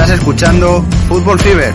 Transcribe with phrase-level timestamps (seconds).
[0.00, 1.74] Estás escuchando Fútbol Fever.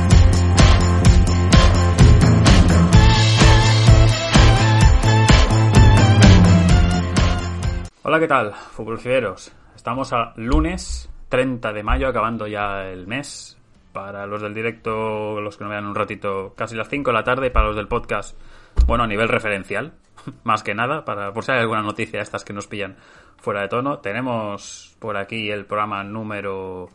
[8.04, 9.52] Hola, ¿qué tal, Fútbol Feveros?
[9.76, 13.58] Estamos a lunes 30 de mayo, acabando ya el mes.
[13.92, 17.26] Para los del directo, los que no vean un ratito, casi las 5 de la
[17.26, 17.52] tarde.
[17.52, 18.38] Para los del podcast,
[18.86, 19.96] bueno, a nivel referencial,
[20.46, 22.96] más que nada, para por si hay alguna noticia estas que nos pillan
[23.36, 24.00] fuera de tono.
[24.00, 26.90] Tenemos por aquí el programa número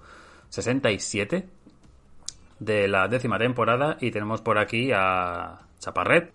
[0.51, 1.47] 67
[2.59, 6.33] de la décima temporada y tenemos por aquí a Chaparret.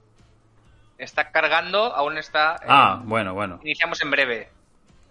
[0.97, 2.55] Está cargando, aún está.
[2.67, 3.59] Ah, bueno, bueno.
[3.63, 4.49] Iniciamos en breve.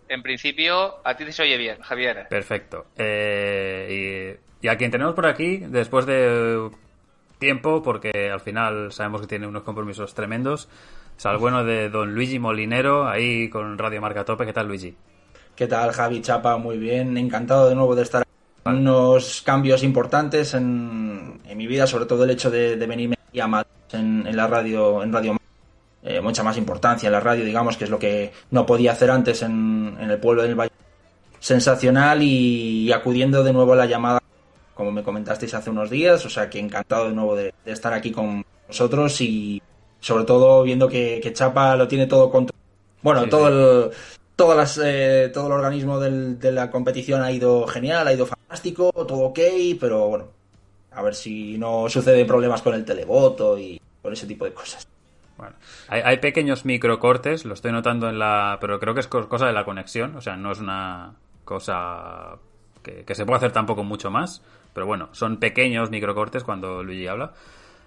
[0.08, 2.26] En principio, a ti te se oye bien, Javier.
[2.28, 2.86] Perfecto.
[2.96, 6.70] Eh, y, y a quien tenemos por aquí, después de
[7.38, 10.68] tiempo, porque al final sabemos que tiene unos compromisos tremendos,
[11.16, 14.46] es al bueno de don Luigi Molinero, ahí con Radio Marca Tope.
[14.46, 14.96] ¿Qué tal, Luigi?
[15.56, 16.56] ¿Qué tal, Javi Chapa?
[16.56, 17.16] Muy bien.
[17.16, 18.24] Encantado de nuevo de estar
[18.64, 23.46] unos cambios importantes en, en, mi vida, sobre todo el hecho de, de venirme a
[23.46, 25.36] Madrid en, en, la radio, en radio
[26.02, 29.10] eh, mucha más importancia en la radio, digamos, que es lo que no podía hacer
[29.10, 30.72] antes en, en el pueblo del Valle.
[31.38, 34.20] Sensacional y, y, acudiendo de nuevo a la llamada,
[34.74, 37.92] como me comentasteis hace unos días, o sea que encantado de nuevo de, de estar
[37.92, 39.60] aquí con vosotros y
[40.00, 42.62] sobre todo viendo que, que Chapa lo tiene todo controlado.
[43.02, 43.52] Bueno, sí, todo sí.
[43.52, 43.90] el
[44.36, 48.26] todas las, eh, todo el organismo del, de la competición ha ido genial, ha ido
[48.26, 49.38] fantástico, todo ok,
[49.80, 50.28] pero bueno,
[50.92, 54.86] a ver si no suceden problemas con el televoto y con ese tipo de cosas.
[55.36, 55.54] Bueno,
[55.88, 58.58] hay, hay, pequeños microcortes, lo estoy notando en la.
[58.60, 62.36] Pero creo que es cosa de la conexión, o sea, no es una cosa
[62.82, 64.42] que, que se puede hacer tampoco mucho más,
[64.74, 67.32] pero bueno, son pequeños microcortes cuando Luigi habla.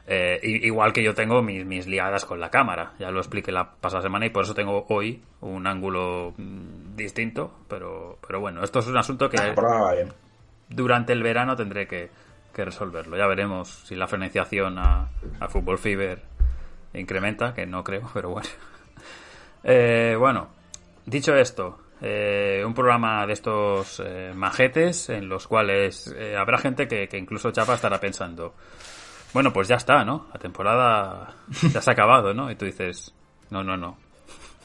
[0.08, 3.72] Eh, igual que yo tengo mis, mis, liadas con la cámara, ya lo expliqué la
[3.72, 8.80] pasada semana y por eso tengo hoy un ángulo mm, distinto, pero, pero bueno, esto
[8.80, 9.38] es un asunto que
[10.70, 12.12] durante el verano tendré que,
[12.54, 13.18] que resolverlo.
[13.18, 16.22] Ya veremos si la financiación a, a Fútbol Fever
[16.94, 18.50] incrementa, que no creo, pero bueno.
[19.68, 20.50] Eh, bueno,
[21.08, 26.88] dicho esto, eh, un programa de estos eh, majetes en los cuales eh, habrá gente
[26.88, 28.54] que, que incluso Chapa estará pensando
[29.36, 30.28] bueno, pues ya está, ¿no?
[30.34, 31.34] La temporada
[31.74, 32.50] ya se ha acabado, ¿no?
[32.50, 33.14] Y tú dices,
[33.50, 33.98] no, no, no.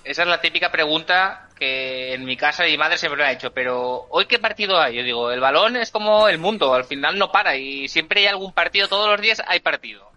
[0.05, 3.51] Esa es la típica pregunta que en mi casa mi madre siempre me ha hecho,
[3.53, 4.95] pero ¿hoy qué partido hay?
[4.95, 8.27] Yo digo, el balón es como el mundo, al final no para y siempre hay
[8.29, 10.09] algún partido, todos los días hay partido.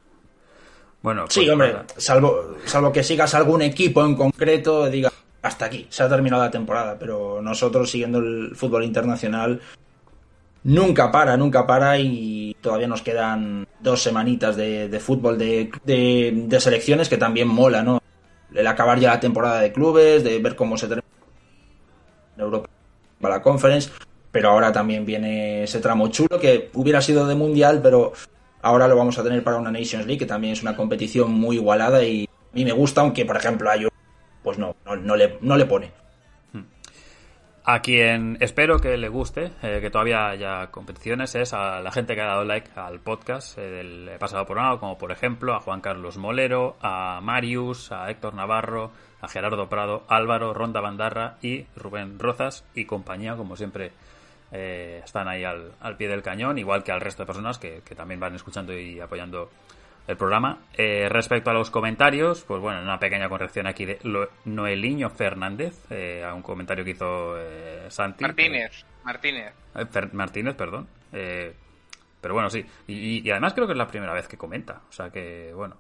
[1.01, 5.11] Bueno, pues sí, hombre, salvo, salvo que sigas algún equipo en concreto, diga,
[5.41, 9.59] hasta aquí, se ha terminado la temporada, pero nosotros siguiendo el fútbol internacional
[10.63, 16.59] nunca para, nunca para y todavía nos quedan dos semanitas de, de fútbol de, de,
[16.59, 18.01] selecciones que también mola, ¿no?
[18.53, 21.07] El acabar ya la temporada de clubes, de ver cómo se termina
[22.37, 22.69] Europa
[23.19, 23.89] para la Conference,
[24.31, 28.13] pero ahora también viene ese tramo chulo que hubiera sido de mundial, pero
[28.61, 31.57] ahora lo vamos a tener para una Nations League, que también es una competición muy
[31.57, 33.89] igualada y a mí me gusta, aunque por ejemplo a yo,
[34.43, 36.02] pues no, no, no, le, no le pone.
[37.65, 42.13] A quien espero que le guste, eh, que todavía haya competiciones, es a la gente
[42.13, 45.79] que ha dado like al podcast eh, del pasado programa, como por ejemplo a Juan
[45.79, 48.91] Carlos Molero, a Marius, a Héctor Navarro,
[49.21, 53.93] a Gerardo Prado, Álvaro, Ronda Bandarra y Rubén Rozas y compañía, como siempre
[54.51, 57.81] eh, están ahí al, al, pie del cañón, igual que al resto de personas que,
[57.85, 59.49] que también van escuchando y apoyando
[60.07, 60.59] el programa.
[60.73, 63.99] Eh, respecto a los comentarios, pues bueno, una pequeña corrección aquí de
[64.45, 68.23] Noeliño Fernández, eh, a un comentario que hizo eh, Santi.
[68.23, 69.53] Martínez, Martínez.
[69.91, 70.87] Fer Martínez, perdón.
[71.11, 71.53] Eh,
[72.19, 72.65] pero bueno, sí.
[72.87, 74.81] Y, y, además creo que es la primera vez que comenta.
[74.89, 75.77] O sea que, bueno.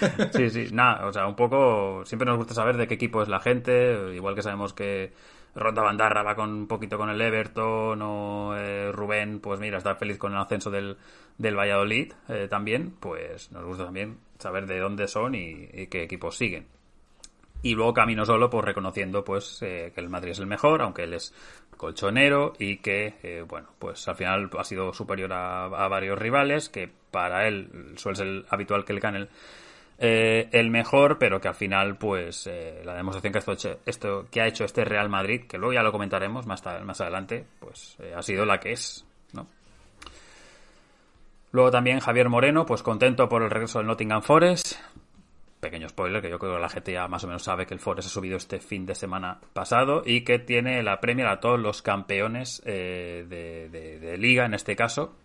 [0.32, 2.04] Sí, sí, nada, o sea, un poco.
[2.04, 5.12] Siempre nos gusta saber de qué equipo es la gente, igual que sabemos que
[5.54, 9.94] Ronda Bandarra va con un poquito con el Everton o eh, Rubén, pues mira, está
[9.94, 10.96] feliz con el ascenso del,
[11.38, 16.36] del Valladolid eh, también, pues nos gusta también saber de dónde son y, qué equipos
[16.36, 16.66] siguen.
[17.62, 21.04] Y luego camino solo, pues reconociendo pues eh, que el Madrid es el mejor, aunque
[21.04, 21.32] él es
[21.76, 26.90] colchonero y que, eh, bueno, pues al final ha sido superior a, varios rivales, que
[27.10, 29.28] para él suele ser habitual que le gane el
[30.06, 34.46] eh, el mejor, pero que al final, pues, eh, la demostración que, esto, que ha
[34.46, 38.20] hecho este Real Madrid, que luego ya lo comentaremos más, más adelante, pues eh, ha
[38.20, 39.46] sido la que es, ¿no?
[41.52, 44.74] Luego también Javier Moreno, pues contento por el regreso del Nottingham Forest.
[45.60, 47.80] Pequeño spoiler, que yo creo que la gente ya más o menos sabe que el
[47.80, 51.58] Forest ha subido este fin de semana pasado y que tiene la premia a todos
[51.58, 55.16] los campeones de liga, en este caso,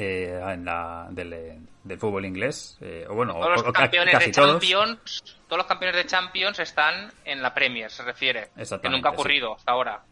[0.00, 2.78] eh, en la, del, del, fútbol inglés.
[2.80, 5.36] Eh, o bueno, todos los o, campeones casi de Champions, todos.
[5.48, 5.58] todos.
[5.58, 8.50] los campeones de Champions están en la Premier, se refiere.
[8.80, 9.54] Que nunca ha ocurrido sí.
[9.58, 10.04] hasta ahora.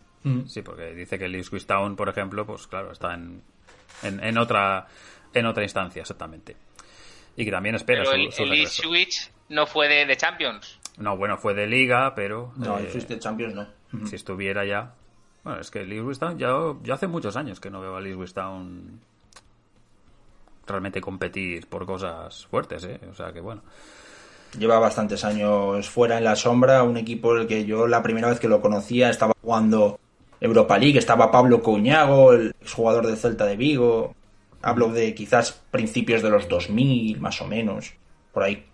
[0.48, 3.44] Sí, porque dice que el Ipswich Town, por ejemplo, pues claro, está en,
[4.02, 4.88] en, en otra
[5.32, 6.56] en otra instancia, exactamente.
[7.36, 8.82] Y que también espera Pero su, el, su el regreso.
[8.82, 10.80] Switch no fue de, de Champions.
[10.98, 14.06] No, bueno, fue de Liga, pero No, eh, el Switch de Champions no.
[14.06, 14.94] Si estuviera ya...
[15.44, 16.48] Bueno, es que el Ipswich Town, ya,
[16.82, 19.00] ya hace muchos años que no veo al Ipswich Town
[20.66, 23.00] realmente competir por cosas fuertes, ¿eh?
[23.10, 23.62] O sea que bueno.
[24.58, 28.40] Lleva bastantes años fuera en la sombra, un equipo el que yo la primera vez
[28.40, 29.98] que lo conocía estaba jugando
[30.40, 34.14] Europa League, estaba Pablo Couñago, el jugador del Celta de Vigo.
[34.62, 37.92] Hablo de quizás principios de los 2000, más o menos,
[38.32, 38.64] por ahí.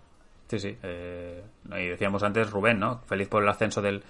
[0.49, 0.77] Sí, sí.
[0.83, 3.01] eh, y decíamos antes Rubén, ¿no?
[3.07, 4.03] Feliz por el ascenso del,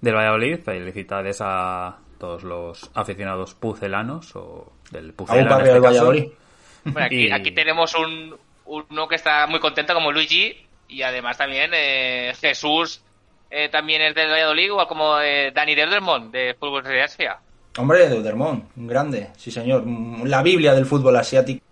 [0.00, 0.60] del Valladolid.
[0.60, 6.06] Felicidades a todos los aficionados pucelanos o del A Pucela un en barrio este caso.
[6.06, 6.28] Valladolid.
[6.84, 8.36] Bueno, aquí, Y- aquí tenemos un,
[8.66, 10.56] uno que está muy contento como Luigi
[10.88, 13.02] y además también eh, Jesús
[13.50, 17.38] eh, también es del Valladolid, igual como eh, Dani Derdermont de Fútbol de Asia.
[17.78, 19.84] Hombre, de Udermont, un grande, sí señor.
[20.24, 21.64] La Biblia del fútbol asiático.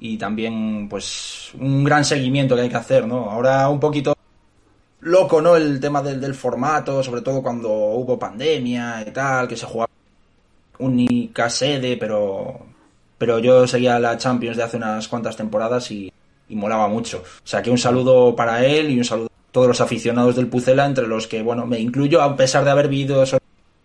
[0.00, 3.30] Y también, pues, un gran seguimiento que hay que hacer, ¿no?
[3.30, 4.14] Ahora un poquito
[5.00, 5.56] loco, ¿no?
[5.56, 9.90] El tema del, del formato, sobre todo cuando hubo pandemia y tal, que se jugaba
[10.78, 12.58] única sede, pero,
[13.18, 16.12] pero yo seguía la Champions de hace unas cuantas temporadas y,
[16.48, 17.22] y molaba mucho.
[17.22, 20.48] O sea que un saludo para él y un saludo a todos los aficionados del
[20.48, 23.24] Pucela, entre los que, bueno, me incluyo, a pesar de haber vivido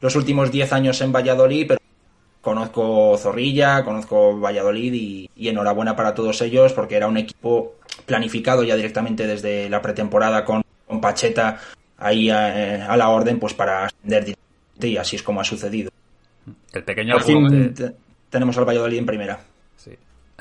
[0.02, 1.80] los últimos 10 años en Valladolid, pero
[2.42, 7.76] conozco Zorrilla, conozco Valladolid y, y enhorabuena para todos ellos porque era un equipo
[8.06, 11.60] planificado ya directamente desde la pretemporada con, con Pacheta
[11.98, 15.92] ahí a, a la orden pues para ascender directamente y así es como ha sucedido.
[16.74, 17.76] El pequeño Por fin
[18.32, 19.40] tenemos al Valladolid en primera.
[19.76, 19.92] sí.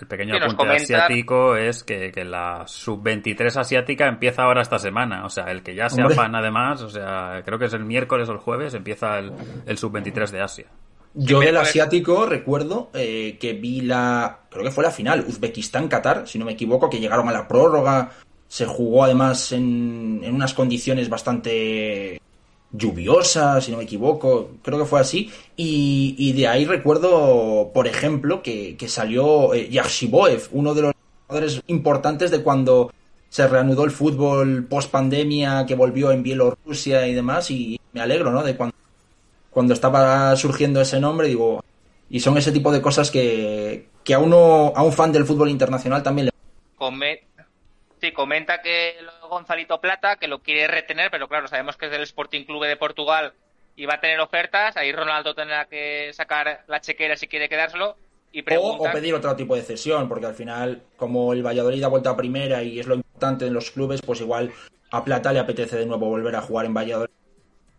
[0.00, 5.26] El pequeño apunte asiático es que, que la sub-23 asiática empieza ahora esta semana.
[5.26, 6.16] O sea, el que ya sea Hombre.
[6.16, 9.30] fan además, o sea, creo que es el miércoles o el jueves, empieza el,
[9.66, 10.66] el sub-23 de Asia.
[11.12, 16.38] Yo del asiático recuerdo eh, que vi la, creo que fue la final, Uzbekistán-Qatar, si
[16.38, 18.10] no me equivoco, que llegaron a la prórroga,
[18.46, 22.19] se jugó además en, en unas condiciones bastante
[22.72, 27.86] lluviosas, si no me equivoco, creo que fue así, y, y de ahí recuerdo, por
[27.86, 30.92] ejemplo, que, que salió eh, Yakshiboev, uno de los
[31.26, 32.92] jugadores importantes de cuando
[33.28, 38.30] se reanudó el fútbol post pandemia, que volvió en Bielorrusia y demás, y me alegro,
[38.30, 38.42] ¿no?
[38.42, 38.74] De cuando
[39.50, 41.62] cuando estaba surgiendo ese nombre, digo,
[42.08, 45.50] y son ese tipo de cosas que, que a uno, a un fan del fútbol
[45.50, 46.32] internacional también le...
[48.00, 48.94] Sí, comenta que
[49.28, 52.76] Gonzalito Plata, que lo quiere retener, pero claro, sabemos que es del Sporting Clube de
[52.76, 53.34] Portugal
[53.76, 54.76] y va a tener ofertas.
[54.76, 57.96] Ahí Ronaldo tendrá que sacar la chequera si quiere quedárselo.
[58.32, 61.88] Y O, o pedir otro tipo de cesión, porque al final, como el Valladolid ha
[61.88, 64.52] vuelto a primera y es lo importante en los clubes, pues igual
[64.92, 67.10] a Plata le apetece de nuevo volver a jugar en Valladolid.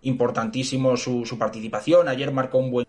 [0.04, 2.08] Importantísimo su, su participación.
[2.08, 2.88] Ayer marcó un buen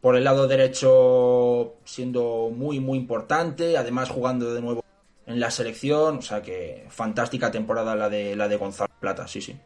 [0.00, 4.84] por el lado derecho siendo muy muy importante, además jugando de nuevo
[5.26, 9.40] en la selección, o sea que fantástica temporada la de la de Gonzalo Plata, sí,
[9.40, 9.56] sí.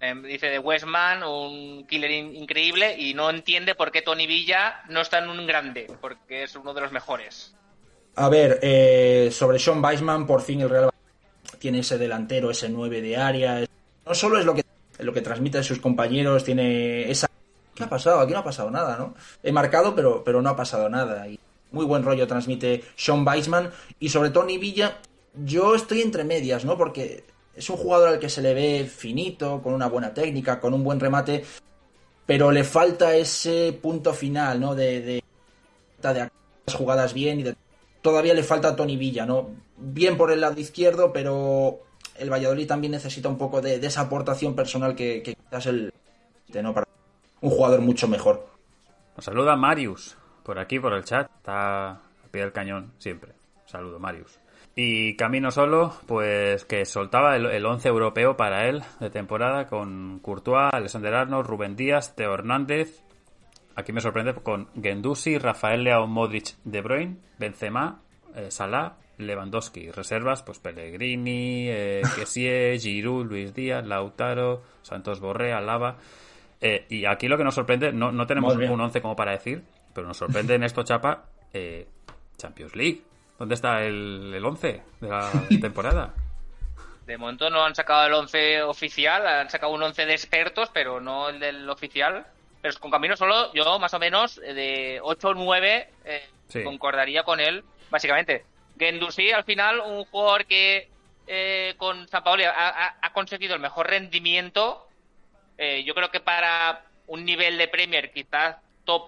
[0.00, 4.82] eh, dice de Westman, un killer in- increíble, y no entiende por qué Tony Villa
[4.88, 7.54] no está en un grande, porque es uno de los mejores.
[8.16, 10.90] A ver, eh, sobre Sean Weisman, por fin el Real
[11.58, 13.64] tiene ese delantero, ese 9 de área.
[14.06, 14.64] No solo es lo que,
[14.98, 17.28] lo que transmite a sus compañeros, tiene esa...
[17.74, 18.20] ¿Qué ha pasado?
[18.20, 19.14] Aquí no ha pasado nada, ¿no?
[19.42, 21.28] He marcado, pero, pero no ha pasado nada.
[21.28, 21.38] Y
[21.72, 23.70] muy buen rollo transmite Sean Weisman.
[23.98, 24.98] Y sobre Tony Villa,
[25.34, 26.76] yo estoy entre medias, ¿no?
[26.76, 27.24] Porque
[27.54, 30.82] es un jugador al que se le ve finito, con una buena técnica, con un
[30.82, 31.44] buen remate,
[32.26, 34.74] pero le falta ese punto final, ¿no?
[34.74, 35.24] De, de,
[36.02, 36.30] de
[36.66, 37.56] las jugadas bien y de
[38.02, 39.50] todavía le falta a Tony Villa, ¿no?
[39.76, 41.80] Bien por el lado izquierdo, pero
[42.16, 45.92] el Valladolid también necesita un poco de, de esa aportación personal que, que quizás el
[46.62, 46.74] ¿no?
[46.74, 46.86] para
[47.40, 48.48] un jugador mucho mejor.
[49.16, 51.30] Nos saluda Marius por aquí, por el chat.
[51.36, 53.32] Está a pie del cañón siempre.
[53.66, 54.40] Saludo, Marius.
[54.74, 60.20] Y camino solo, pues que soltaba el, el 11 europeo para él de temporada con
[60.20, 63.02] Courtois, Alexander Arnold, Rubén Díaz, Teo Hernández.
[63.76, 68.00] Aquí me sorprende con Gendusi, Rafael Leao, Modric, De Bruyne, Benzema,
[68.34, 69.90] eh, Salah, Lewandowski.
[69.90, 75.96] Reservas, pues Pellegrini, eh, Kessie, Giroud, Luis Díaz, Lautaro, Santos Borré, Alaba.
[76.60, 79.62] Eh, y aquí lo que nos sorprende, no, no tenemos un 11 como para decir,
[79.94, 81.86] pero nos sorprende en esto, Chapa, eh,
[82.36, 83.02] Champions League.
[83.38, 85.30] ¿Dónde está el, el 11 de la
[85.60, 86.12] temporada?
[87.06, 91.00] De momento no han sacado el 11 oficial, han sacado un 11 de expertos, pero
[91.00, 92.26] no el del oficial.
[92.62, 96.62] Pero con Camino solo, yo más o menos eh, de 8 o 9 eh, Sí.
[96.64, 98.44] concordaría con él, básicamente.
[98.78, 100.88] Gendouzi, al final, un jugador que
[101.26, 104.86] eh, con San Paoli ha, ha- ha conseguido el mejor rendimiento.
[105.58, 108.56] Eh, yo creo que para un nivel de Premier quizás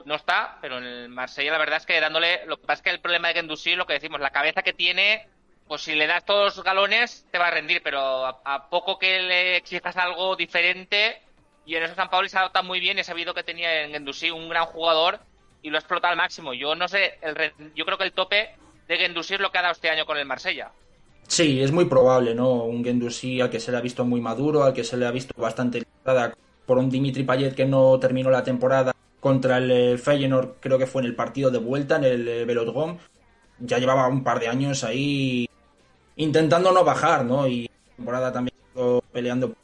[0.05, 2.83] no está, pero en el Marsella la verdad es que dándole, lo que pasa es
[2.83, 5.27] que el problema de Gendouzi, lo que decimos, la cabeza que tiene,
[5.67, 9.21] pues si le das todos los galones te va a rendir, pero a, poco que
[9.21, 11.23] le exijas algo diferente,
[11.65, 13.93] y en eso San Pablo se ha adaptado muy bien ha sabido que tenía en
[13.93, 15.21] Gendouzi un gran jugador
[15.63, 16.55] y lo ha explotado al máximo.
[16.55, 18.51] Yo no sé, el, yo creo que el tope
[18.89, 20.73] de Gendouzi es lo que ha dado este año con el Marsella.
[21.29, 22.65] Sí, es muy probable, ¿no?
[22.65, 25.11] Un Gendouzi al que se le ha visto muy maduro, al que se le ha
[25.11, 25.83] visto bastante
[26.67, 30.87] por un Dimitri Payet que no terminó la temporada contra el eh, Feyenoord, creo que
[30.89, 32.99] fue en el partido de vuelta, en el eh, Velodrome.
[33.61, 35.49] Ya llevaba un par de años ahí
[36.17, 37.47] intentando no bajar, ¿no?
[37.47, 38.57] Y la temporada también
[39.13, 39.57] peleando por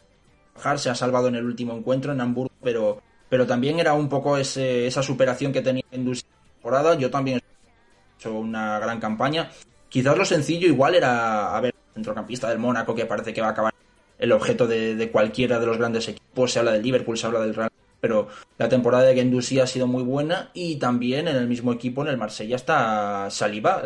[0.55, 4.09] bajar, se ha salvado en el último encuentro en Hamburgo, pero, pero también era un
[4.09, 6.17] poco ese, esa superación que tenía en la
[6.55, 6.95] temporada.
[6.95, 9.51] Yo también he hecho una gran campaña.
[9.89, 13.51] Quizás lo sencillo igual era, a ver, centrocampista del Mónaco que parece que va a
[13.51, 13.75] acabar
[14.21, 16.53] el objeto de, cualquiera de los grandes equipos.
[16.53, 18.29] Se habla del Liverpool, se habla del Real, pero
[18.59, 22.09] la temporada de Gendouzi ha sido muy buena y también en el mismo equipo, en
[22.09, 23.83] el Marsella, está Saliba,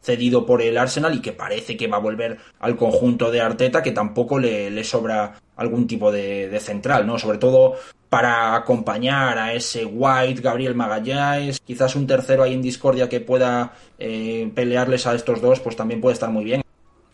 [0.00, 3.82] cedido por el Arsenal y que parece que va a volver al conjunto de Arteta,
[3.82, 7.18] que tampoco le, sobra algún tipo de, central, ¿no?
[7.18, 7.74] Sobre todo
[8.08, 13.72] para acompañar a ese White, Gabriel Magallanes, quizás un tercero ahí en discordia que pueda
[13.98, 16.62] eh, pelearles a estos dos, pues también puede estar muy bien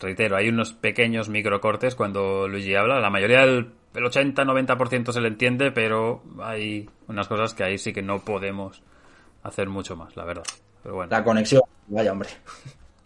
[0.05, 3.01] reitero, hay unos pequeños microcortes cuando Luigi habla.
[3.01, 3.71] La mayoría del
[4.03, 8.83] 80-90% se le entiende, pero hay unas cosas que ahí sí que no podemos
[9.45, 10.45] hacer mucho más, la verdad.
[10.83, 11.11] Pero bueno.
[11.11, 12.29] La conexión, vaya hombre.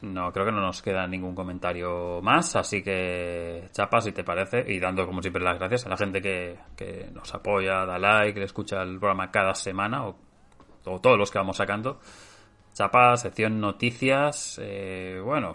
[0.01, 4.65] No, creo que no nos queda ningún comentario más, así que chapa si te parece,
[4.69, 8.39] y dando como siempre las gracias a la gente que, que nos apoya, da like,
[8.39, 10.17] que escucha el programa cada semana, o,
[10.85, 11.99] todos los que vamos sacando.
[12.75, 15.55] Chapa, sección noticias, eh, bueno,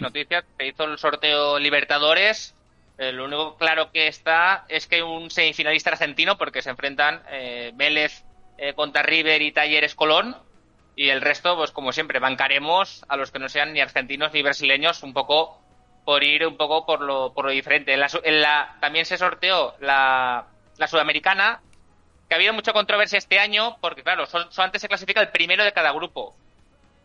[0.00, 2.55] noticias, se hizo el sorteo Libertadores.
[2.98, 7.72] Eh, lo único claro que está es que un semifinalista argentino porque se enfrentan eh,
[7.74, 8.24] Vélez
[8.56, 10.36] eh, contra River y Talleres Colón.
[10.94, 14.42] Y el resto, pues como siempre, bancaremos a los que no sean ni argentinos ni
[14.42, 15.60] brasileños un poco
[16.06, 17.92] por ir un poco por lo, por lo diferente.
[17.92, 20.46] En la, también se sorteó la,
[20.78, 21.60] la sudamericana,
[22.28, 25.72] que ha habido mucha controversia este año porque, claro, solamente se clasifica el primero de
[25.72, 26.34] cada grupo.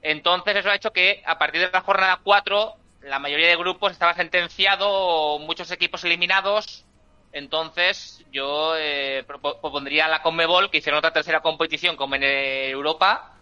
[0.02, 3.92] Entonces eso ha hecho que a partir de la jornada 4 la mayoría de grupos
[3.92, 6.86] estaba sentenciado, muchos equipos eliminados.
[7.34, 13.38] Entonces, yo eh, propondría a la Conmebol que hiciera otra tercera competición como en Europa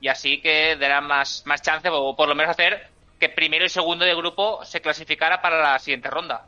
[0.00, 2.88] y así que dará más, más chance, o por lo menos hacer
[3.18, 6.46] que primero y segundo de grupo se clasificara para la siguiente ronda.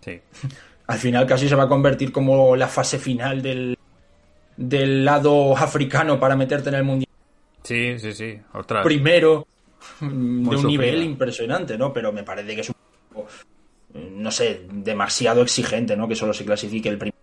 [0.00, 0.20] Sí.
[0.86, 3.78] Al final casi se va a convertir como la fase final del,
[4.56, 7.08] del lado africano para meterte en el mundial.
[7.62, 8.38] Sí, sí, sí.
[8.52, 8.82] Otra.
[8.82, 9.46] Primero,
[10.00, 11.92] de un nivel impresionante, ¿no?
[11.92, 12.76] Pero me parece que es un
[13.12, 13.28] poco,
[13.94, 16.08] no sé, demasiado exigente, ¿no?
[16.08, 17.18] Que solo se clasifique el primero.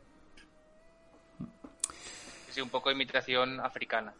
[2.49, 4.13] Sí, un poco de imitación africana.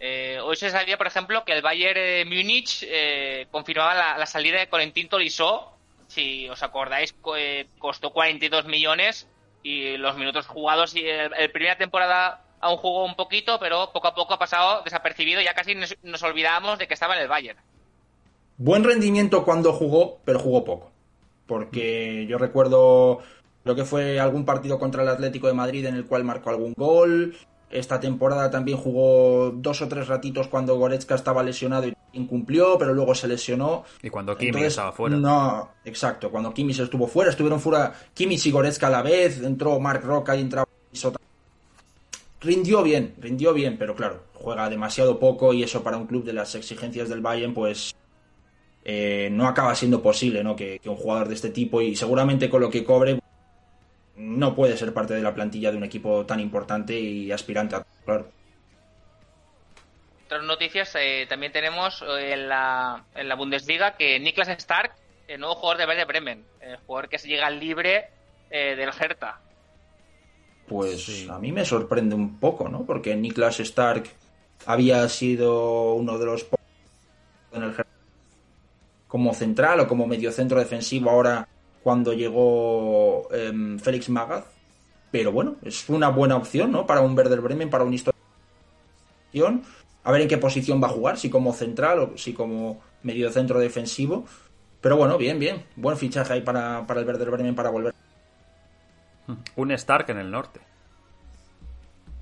[0.00, 4.58] Eh, hoy se sabía, por ejemplo, que el Bayern de Múnich eh, confirmaba la, salida
[4.58, 5.72] de Corentin Tolisso.
[6.08, 9.28] Si os acordáis, eh, costó 42 millones
[9.62, 10.94] y los minutos jugados.
[10.94, 14.82] Y el, el primera temporada aún jugó un poquito, pero poco a poco ha pasado
[14.82, 15.40] desapercibido.
[15.40, 17.58] Ya casi nos, nos olvidábamos de que estaba en el Bayern.
[18.56, 20.90] Buen rendimiento cuando jugó, pero jugó poco.
[21.46, 23.20] Porque yo recuerdo,
[23.64, 26.74] lo que fue algún partido contra el Atlético de Madrid en el cual marcó algún
[26.76, 27.34] gol.
[27.70, 32.94] Esta temporada también jugó dos o tres ratitos cuando Goretzka estaba lesionado y incumplió, pero
[32.94, 33.84] luego se lesionó.
[34.00, 35.16] Y cuando Kimmich estaba fuera.
[35.16, 39.80] No, exacto, cuando Kimmich estuvo fuera, estuvieron fuera Kimmich y Goretzka a la vez, entró
[39.80, 40.68] Mark Roca y entraba
[42.40, 46.34] Rindió bien, rindió bien, pero claro, juega demasiado poco y eso para un club de
[46.34, 47.96] las exigencias del Bayern, pues
[48.86, 50.54] eh, no acaba siendo posible ¿no?
[50.54, 53.18] Que, un jugador de este tipo y seguramente con lo que cobre
[54.16, 57.86] no puede ser parte de la plantilla de un equipo tan importante y aspirante a
[58.04, 58.28] claro.
[60.26, 64.92] Otras noticias eh, también tenemos eh, en la, en la Bundesliga que Niklas Stark,
[65.28, 68.10] el nuevo jugador de Werder Bremen, el jugador que se llega libre
[68.50, 69.40] del Hertha.
[70.68, 72.84] Pues a mí me sorprende un poco, ¿no?
[72.86, 74.04] Porque Niklas Stark
[74.64, 76.46] había sido uno de los
[77.52, 77.93] en el Hertha
[79.14, 81.46] como central o como mediocentro defensivo ahora
[81.84, 84.44] cuando llegó em, Félix Magaz.
[85.12, 86.84] Pero bueno, es una buena opción, ¿no?
[86.84, 88.18] Para un Werder Bremen, para un historia.
[90.02, 93.60] A ver en qué posición va a jugar, si como central o si como mediocentro
[93.60, 94.24] defensivo.
[94.80, 95.62] Pero bueno, bien, bien.
[95.76, 97.94] Buen fichaje ahí para, para el Werder Bremen para volver.
[99.54, 100.58] Un Stark en el norte.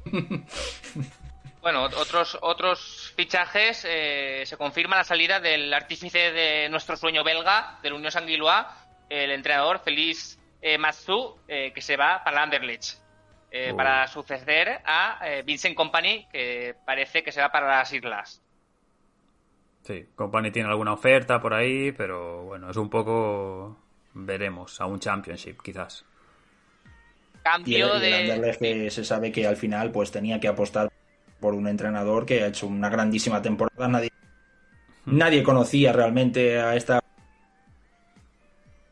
[1.63, 7.79] Bueno, otros, otros fichajes, eh, se confirma la salida del artífice de nuestro sueño belga,
[7.83, 8.67] del Unión Sanguilois,
[9.09, 10.77] el entrenador Félix eh,
[11.49, 12.99] eh, que se va para el Anderlecht.
[13.53, 18.41] eh, para suceder a eh, Vincent Company, que parece que se va para las islas.
[19.83, 23.77] Sí, Company tiene alguna oferta por ahí, pero bueno, es un poco.
[24.15, 26.05] Veremos, a un Championship quizás.
[27.43, 28.57] Cambio y el, de.
[28.59, 30.92] que se sabe que al final pues tenía que apostar
[31.43, 33.89] por un entrenador que ha hecho una grandísima temporada.
[33.89, 34.11] Nadie,
[35.05, 37.01] nadie conocía realmente a esta.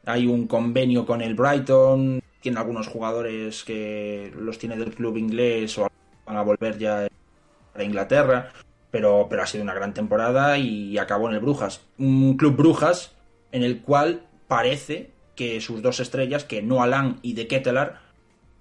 [0.04, 5.78] Hay un convenio con el Brighton, tiene algunos jugadores que los tiene del club inglés
[5.78, 5.88] o
[6.26, 7.06] van a volver ya
[7.74, 8.50] a Inglaterra,
[8.90, 11.86] pero, pero ha sido una gran temporada y acabó en el Brujas.
[11.96, 13.14] Un club Brujas
[13.52, 18.00] en el cual parece que sus dos estrellas, que no Alan y De Kettelar,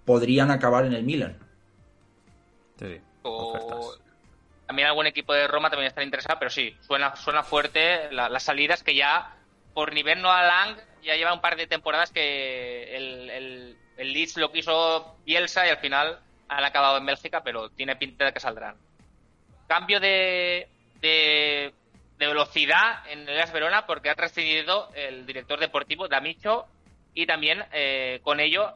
[0.06, 1.38] podrían acabar en el Milan.
[2.78, 3.94] Sí, o
[4.70, 8.84] también algún equipo de Roma también está interesado, pero sí, suena, suena fuerte las salidas
[8.84, 9.36] que ya,
[9.74, 14.38] por nivel no Alan, ya lleva un par de temporadas que el, el, el Leeds
[14.38, 16.20] lo quiso Bielsa y al final
[16.50, 18.76] han acabado en Bélgica, pero tiene pinta de que saldrán.
[19.68, 20.68] Cambio de,
[21.02, 21.74] de,
[22.18, 26.68] velocidad en el Verona porque ha trascendido el director deportivo Damicho
[27.14, 28.72] y también eh, con ello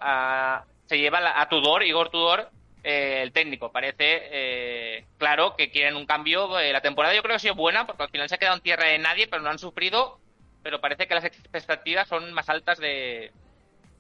[0.88, 2.50] se lleva a Tudor, Igor Tudor,
[2.84, 3.72] eh, el técnico.
[3.72, 3.96] Parece
[4.32, 6.60] eh, claro que quieren un cambio.
[6.60, 8.64] la temporada yo creo que ha sido buena porque al final se ha quedado en
[8.64, 10.20] tierra de nadie, pero no han sufrido
[10.64, 13.32] pero parece que las expectativas son más altas de,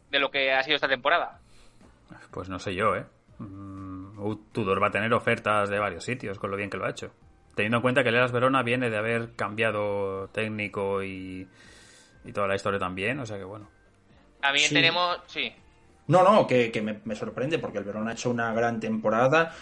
[0.09, 1.39] de lo que ha sido esta temporada.
[2.31, 3.05] Pues no sé yo, ¿eh?
[3.37, 6.89] Mm, Tudor va a tener ofertas de varios sitios con lo bien que lo ha
[6.89, 7.11] hecho.
[7.55, 11.47] Teniendo en cuenta que el Verona viene de haber cambiado técnico y,
[12.23, 13.69] y toda la historia también, o sea que bueno.
[14.41, 15.53] También tenemos, sí.
[16.07, 19.53] No, no, que, me, me, sorprende porque el Verona ha hecho una gran temporada.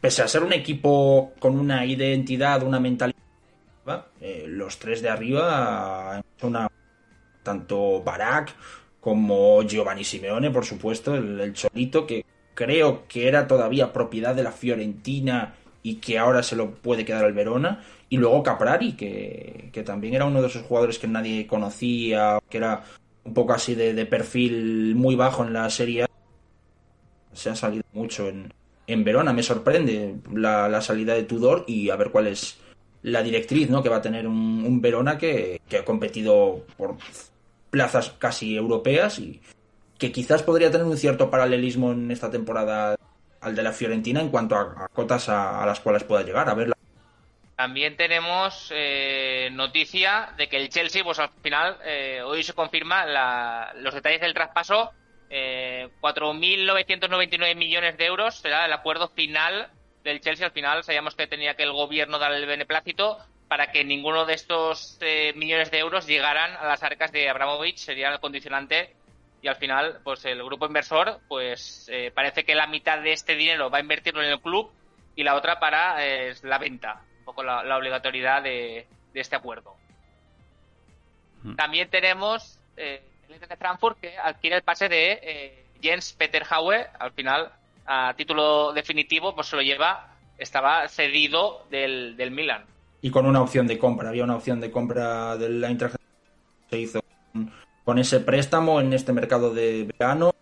[0.00, 3.16] Pese a ser un equipo con una identidad, una mentalidad
[4.20, 6.68] eh, los tres de arriba, una,
[7.42, 8.54] tanto Barak
[9.00, 12.24] como Giovanni Simeone, por supuesto, el, Cholito, que
[12.54, 17.24] creo que era todavía propiedad de la Fiorentina y que ahora se lo puede quedar
[17.24, 17.84] al Verona.
[18.08, 22.58] Y luego Caprari, que, que también era uno de esos jugadores que nadie conocía, que
[22.58, 22.82] era
[23.26, 26.06] un poco así de, perfil muy bajo en la serie.
[27.32, 28.52] Se ha salido mucho en,
[28.86, 29.32] en Verona.
[29.32, 32.58] Me sorprende la, salida de Tudor y a ver cuál es
[33.02, 33.82] la directriz ¿no?
[33.82, 36.96] que va a tener un, Verona que, ha competido por
[37.70, 39.40] plazas casi europeas y
[39.98, 42.96] que quizás podría tener un cierto paralelismo en esta temporada
[43.40, 46.48] al de la Fiorentina en cuanto a, cotas a, las cuales pueda llegar.
[46.48, 46.75] A ver.
[47.56, 53.72] También tenemos eh, noticia de que el Chelsea, pues al final, eh, hoy se confirma
[53.76, 54.92] los detalles del traspaso.
[55.30, 58.36] Eh, 4.999 millones de euros.
[58.36, 59.70] Será el acuerdo final
[60.04, 60.46] del Chelsea.
[60.46, 64.34] Al final sabíamos que tenía que el gobierno dar el beneplácito para que ninguno de
[64.34, 68.94] estos eh, millones de euros llegaran a las arcas de Abramovich, sería el condicionante.
[69.42, 73.36] Y al final pues el grupo inversor pues eh, parece que la mitad de este
[73.36, 74.72] dinero va a invertirlo en el club
[75.14, 79.74] y la otra para eh, la venta, poco la, obligatoriedad de, este acuerdo.
[81.42, 81.56] Hmm.
[81.56, 87.12] También tenemos el Inter de Frankfurt que adquiere el pase de Jens Peter Haue, al
[87.12, 87.52] final
[87.86, 90.08] a título definitivo, pues se lo lleva,
[90.38, 92.64] estaba cedido del, del Milan.
[93.02, 95.96] Y con una opción de compra, había una opción de compra del Eintracht
[96.68, 97.00] se hizo
[97.84, 100.32] con, ese préstamo en este mercado de verano.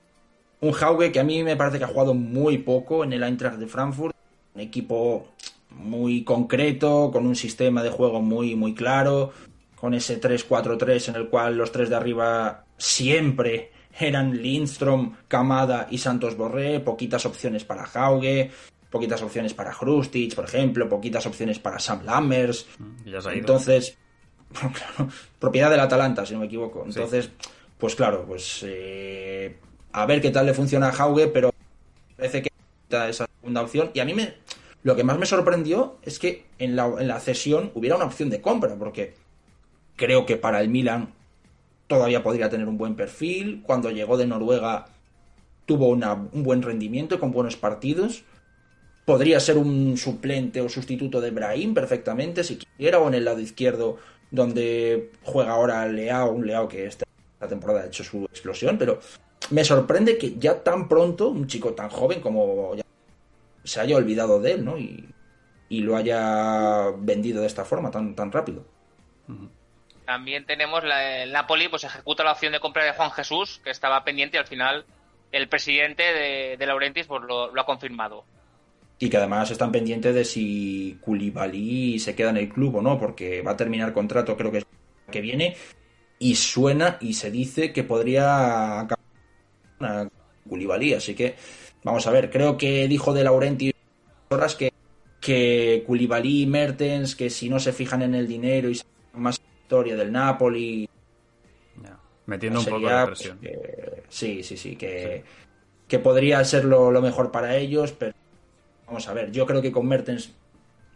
[0.60, 3.58] Un Hauge que a mí me parece que ha jugado muy poco en el Eintracht
[3.58, 4.16] de Frankfurt,
[4.54, 5.28] un equipo
[5.76, 9.32] muy concreto, con un sistema de juego muy, muy claro,
[9.76, 15.98] con ese 3-4-3 en el cual los tres de arriba siempre eran Lindstrom, Kamada y
[15.98, 18.50] Santos Borré, poquitas opciones para Hauge,
[18.90, 22.66] poquitas opciones para Hrustic, por ejemplo, poquitas opciones para Sam Lammers.
[22.78, 23.96] Mm, Entonces,
[25.38, 26.84] propiedad del Atalanta, si no me equivoco.
[26.86, 27.30] Entonces,
[27.78, 29.58] pues claro, pues eh,
[29.92, 31.52] a ver qué tal le funciona a Hauge, pero
[32.16, 32.50] parece que
[32.88, 33.90] esa segunda opción.
[33.94, 34.34] Y a mí me,
[34.84, 38.28] lo que más me sorprendió es que en la, en la cesión hubiera una opción
[38.28, 39.14] de compra, porque
[39.96, 41.14] creo que para el Milan
[41.86, 43.62] todavía podría tener un buen perfil.
[43.64, 44.86] Cuando llegó de Noruega
[45.64, 48.24] tuvo un buen rendimiento con buenos partidos.
[49.06, 53.40] Podría ser un suplente o sustituto de Brahim perfectamente, si quisiera, o en el lado
[53.40, 53.96] izquierdo,
[54.30, 57.06] donde juega ahora Leao, un Leao que esta
[57.48, 59.00] temporada ha hecho su explosión, pero
[59.50, 62.74] me sorprende que ya tan pronto, un chico tan joven como
[63.64, 64.78] se haya olvidado de él, ¿no?
[64.78, 65.08] Y,
[65.68, 68.64] y lo haya vendido de esta forma tan, tan rápido.
[70.04, 73.70] También tenemos la, el Napoli, pues ejecuta la opción de compra de Juan Jesús, que
[73.70, 74.84] estaba pendiente y al final
[75.32, 78.24] el presidente de, de Laurentis pues, lo, ha confirmado.
[78.98, 82.98] Y que además están pendientes de si Koulibaly se queda en el club o no,
[82.98, 84.66] porque va a terminar contrato, creo que es
[85.10, 85.56] que viene,
[86.18, 90.10] y suena y se dice que podría acabar
[90.48, 91.34] Koulibaly, así que
[91.84, 93.70] vamos a ver, creo que dijo de Laurenti
[94.30, 94.70] horas que,
[95.20, 98.80] que Koulibaly y Mertens, que si no se fijan en el dinero y
[99.14, 100.86] más historia del Napoli,
[101.82, 103.38] Ya, Metiendo un poco de pues, presión.
[103.38, 105.24] que- sí, sí, sí, que,
[105.88, 108.12] que podría ser lo, lo mejor para ellos, pero
[108.86, 110.30] vamos a ver, yo creo que con Mertens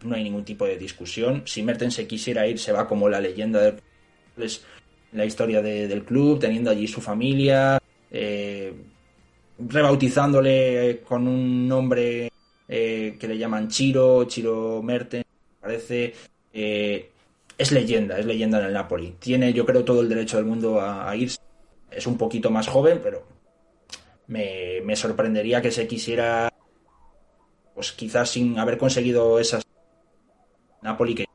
[0.03, 1.43] no hay ningún tipo de discusión.
[1.45, 3.75] Si Mertens se quisiera ir, se va como la leyenda
[4.37, 4.65] es
[5.11, 7.77] la historia de- del club, teniendo allí su familia,
[8.11, 8.73] eh,
[9.59, 12.31] rebautizándole con un nombre
[12.67, 15.25] eh, que le llaman Chiro, Chiro Mertens,
[15.59, 16.13] parece.
[16.53, 17.11] eh,
[17.57, 19.15] es leyenda, es leyenda en el Napoli.
[19.19, 21.39] Tiene, yo creo, todo el derecho del mundo a, a irse.
[21.91, 23.23] Es un poquito más joven, pero
[24.27, 26.49] me, me sorprendería que se quisiera,
[27.75, 29.63] pues quizás sin haber conseguido esas
[30.81, 31.25] Napoli que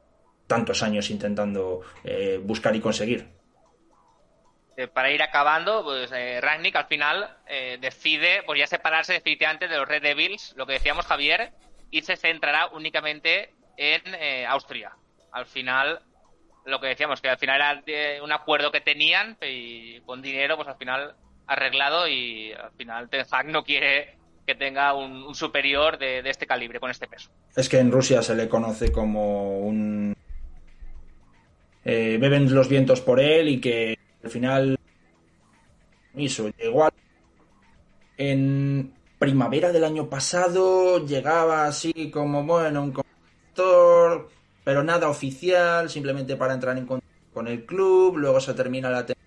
[0.47, 3.27] tantos años intentando eh, buscar y conseguir.
[4.77, 9.69] Eh, para ir acabando, pues eh, Rangnick al final eh, decide pues ya separarse definitivamente
[9.69, 11.53] de los Red Devils, lo que decíamos Javier,
[11.93, 14.93] y se centrará únicamente en eh, Austria.
[15.31, 16.01] Al final,
[16.65, 20.67] lo que decíamos, que al final era un acuerdo que tenían y con dinero, pues
[20.67, 21.15] al final
[21.47, 26.31] arreglado y al final Ten Hag no quiere que tenga un, un superior de, de
[26.31, 27.31] este calibre, con este peso.
[27.55, 30.17] Es que en Rusia se le conoce como un...
[31.85, 34.77] eh, beben los vientos por él y que al final
[36.15, 36.49] hizo.
[36.57, 36.91] Llegó a-
[38.17, 44.29] en primavera del año pasado, llegaba así como, bueno, un conductor,
[44.63, 49.07] pero nada oficial, simplemente para entrar en contacto con el club, luego se termina la
[49.07, 49.21] temporada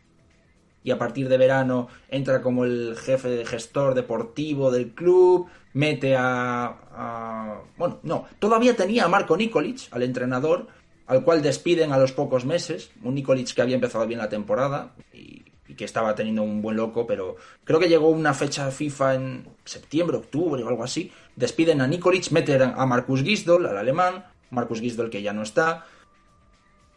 [0.84, 6.16] y a partir de verano entra como el jefe de gestor deportivo del club, mete
[6.16, 10.68] a, a- Bueno, no, todavía tenía a Marco Nikolic, al entrenador,
[11.08, 14.94] al cual despiden a los pocos meses, un Nikolic que había empezado bien la temporada
[15.14, 19.16] y, y que estaba teniendo un buen loco, pero creo que llegó una fecha FIFA
[19.16, 24.26] en septiembre, octubre o algo así, despiden a Nikolic, meten a Marcus Gisdol, al alemán,
[24.52, 25.86] Marcus Gisdol que ya no está,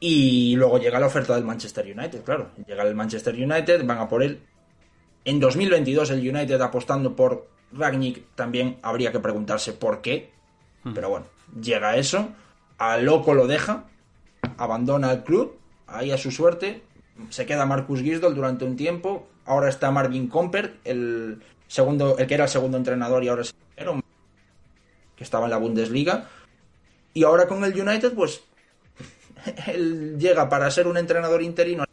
[0.00, 2.50] y luego llega la oferta del Manchester United, claro.
[2.66, 4.40] Llega el Manchester United, van a por él.
[5.26, 10.32] En 2022 el United apostando por Ragnick también habría que preguntarse por qué.
[10.94, 11.26] Pero bueno,
[11.60, 12.30] llega eso.
[12.78, 13.84] A loco lo deja.
[14.56, 15.58] Abandona el club.
[15.86, 16.82] Ahí a su suerte.
[17.30, 19.28] Se queda Marcus Gisdol durante un tiempo.
[19.44, 23.54] Ahora está Marvin Comper, el segundo, el que era el segundo entrenador y ahora es
[23.76, 24.02] el
[25.16, 26.28] que estaba en la Bundesliga.
[27.12, 28.42] Y ahora con el United, pues
[29.66, 31.84] él llega para ser un entrenador interino,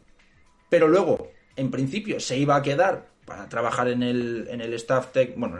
[0.68, 5.12] pero luego, en principio, se iba a quedar para trabajar en el, en el staff
[5.12, 5.58] tech, bueno,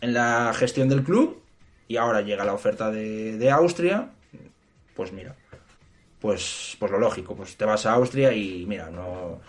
[0.00, 1.40] en la gestión del club,
[1.86, 4.10] y ahora llega la oferta de, de Austria,
[4.96, 5.36] pues mira,
[6.22, 9.40] pues, pues lo lógico, pues te vas a Austria y mira, no,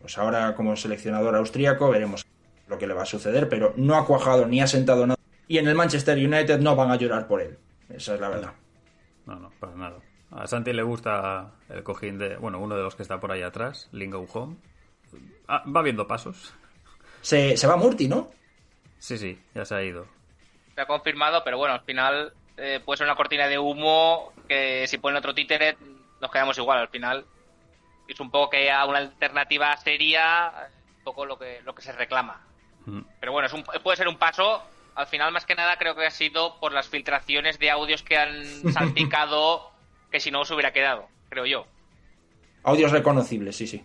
[0.00, 2.24] pues ahora como seleccionador austríaco veremos
[2.66, 5.58] lo que le va a suceder, pero no ha cuajado ni ha sentado nada, y
[5.58, 7.58] en el Manchester United no van a llorar por él,
[7.90, 8.52] esa es la verdad.
[9.26, 9.98] No, no, para nada.
[10.30, 12.36] A Santi le gusta el cojín de.
[12.36, 14.56] Bueno, uno de los que está por ahí atrás, Lingo Home.
[15.48, 16.54] Ah, va viendo pasos.
[17.20, 18.30] Se, se va Murti, ¿no?
[18.98, 20.06] Sí, sí, ya se ha ido.
[20.74, 24.86] Se ha confirmado, pero bueno, al final eh, puede ser una cortina de humo que
[24.86, 25.76] si ponen otro títere
[26.20, 26.78] nos quedamos igual.
[26.78, 27.24] Al final
[28.08, 30.52] es un poco que haya una alternativa seria,
[30.98, 32.40] un poco lo que, lo que se reclama.
[32.86, 33.00] Mm.
[33.20, 34.62] Pero bueno, es un- puede ser un paso.
[34.94, 38.16] Al final, más que nada, creo que ha sido por las filtraciones de audios que
[38.16, 39.70] han salpicado
[40.10, 41.66] que si no se hubiera quedado, creo yo.
[42.62, 43.84] Audios reconocibles, sí, sí.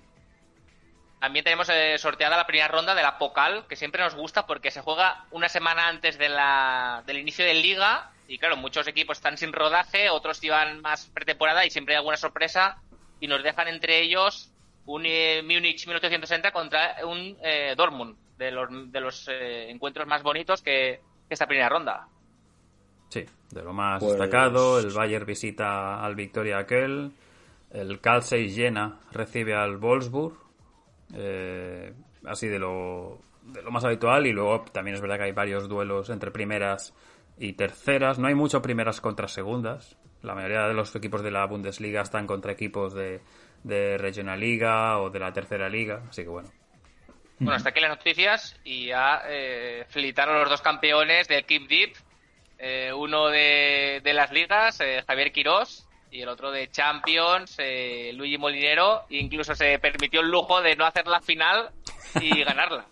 [1.20, 4.72] También tenemos eh, sorteada la primera ronda de la Pocal, que siempre nos gusta porque
[4.72, 8.10] se juega una semana antes de la, del inicio de Liga.
[8.32, 12.16] Y claro, muchos equipos están sin rodaje, otros llevan más pretemporada y siempre hay alguna
[12.16, 12.82] sorpresa.
[13.20, 14.50] Y nos dejan entre ellos
[14.86, 20.24] un eh, Múnich 1860 contra un eh, Dortmund, de los, de los eh, encuentros más
[20.24, 22.08] bonitos que, que esta primera ronda.
[23.10, 27.12] Sí, de lo más Pues- destacado, el Bayern visita al Victoria aquel,
[27.72, 30.38] el Calcei Jena recibe al Wolfsburg,
[31.16, 31.94] eh,
[32.26, 35.68] así de lo, de lo más habitual, y luego también es verdad que hay varios
[35.68, 36.94] duelos entre primeras
[37.42, 41.46] y terceras, no hay mucho primeras contra segundas, la mayoría de los equipos de la
[41.48, 43.22] Bundesliga están contra equipos de,
[43.64, 46.52] de Regionalliga o de la tercera liga, así que bueno.
[47.40, 51.68] Bueno, hasta aquí las noticias y ya eh, felicitar a los dos campeones del Keep
[51.68, 51.94] Deep.
[52.60, 58.12] Eh, uno de, de las ligas, eh, Javier Quirós, y el otro de Champions, eh,
[58.14, 59.06] Luigi Molinero.
[59.10, 61.72] E incluso se permitió el lujo de no hacer la final
[62.22, 62.86] y ganarla.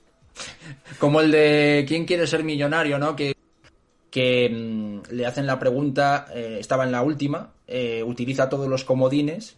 [0.97, 2.97] Como el de ¿Quién quiere ser millonario?
[2.97, 3.15] ¿no?
[3.15, 3.35] Que,
[4.11, 8.83] que mm, le hacen la pregunta, eh, estaba en la última, eh, utiliza todos los
[8.83, 9.57] comodines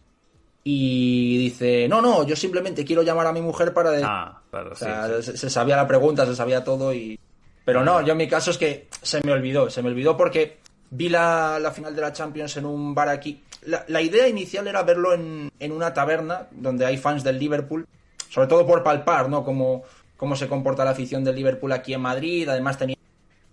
[0.63, 3.91] y dice, no, no, yo simplemente quiero llamar a mi mujer para...
[3.91, 4.03] de-".
[4.03, 5.23] Ah, claro, o sí, sea, sí.
[5.23, 7.19] Se, se sabía la pregunta, se sabía todo y,
[7.65, 10.57] Pero no, yo en mi caso es que se me olvidó, se me olvidó porque
[10.91, 13.41] vi la, la final de la Champions en un bar aquí.
[13.63, 17.87] La, la idea inicial era verlo en, en, una taberna donde hay fans del Liverpool,
[18.29, 19.43] sobre todo por palpar, ¿no?
[19.43, 19.83] Cómo,
[20.17, 22.49] cómo se comporta la afición del Liverpool aquí en Madrid.
[22.49, 22.95] Además tenía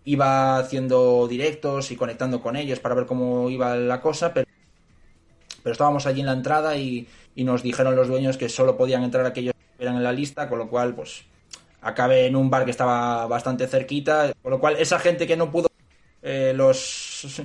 [0.08, 4.48] iba haciendo directos y conectando con ellos para ver cómo iba la cosa, pero,
[5.62, 9.02] pero estábamos allí en la entrada y, y nos dijeron los dueños que solo podían
[9.04, 11.24] entrar aquellos que estuvieran en la lista, con lo cual, pues,
[11.82, 15.50] acabé en un bar que estaba bastante cerquita, con lo cual esa gente que no
[15.50, 15.68] pudo,
[16.22, 17.42] eh, los,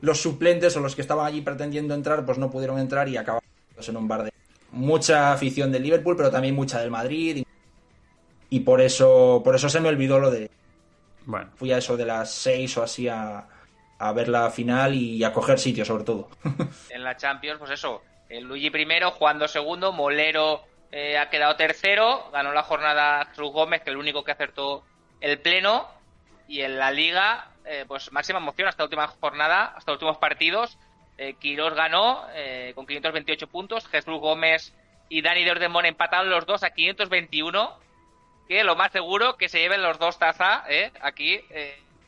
[0.00, 3.44] los suplentes o los que estaban allí pretendiendo entrar, pues no pudieron entrar y acabamos
[3.86, 4.32] en un bar de
[4.72, 7.46] mucha afición del Liverpool, pero también mucha del Madrid y,
[8.50, 10.50] y por eso por eso se me olvidó lo de
[11.26, 11.50] bueno.
[11.54, 13.46] fui a eso de las seis o así a,
[13.98, 16.28] a ver la final y a coger sitio sobre todo.
[16.90, 22.30] en la Champions, pues eso, el Luigi primero, jugando segundo, Molero eh, ha quedado tercero,
[22.32, 24.84] ganó la jornada Jesús Gómez, que es el único que acertó
[25.20, 25.88] el pleno,
[26.48, 30.18] y en la liga, eh, pues máxima emoción hasta la última jornada, hasta los últimos
[30.18, 30.78] partidos.
[31.16, 34.74] Eh, Quirós ganó eh, con 528 puntos, Jesús Gómez
[35.10, 37.78] y Dani de Ordemón empataron los dos a 521,
[38.50, 40.64] que lo más seguro que se lleven los dos taza,
[41.02, 41.40] aquí,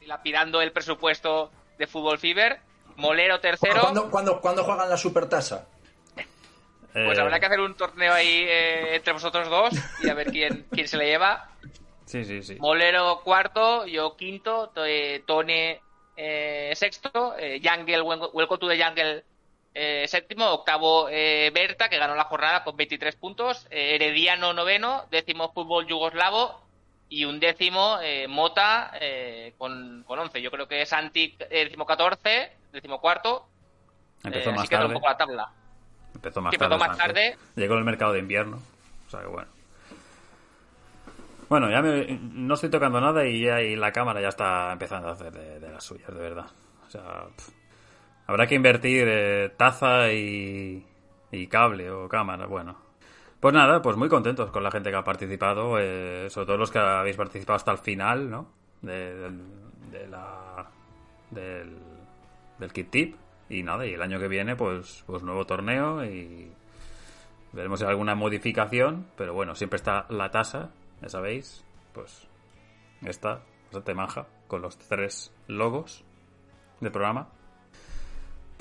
[0.07, 2.59] lapidando el presupuesto de Fútbol Fever.
[2.97, 3.81] Molero tercero.
[3.81, 5.69] ¿Cuándo, cuándo, ¿cuándo juegan la supertasa?
[6.93, 10.67] Pues habrá que hacer un torneo ahí eh, entre vosotros dos y a ver quién,
[10.73, 11.49] quién se le lleva.
[12.07, 12.57] Sí, sí, sí.
[12.57, 14.73] Molero cuarto, yo quinto,
[15.25, 15.81] Tone
[16.17, 19.25] eh, sexto, eh, Jungle, Welcome to the Jungle
[19.75, 25.87] eh, séptimo, octavo Berta, que ganó la jornada con 23 puntos, Herediano noveno, décimo Fútbol
[25.87, 26.61] Yugoslavo
[27.09, 28.93] y un décimo Mota
[29.59, 30.41] con, con 11.
[30.43, 33.47] Yo creo que Santi décimo 14, décimo cuarto.
[34.25, 34.87] Empezó más así tarde.
[34.87, 35.51] un poco la tabla.
[36.15, 36.65] Empezó más tarde.
[36.75, 37.37] empezó más tarde.
[37.57, 38.63] Llegó el mercado de invierno.
[39.07, 39.49] O sea que bueno.
[41.49, 45.09] Bueno, ya me- no estoy tocando nada y, ya, y la cámara ya está empezando
[45.09, 46.47] a hacer de, de las suyas, de verdad.
[46.87, 47.53] O sea, pf.
[48.33, 50.87] Habrá que invertir eh, taza y,
[51.51, 52.77] cable o cámara, bueno.
[53.39, 56.71] Pues nada, pues muy contentos con la gente que ha participado, eh, sobre todo los
[56.71, 58.49] que habéis participado hasta el final, ¿no?
[58.81, 59.31] De,
[59.91, 60.67] de la,
[61.31, 61.77] del,
[62.59, 63.17] del Kit Tip.
[63.51, 66.51] Y nada, y el año que viene, pues, pues nuevo torneo y
[67.53, 70.71] veremos si hay alguna modificación, pero bueno, siempre está la tasa,
[71.03, 72.27] ya sabéis, pues
[73.03, 76.03] esta, bastante maja, con los tres logos
[76.81, 77.29] del programa.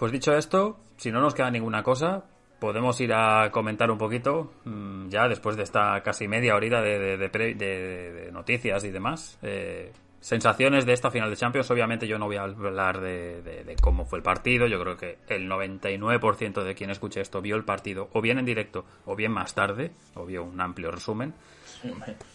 [0.01, 2.23] Pues dicho esto, si no nos queda ninguna cosa,
[2.59, 7.17] podemos ir a comentar un poquito, mm, ya después de esta casi media horita de,
[7.17, 9.37] de- noticias y demás.
[9.43, 14.05] eh, sensaciones de esta final de Champions, obviamente yo no voy a hablar de cómo
[14.05, 18.09] fue el partido, yo creo que el 99% de quien escuche esto vio el partido
[18.13, 21.35] o bien en directo o bien más tarde, o vio un amplio resumen.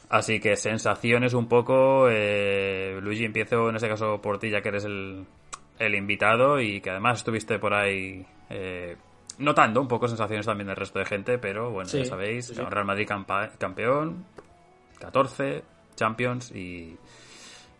[0.08, 2.06] Así que sensaciones un poco.
[2.10, 5.24] eh, Luigi, empiezo en este caso por ti, ya que eres el,
[5.78, 8.96] el invitado y que además estuviste por ahí eh,
[9.38, 12.54] notando un poco sensaciones también del resto de gente, pero bueno, Sí, ya sabéis, sí.
[12.54, 13.08] Real Madrid
[13.58, 14.24] campeón,
[15.00, 15.62] 14,
[15.94, 16.96] Champions y.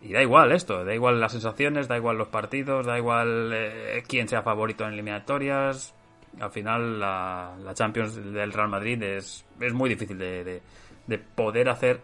[0.02, 4.02] Y da igual esto, da igual las sensaciones, da igual los partidos, da igual eh,
[4.06, 5.94] quién sea favorito en eliminatorias.
[6.38, 10.62] Al final la, la Champions del Real Madrid es, es muy difícil de, de-
[11.06, 12.00] de poder hacer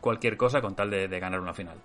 [0.00, 1.76] cualquier cosa con tal de, de ganar una final.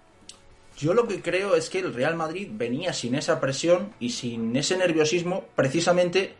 [0.77, 4.55] Yo lo que creo es que el Real Madrid venía sin esa presión y sin
[4.55, 6.33] ese nerviosismo precisamente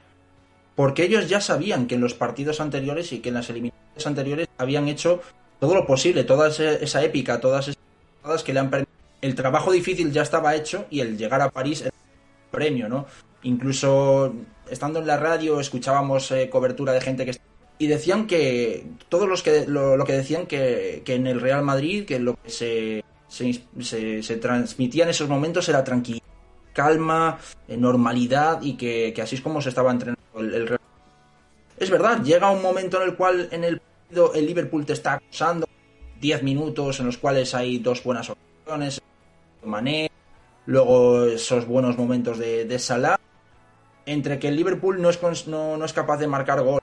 [0.76, 4.48] porque ellos ya sabían que en los partidos anteriores y que en las eliminatorias anteriores
[4.58, 5.22] habían hecho
[5.60, 7.84] todo lo posible, toda esa épica, todas esas
[8.22, 8.98] cosas que le han permitido.
[9.22, 13.06] El trabajo difícil ya estaba hecho y el llegar a París era un premio, ¿no?
[13.44, 14.34] Incluso
[14.70, 17.38] estando en la radio escuchábamos eh, cobertura de gente que
[17.78, 21.63] y decían que todos los que lo, lo que decían que, que en el Real
[21.63, 26.26] Madrid que lo que se, se, se- se transmitía en esos momentos era tranquilidad,
[26.74, 30.78] calma, eh, normalidad y que, así es como se estaba entrenando el, el
[31.78, 35.13] Es verdad, llega un momento en el cual en el partido el Liverpool te está
[35.13, 35.65] acusando
[36.20, 39.02] 10 minutos en los cuales hay dos buenas opciones,
[39.63, 40.12] Mané,
[40.65, 43.17] luego esos buenos momentos de, Salah,
[44.06, 46.82] entre que el Liverpool no es, no, no es capaz de marcar gol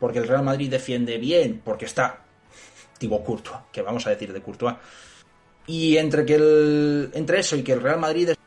[0.00, 2.24] porque el Real Madrid defiende bien, porque está
[2.98, 4.74] Thibaut Courtois, que vamos a decir de Courtois,
[5.66, 8.38] y entre que el, entre eso y que el Real Madrid es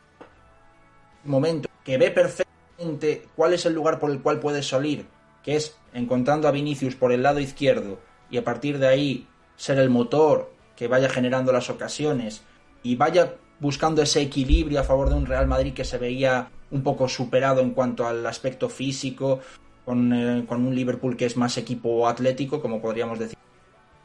[1.24, 5.06] un momento que ve perfectamente cuál es el lugar por el cual puede salir,
[5.42, 7.98] que es encontrando a Vinicius por el lado izquierdo
[8.30, 9.26] y a partir de ahí
[9.56, 12.42] ser el motor que vaya generando las ocasiones
[12.82, 16.82] y vaya buscando ese equilibrio a favor de un Real Madrid que se veía un
[16.82, 19.40] poco superado en cuanto al aspecto físico,
[19.84, 23.36] con, eh, con un Liverpool que es más equipo atlético, como podríamos decir.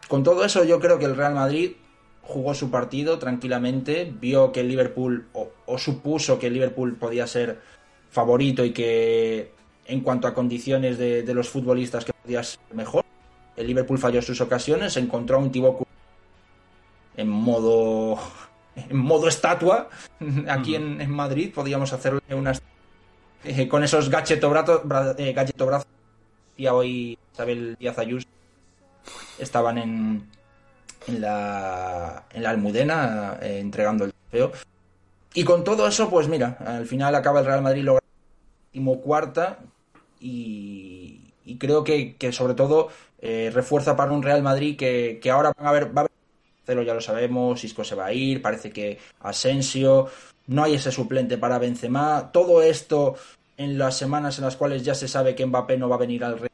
[0.08, 1.74] Con todo eso, yo creo que el Real Madrid
[2.24, 7.60] jugó su partido tranquilamente, vio que el Liverpool, o, supuso que el Liverpool podía ser
[8.10, 9.52] favorito y que
[9.86, 13.04] en cuanto a condiciones de, los futbolistas que podía ser mejor.
[13.56, 15.88] El Liverpool falló sus ocasiones, encontró a un Thibaut
[17.16, 18.18] en modo
[18.76, 19.90] en modo estatua
[20.50, 22.60] aquí en, Madrid podíamos hacerle unas
[23.44, 24.82] eh, con esos gachetobrazos
[25.20, 25.88] eh, brazos
[26.58, 28.28] y hoy Isabel Díaz Ayuso
[29.38, 30.28] estaban en
[31.08, 34.52] en la, en la Almudena eh, entregando el trofeo.
[35.34, 39.60] Y con todo eso, pues mira, al final acaba el Real Madrid logrando cuarta
[40.20, 42.90] y, creo que, sobre todo
[43.20, 46.08] eh, refuerza para un Real Madrid que, ahora van a ver, va a
[46.68, 50.08] haber, ya lo sabemos, Isco se va a ir, parece que Asensio,
[50.48, 53.16] no hay ese suplente para Benzema, todo esto
[53.58, 56.24] en las semanas en las cuales ya se sabe que Mbappé no va a venir
[56.24, 56.50] al Real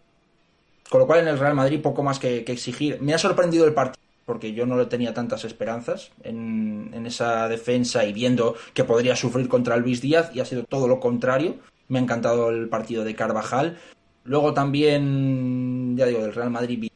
[0.89, 2.99] con lo cual en el Real Madrid poco más que, que exigir.
[2.99, 8.05] Me ha sorprendido el partido porque yo no le tenía tantas esperanzas en, esa defensa
[8.05, 11.55] y viendo que podría sufrir contra Luis Díaz y ha sido todo lo contrario.
[11.87, 13.79] Me ha encantado el partido de Carvajal.
[14.25, 16.91] Luego también, ya digo, del Real Madrid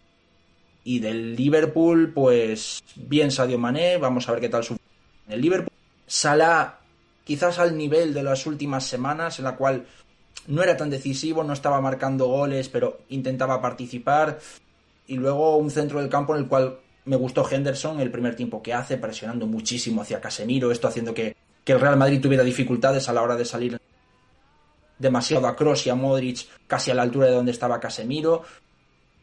[0.83, 4.77] y del Liverpool, pues bien Sadio Mané, vamos a ver qué tal su
[5.27, 5.73] el Liverpool.
[6.05, 6.81] Salah
[7.23, 9.87] quizás al nivel de las últimas semanas en la cual
[10.45, 14.37] no era tan decisivo, no estaba marcando goles, pero intentaba participar.
[15.07, 18.61] Y luego un centro del campo en el cual me gustó Henderson el primer tiempo
[18.61, 21.35] que hace, presionando muchísimo hacia Casemiro, esto haciendo que,
[21.65, 23.79] el Real Madrid tuviera dificultades a la hora de salir
[24.99, 28.43] demasiado a Kroos y a Modric casi a la altura de donde estaba Casemiro.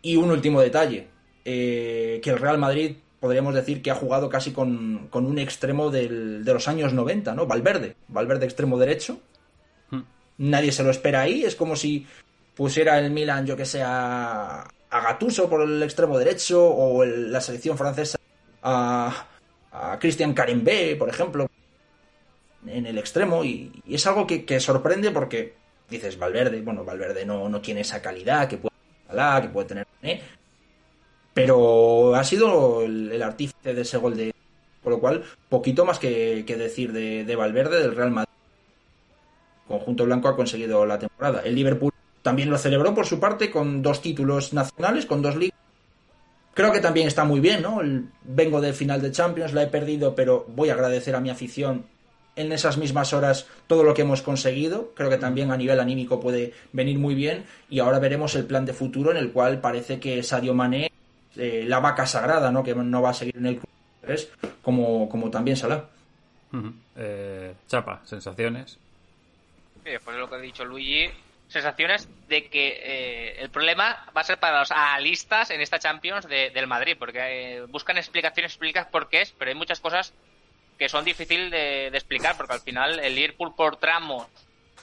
[0.00, 1.08] Y un último detalle,
[1.44, 6.42] eh, que el Real Madrid podríamos decir que ha jugado casi con, un extremo de
[6.42, 7.46] los años 90, ¿no?
[7.46, 9.20] Valverde, Valverde extremo derecho.
[9.90, 10.00] Hmm.
[10.38, 12.06] Nadie se lo espera ahí, es como si
[12.54, 17.79] pusiera el Milan, yo que sea, a Gatuso por el extremo derecho o la selección
[17.79, 18.18] francesa
[18.62, 19.26] a,
[19.72, 21.48] a Christian Carimbé, por ejemplo,
[22.66, 23.44] en el extremo.
[23.44, 25.55] Y, es algo que, sorprende porque
[25.88, 28.74] dices Valverde, bueno, Valverde no, no tiene esa calidad que puede,
[29.42, 29.87] que puede tener.
[31.35, 34.35] Pero ha sido el, artífice de ese gol de.
[34.83, 38.31] Por lo cual, poquito más que, decir de, de Valverde, del Real Madrid.
[39.68, 41.42] Conjunto blanco ha conseguido la temporada.
[41.44, 45.59] El Liverpool también lo celebró por su parte con dos títulos nacionales, con dos ligas.
[46.54, 47.80] Creo que también está muy bien, ¿no?
[48.22, 51.85] vengo del final de Champions, la he perdido, pero voy a agradecer a mi afición
[52.37, 54.92] en esas mismas horas todo lo que hemos conseguido.
[54.94, 57.44] Creo que también a nivel anímico puede venir muy bien.
[57.68, 60.90] Y ahora veremos el plan de futuro en el cual parece que Sadio Mané,
[61.37, 62.62] eh, la vaca sagrada, ¿no?
[62.62, 63.70] Que no va a seguir en el club,
[64.62, 65.85] como, como también Salah.
[66.96, 68.78] Eh, Chapa, sensaciones.
[69.85, 71.11] después de lo que ha dicho Luigi,
[71.50, 76.26] sensaciones de que eh, el problema va a ser para los analistas en esta Champions
[76.28, 77.18] del Madrid, porque
[77.56, 80.14] eh, buscan explicaciones, explican por qué es, pero hay muchas cosas
[80.78, 84.28] que son difíciles de, explicar, porque al final el Liverpool por tramos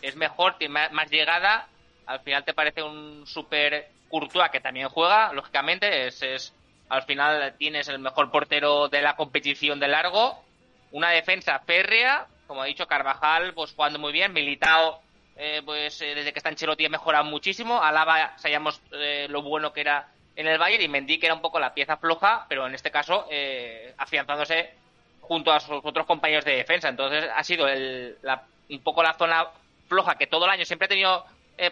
[0.02, 1.70] es mejor, tiene más, llegada,
[2.06, 6.54] al final te parece un super Courtois que también juega, lógicamente, es, es
[6.90, 10.44] al final tienes el mejor portero de la competición de largo,
[10.92, 15.02] una defensa férrea, como ha dicho Carvajal, pues jugando muy bien, Militao
[15.40, 17.82] eh, pues eh, desde que está en Chelotti ha mejorado muchísimo.
[17.82, 21.42] Alaba sabíamos eh, lo bueno que era en el Bayern y Mendy que era un
[21.42, 23.28] poco la pieza floja, pero en este caso
[23.98, 24.72] afianzándose
[25.22, 26.90] junto a sus otros compañeros de defensa.
[26.90, 29.48] Entonces ha sido un poco la zona
[29.88, 31.26] floja que todo el año siempre ha tenido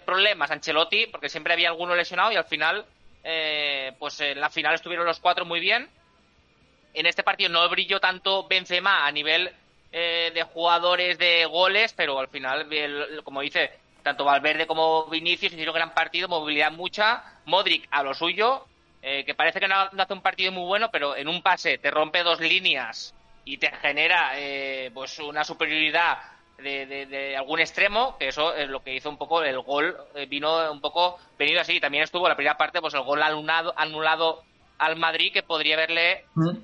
[0.03, 2.85] problemas Ancelotti porque siempre había alguno lesionado y al final
[3.99, 5.87] pues en la final estuvieron los cuatro muy bien.
[6.95, 9.51] En este partido no brilló tanto Benzema a nivel
[9.97, 12.67] eh, de jugadores de goles, pero al final,
[13.23, 13.71] como dice,
[14.03, 18.65] tanto Valverde como Vinicius hicieron gran partido, movilidad mucha, Modric a lo suyo,
[19.01, 21.91] eh, que parece que no, hace un partido muy bueno, pero en un pase te
[21.91, 26.17] rompe dos líneas y te genera eh, pues una superioridad
[26.57, 29.95] de, algún extremo, que eso es lo que hizo un poco el gol,
[30.27, 31.79] vino un poco venido así.
[31.79, 34.43] También estuvo la primera parte, pues el gol anulado, anulado
[34.77, 36.57] al Madrid, que podría haberle, mm.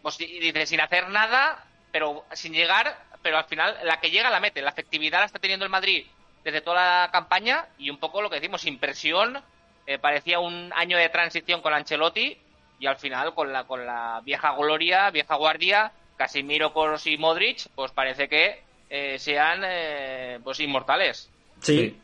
[0.00, 4.40] pues dice, sin hacer nada, pero sin llegar, pero al final la que llega la
[4.40, 4.62] mete.
[4.62, 6.06] La efectividad la está teniendo el Madrid
[6.42, 9.38] desde toda la campaña y un poco lo que decimos, impresión.
[9.86, 12.36] Eh, parecía un año de transición con Ancelotti
[12.80, 17.68] y al final con la, con la vieja gloria, vieja guardia, Casimiro, Koros y Modric,
[17.74, 21.28] pues parece que eh, sean eh, pues inmortales.
[21.60, 21.96] Sí.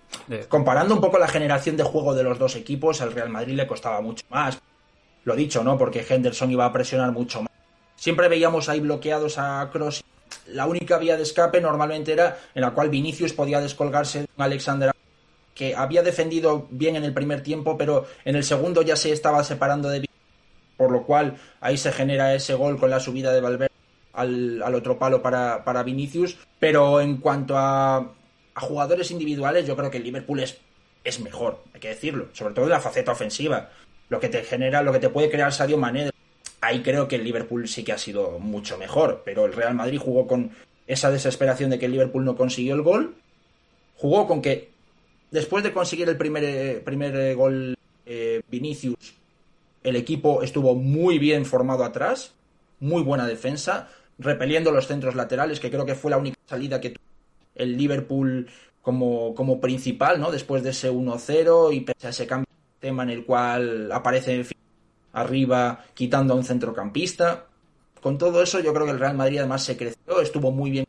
[0.49, 3.67] Comparando un poco la generación de juego de los dos equipos, al Real Madrid le
[3.67, 4.61] costaba mucho más.
[5.25, 5.77] Lo dicho, ¿no?
[5.77, 7.48] Porque Henderson iba a presionar mucho más
[7.99, 10.03] siempre veíamos ahí bloqueados a Cross.
[10.47, 14.93] La única vía de escape normalmente era en la cual Vinicius podía descolgarse de Alexander
[15.55, 19.43] que había defendido bien en el primer tiempo, pero en el segundo ya se estaba
[19.43, 20.09] separando de
[20.77, 23.73] por lo cual ahí se genera ese gol con la subida de Valverde
[24.13, 26.39] al, al otro palo para, para, Vinicius.
[26.61, 30.59] Pero en cuanto a, a, jugadores individuales, yo creo que Liverpool es,
[31.03, 33.71] es mejor, hay que decirlo, sobre todo en la faceta ofensiva.
[34.09, 36.11] Lo que te genera, lo que te puede crear Sadio Mané.
[36.61, 39.99] Ahí creo que el Liverpool sí que ha sido mucho mejor, pero el Real Madrid
[39.99, 40.51] jugó con
[40.87, 43.15] esa desesperación de que el Liverpool no consiguió el gol.
[43.97, 44.71] Jugó con que
[45.31, 49.15] después de conseguir el primer, primer gol eh, Vinicius
[49.85, 52.33] el equipo estuvo muy bien formado atrás,
[52.81, 53.89] muy buena defensa,
[54.19, 57.05] repeliendo los centros laterales, que creo que fue la única salida que tuvo
[57.55, 58.49] el Liverpool
[58.83, 60.31] como, como principal, ¿no?
[60.31, 64.45] Después de ese 1-0 y pese a ese cambio de tema en el cual aparece
[65.21, 67.47] arriba quitando a un centrocampista.
[68.03, 70.87] Con todo eso, yo creo que el Real Madrid además se creció, estuvo muy bien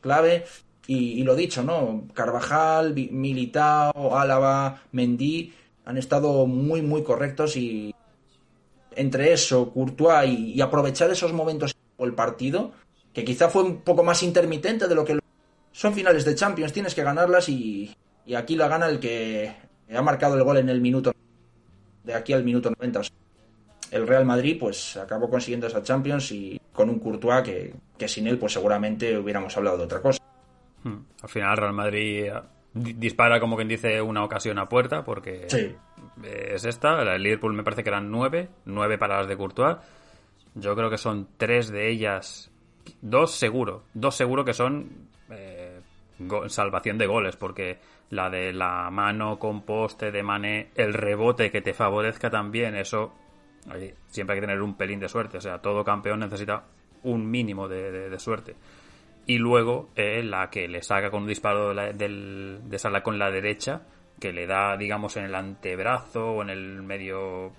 [0.00, 0.44] clave.
[0.86, 2.08] Y, lo dicho, ¿no?
[2.14, 7.94] Carvajal, Militao, Álava, Mendy han estado muy, muy correctos y,
[8.96, 12.72] entre eso, Courtois y, aprovechar esos momentos el partido,
[13.12, 15.20] que quizá fue un poco más intermitente de lo que
[15.70, 17.94] son finales de Champions, tienes que ganarlas y,
[18.26, 19.54] y aquí la gana el que
[19.94, 21.12] ha marcado el gol en el minuto
[22.04, 23.02] de aquí al minuto 90.
[23.90, 28.26] El Real Madrid pues acabó consiguiendo esa Champions y con un Courtois que, que sin
[28.26, 30.20] él pues seguramente hubiéramos hablado de otra cosa.
[30.82, 30.98] Hmm.
[31.22, 32.30] Al final Real Madrid
[32.72, 35.46] dispara como quien dice una ocasión a puerta porque
[36.22, 37.02] es esta.
[37.02, 39.76] El Liverpool me parece que eran nueve, nueve para las de Courtois.
[40.54, 42.50] Yo creo que son tres de ellas,
[43.00, 45.80] dos seguro, dos seguro que son eh,
[46.48, 47.78] salvación de goles porque
[48.10, 53.12] la de la mano con poste de Mané, el rebote que te favorezca también, eso
[54.08, 55.38] siempre hay que tener un pelín de suerte.
[55.38, 56.64] O sea, todo campeón necesita
[57.02, 58.56] un mínimo de suerte
[59.30, 63.16] y luego eh, la que le saca con un disparo de, del, de sala con
[63.16, 63.82] la derecha,
[64.18, 67.52] que le da, digamos, en el antebrazo o en el medio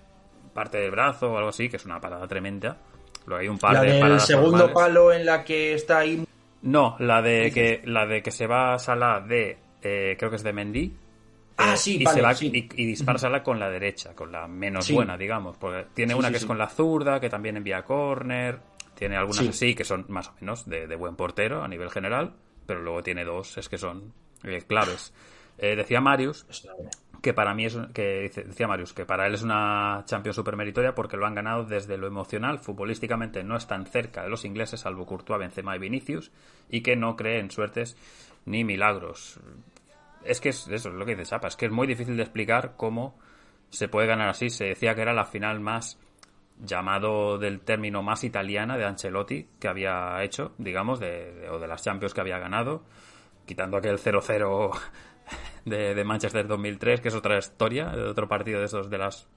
[0.54, 2.78] parte del brazo o algo así, que es una parada tremenda.
[3.26, 6.26] Luego hay un par la de del segundo palo en la que está ahí.
[6.64, 10.36] No, la de que la de que se va a Sala de eh, creo que
[10.36, 10.94] es de Mendy.
[11.58, 14.92] Ah, eh, sí, y, vale, se y, dispara Sala con la derecha, con la menos
[14.92, 15.58] buena, digamos.
[15.58, 18.60] Porque tiene una que es con la zurda, que también envía córner.
[18.96, 22.34] Tiene algunas así que son más o menos de, buen portero a nivel general,
[22.66, 25.14] pero luego tiene dos, es que son eh, claves.
[25.58, 26.46] Eh, decía Marius
[27.22, 30.96] que para mí es que decía Marius que para él es una Champions super meritoria
[30.96, 35.06] porque lo han ganado desde lo emocional, futbolísticamente no están cerca de los ingleses salvo
[35.06, 36.32] Courtois, Benzema y Vinicius
[36.70, 37.96] y que no cree en suertes
[38.46, 39.40] ni milagros.
[40.24, 42.24] Es que es eso, es lo que dice Chapa, es que es muy difícil de
[42.24, 43.18] explicar cómo
[43.70, 44.50] se puede ganar así.
[44.50, 45.98] Se decía que era la final más
[46.64, 51.84] llamado del término más italiana de Ancelotti que había hecho, digamos, de, o de las
[51.84, 52.84] Champions que había ganado,
[53.46, 54.80] quitando aquel 0-0
[55.66, 59.28] de, de, Manchester 2003, que es otra historia, de otro partido de esos de las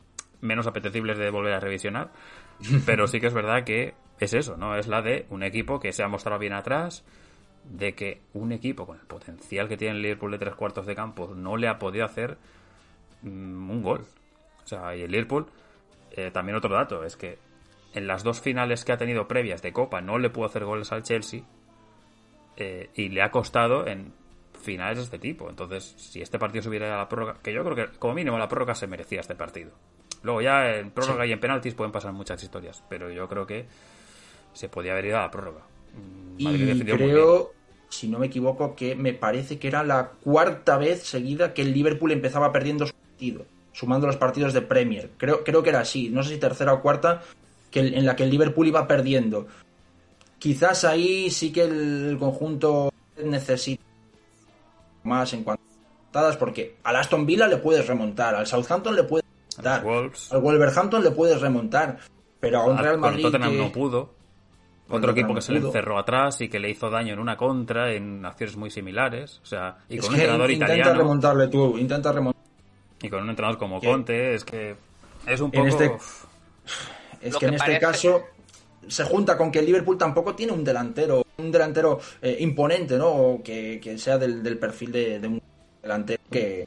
[0.41, 2.13] menos apetecibles de volver a revisionar,
[2.87, 4.77] pero sí que es verdad que es eso, ¿no?
[4.77, 7.05] Es la de un equipo que se ha mostrado bien atrás,
[7.65, 10.95] de que un equipo con el potencial que tiene el Liverpool de tres cuartos de
[10.95, 12.37] campo no le ha podido hacer
[13.23, 14.05] mm, un gol.
[14.65, 15.47] O sea, y el Liverpool
[16.13, 17.39] eh, también otro dato es que
[17.95, 20.93] en las dos finales que ha tenido previas de Copa no le pudo hacer goles
[20.93, 21.43] al Chelsea
[22.57, 24.13] eh, y le ha costado en
[24.61, 25.49] finales de este tipo.
[25.49, 28.39] Entonces, si este partido se hubiera a la prórroga, que yo creo que como mínimo
[28.39, 29.73] la prórroga se merecía este partido.
[30.23, 33.67] Luego ya en prórroga y en penaltis pueden pasar muchas historias, pero yo creo que
[34.55, 35.61] se podía haber ido a la prórroga.
[36.39, 37.53] Mm, y creo,
[37.89, 41.73] si no me equivoco, que me parece que era la cuarta vez seguida que el
[41.73, 45.11] Liverpool empezaba perdiendo su partido sumando los partidos de Premier.
[45.19, 47.23] Creo, creo que era así, no sé si tercera o cuarta,
[47.71, 49.47] que en la que el Liverpool iba perdiendo.
[50.39, 52.93] Quizás ahí sí que el conjunto
[53.23, 53.83] necesita
[55.03, 55.63] más en cuanto
[56.13, 59.27] a porque al Aston Villa le puedes remontar, al Southampton le puedes
[59.57, 59.85] remontar,
[60.31, 61.99] al Wolverhampton le puedes remontar,
[62.39, 64.11] pero a un Real Madrid Tottenham no pudo.
[64.95, 67.93] Otro equipo que se le encerró atrás y que le hizo daño en una contra
[67.93, 70.81] en acciones muy similares, o sea, y con un entrenador italiano.
[70.81, 72.45] Intenta remontarle tú, intenta remontar
[73.05, 74.77] y con un entrenador como Conte, es que
[75.27, 75.67] es un poco...
[75.67, 75.93] Este...
[77.21, 78.23] Es que, en este caso
[78.89, 83.41] se junta con que el Liverpool tampoco tiene un delantero, un delantero eh, imponente, ¿no?
[83.45, 85.43] Que, que sea del, perfil de, un
[85.83, 86.67] delantero que,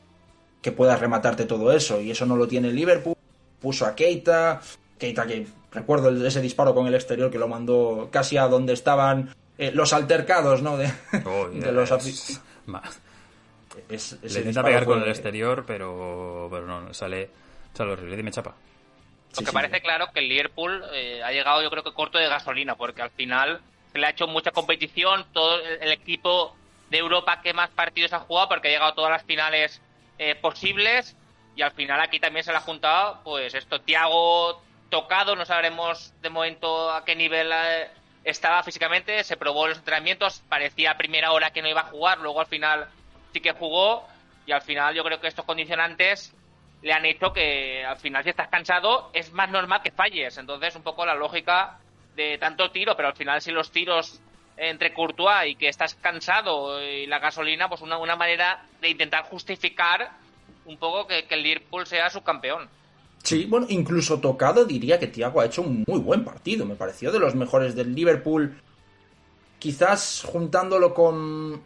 [0.62, 2.02] que pueda rematarte todo eso.
[2.02, 3.16] Y eso no lo tiene el Liverpool.
[3.60, 4.62] Puso a Keita,
[4.98, 9.36] Keita que recuerdo ese disparo con el exterior que lo mandó casi a donde estaban
[9.58, 10.78] eh, los altercados, ¿no?
[10.78, 10.92] De,
[11.54, 11.92] de los
[13.90, 17.30] es, Le intenta pegar con el exterior, pero, pero no, sale,
[17.74, 18.16] sale horrible.
[18.16, 18.56] Dime, chapa.
[19.38, 22.28] Lo que parece claro que el Liverpool eh, ha llegado, yo creo que corto de
[22.28, 23.62] gasolina, porque al final
[23.92, 25.26] se le ha hecho mucha competición.
[25.32, 26.56] Todo el, equipo
[26.90, 29.82] de Europa que más partidos ha jugado, porque ha llegado a todas las finales
[30.18, 31.16] eh, posibles.
[31.56, 36.14] Y al final aquí también se le ha juntado, pues esto, Thiago, tocado, no sabremos
[36.22, 37.90] de momento a qué nivel eh,
[38.24, 42.20] estaba físicamente, se probó los entrenamientos, parecía a primera hora que no iba a jugar,
[42.20, 42.88] luego al final
[43.34, 44.08] sí que jugó
[44.46, 46.34] y al final yo creo que estos condicionantes
[46.82, 50.76] le han hecho que al final si estás cansado es más normal que falles, entonces
[50.76, 51.80] un poco la lógica
[52.16, 54.20] de tanto tiro, pero al final si los tiros
[54.58, 59.24] entre Courtois y que estás cansado y la gasolina, pues una, una manera de intentar
[59.26, 60.10] justificar
[60.66, 62.68] un poco que, que el Liverpool sea subcampeón.
[63.24, 67.12] Sí, bueno, incluso tocado diría que Thiago ha hecho un muy buen partido, me pareció
[67.12, 68.56] de los mejores del Liverpool.
[69.60, 71.62] Quizás juntándolo con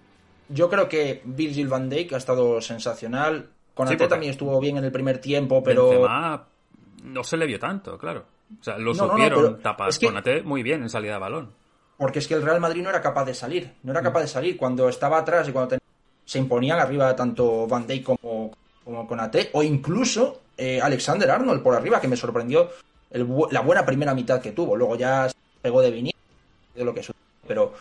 [0.50, 3.50] yo creo que Virgil van Dijk ha estado sensacional.
[3.74, 6.48] Con sí, también estuvo bien en el primer tiempo, pero Benzema
[7.04, 8.26] no se le vio tanto, claro.
[8.60, 10.42] O sea, lo no, supieron no, no, tapar es que...
[10.44, 11.54] muy bien en salida de balón.
[11.98, 14.28] Porque es que el Real Madrid no era capaz de salir, no era capaz de
[14.28, 15.80] salir cuando estaba atrás y cuando ten...
[16.26, 18.52] se imponían arriba tanto Van Dijk como,
[18.84, 22.70] como con AT o incluso eh, Alexander Arnold por arriba, que me sorprendió
[23.10, 24.76] el, la buena primera mitad que tuvo.
[24.76, 25.30] Luego ya
[25.62, 26.16] pegó de vinil,
[26.76, 27.22] de lo que sucedió.
[27.48, 27.74] Pero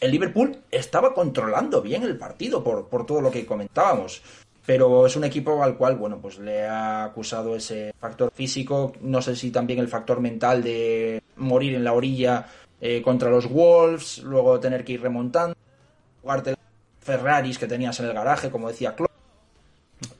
[0.00, 4.22] el Liverpool estaba controlando bien el partido por, por todo lo que comentábamos.
[4.66, 9.20] Pero es un equipo al cual, bueno, pues le ha acusado ese factor físico, no
[9.22, 12.46] sé si también el factor mental de morir en la orilla
[12.80, 15.56] eh, contra los Wolves, luego tener que ir remontando,
[16.22, 16.54] jugarte
[17.00, 18.94] Ferraris que tenías en el garaje, como decía.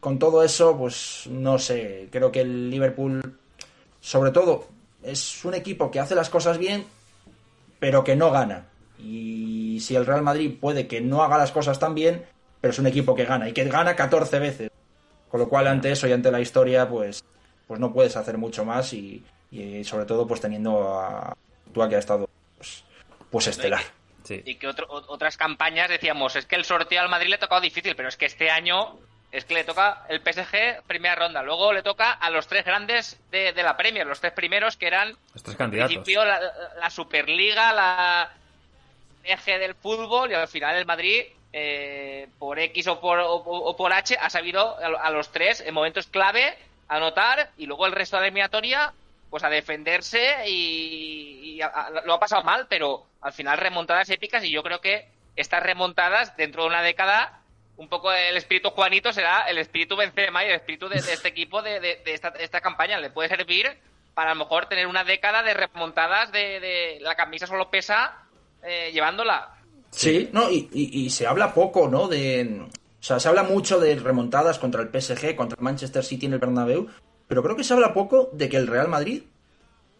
[0.01, 3.39] Con todo eso, pues no sé, creo que el Liverpool,
[4.01, 4.67] sobre todo,
[5.03, 6.87] es un equipo que hace las cosas bien,
[7.79, 8.67] pero que no gana.
[8.99, 12.25] Y si el Real Madrid puede que no haga las cosas tan bien,
[12.61, 14.71] pero es un equipo que gana y que gana 14 veces.
[15.31, 17.25] Con lo cual, ante eso y ante la historia, pues,
[17.67, 21.37] pues no puedes hacer mucho más y, y sobre todo pues teniendo a
[21.73, 22.85] Tua que ha estado pues,
[23.31, 23.83] pues estelar.
[24.25, 24.43] Sí.
[24.45, 27.61] Y que otro, otras campañas decíamos, es que el sorteo al Madrid le ha tocado
[27.61, 28.99] difícil, pero es que este año
[29.33, 33.19] es que le toca el PSG primera ronda, luego le toca a los tres grandes
[33.31, 35.93] de, de la Premier, los tres primeros que eran los tres candidatos.
[35.93, 36.41] Principio la,
[36.79, 38.33] la Superliga, la
[39.23, 43.77] eje del fútbol y al final el Madrid eh, por X o por, o, o
[43.77, 46.57] por H ha sabido a, a, los tres en momentos clave
[46.89, 48.93] anotar y luego el resto de la eliminatoria
[49.31, 54.11] pues a defenderse y, y a, a, lo ha pasado mal, pero al final remontadas
[54.11, 55.07] épicas y yo creo que
[55.37, 57.40] estas remontadas dentro de una década
[57.81, 61.29] un poco el espíritu Juanito será el espíritu Benzema y el espíritu de, de este
[61.35, 63.01] equipo de, de, de esta, esta, campaña.
[63.01, 63.67] Le puede servir
[64.13, 68.19] para a lo mejor tener una década de remontadas de, de la camisa solo pesa
[68.63, 69.57] eh, llevándola.
[69.91, 72.07] Sí, no, y, y, y, se habla poco, ¿no?
[72.07, 76.27] De, o sea, se habla mucho de remontadas contra el PSG, contra el Manchester City
[76.27, 76.87] en el Bernabéu,
[77.27, 79.23] pero creo que se habla poco de que el Real Madrid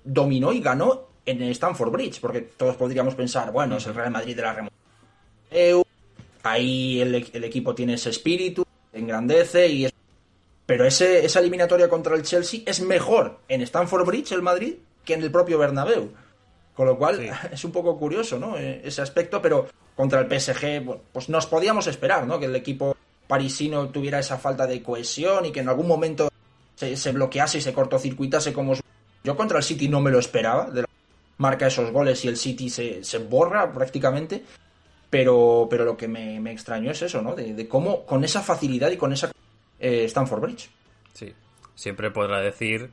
[0.05, 4.11] dominó y ganó en el Stanford Bridge, porque todos podríamos pensar, bueno, es el Real
[4.11, 4.81] Madrid de la remontada.
[6.43, 9.93] Ahí el, el, equipo tiene ese espíritu, engrandece y es...
[10.67, 14.75] Pero ese, esa eliminatoria contra el Chelsea es mejor en Stanford Bridge, el Madrid,
[15.05, 16.11] que en el propio Bernabéu.
[16.75, 17.29] Con lo cual sí.
[17.53, 18.57] es un poco curioso, ¿no?
[18.57, 22.39] E, ese aspecto, pero contra el PSG, bueno, pues nos podíamos esperar, ¿no?
[22.39, 26.31] Que el equipo parisino tuviera esa falta de cohesión y que en algún momento
[26.75, 28.75] se, se bloquease y se cortocircuitase como
[29.23, 30.89] yo contra el City no me lo esperaba, de la...
[31.39, 34.43] marca esos goles y el City se, se borra prácticamente,
[35.11, 37.35] pero, pero lo que me, me extrañó es eso, ¿no?
[37.35, 39.31] De, de, cómo con esa facilidad y con esa
[39.79, 40.71] eh, Stanford Bridge.
[41.13, 41.35] Sí,
[41.75, 42.91] siempre podrá decir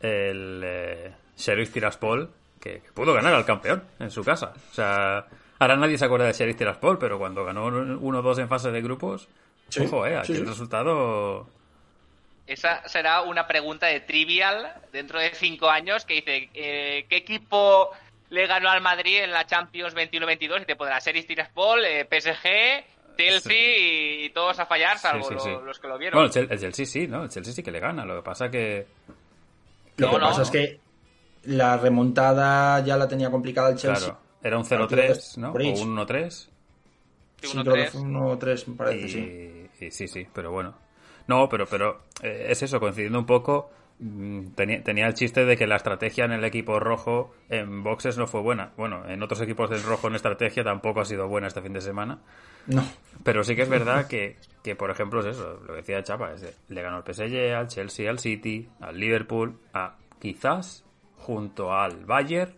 [0.00, 4.54] el eh, Sheriff Tiraspol que, que, pudo ganar al campeón en su casa.
[4.70, 5.26] O sea,
[5.58, 9.28] ahora nadie se acuerda de Sheriff Tiraspol, pero cuando ganó 1-2 en fase de grupos,
[9.68, 11.46] sí, ojo, eh, aquí sí, el resultado
[12.50, 17.90] esa será una pregunta de trivial dentro de cinco años que dice eh, ¿qué equipo
[18.30, 20.62] le ganó al Madrid en la Champions 21-22?
[20.62, 24.24] Y te podrá ser Tiraspol, eh, PSG, Chelsea sí.
[24.24, 26.18] y, todos a fallar, salvo sí, sí, lo, los que lo vieron.
[26.18, 27.24] Bueno, el Chelsea sí, ¿no?
[27.24, 28.04] El Chelsea sí que le gana.
[28.04, 28.86] Lo que pasa que...
[29.96, 30.42] Lo no, que pasa no.
[30.44, 30.80] es que
[31.44, 34.08] la remontada ya la tenía complicada el Chelsea.
[34.08, 35.52] Claro, era un 0-3, ¿no?
[35.52, 35.80] Bridge.
[35.80, 36.48] O un 1-3.
[37.42, 39.86] Sí, 1-3 me parece, y, sí.
[39.86, 40.74] Y, sí, sí, pero bueno.
[41.26, 43.70] No, pero, pero eh, es eso, coincidiendo un poco,
[44.54, 48.26] tenía, tenía, el chiste de que la estrategia en el equipo rojo en boxes no
[48.26, 48.72] fue buena.
[48.76, 51.80] Bueno, en otros equipos del rojo en estrategia tampoco ha sido buena este fin de
[51.80, 52.20] semana.
[52.66, 52.82] No.
[53.24, 56.32] Pero sí que es verdad que, que por ejemplo, es eso, lo que decía Chapa,
[56.32, 60.84] es de, le ganó el PSG, al Chelsea, al City, al Liverpool, a quizás
[61.16, 62.54] junto al Bayern,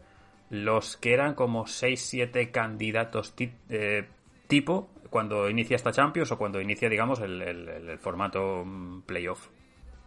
[0.51, 3.35] los que eran como 6-7 candidatos
[3.69, 4.07] eh,
[4.47, 9.49] tipo cuando inicia esta Champions o cuando inicia, digamos, el, el, el formato mm, playoff,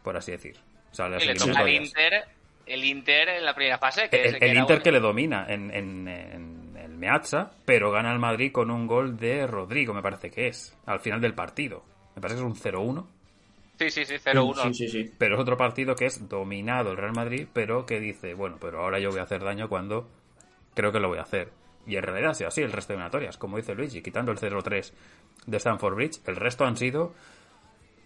[0.03, 0.57] por así decir.
[0.96, 2.24] O sea, el, el Inter,
[2.66, 4.08] el Inter en la primera fase.
[4.10, 4.82] Que el, el Inter un...
[4.84, 9.18] que le domina en, en, en, el Meazza, pero gana el Madrid con un gol
[9.18, 11.84] de Rodrigo, me parece que es, al final del partido.
[12.16, 13.06] Me parece que es un 0-1.
[13.78, 14.64] Sí, sí, sí, 0-1.
[14.68, 15.12] Sí, sí, sí.
[15.18, 18.82] Pero es otro partido que es dominado el Real Madrid, pero que dice, bueno, pero
[18.82, 20.10] ahora yo voy a hacer daño cuando
[20.74, 21.52] creo que lo voy a hacer.
[21.86, 24.38] Y en realidad ha sido así el resto de eliminatorias, como dice Luigi, quitando el
[24.38, 24.93] 0-3
[25.46, 27.14] de Stanford Bridge, el resto han sido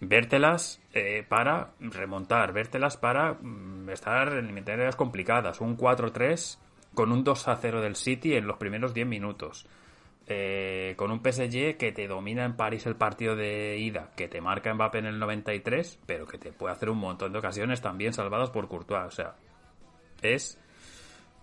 [0.00, 6.58] vértelas eh, para remontar, vértelas para mm, estar en eliminatorias complicadas, un 4-3
[6.94, 9.66] con un 2-0 del City en los primeros 10 minutos.
[10.32, 14.40] Eh, con un PSG que te domina en París el partido de ida, que te
[14.40, 18.12] marca Mbappé en el 93, pero que te puede hacer un montón de ocasiones también
[18.12, 19.06] salvadas por Courtois.
[19.06, 19.34] O sea,
[20.22, 20.58] es.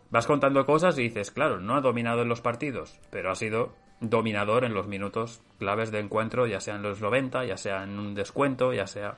[0.10, 3.76] Vas contando cosas y dices, claro, no ha dominado en los partidos, pero ha sido
[4.00, 7.98] dominador en los minutos claves de encuentro, ya sea en los 90, ya sea en
[7.98, 9.18] un descuento, ya sea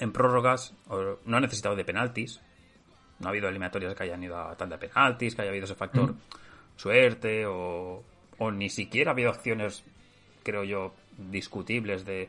[0.00, 2.40] en prórrogas, o no ha necesitado de penaltis.
[3.20, 6.12] No ha habido eliminatorias que hayan ido a tanta penaltis, que haya habido ese factor
[6.12, 6.16] Mm.
[6.76, 8.02] suerte o,
[8.38, 9.84] o ni siquiera ha habido acciones,
[10.42, 12.28] creo yo, discutibles de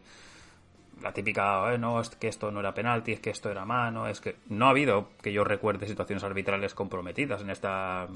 [1.01, 4.07] la típica, "Eh, no, es que esto no era penalti, es que esto era mano,
[4.07, 8.07] es que no ha habido que yo recuerde situaciones arbitrales comprometidas en esta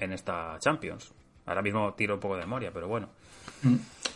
[0.00, 1.14] en esta Champions.
[1.46, 3.08] Ahora mismo tiro un poco de memoria, pero bueno.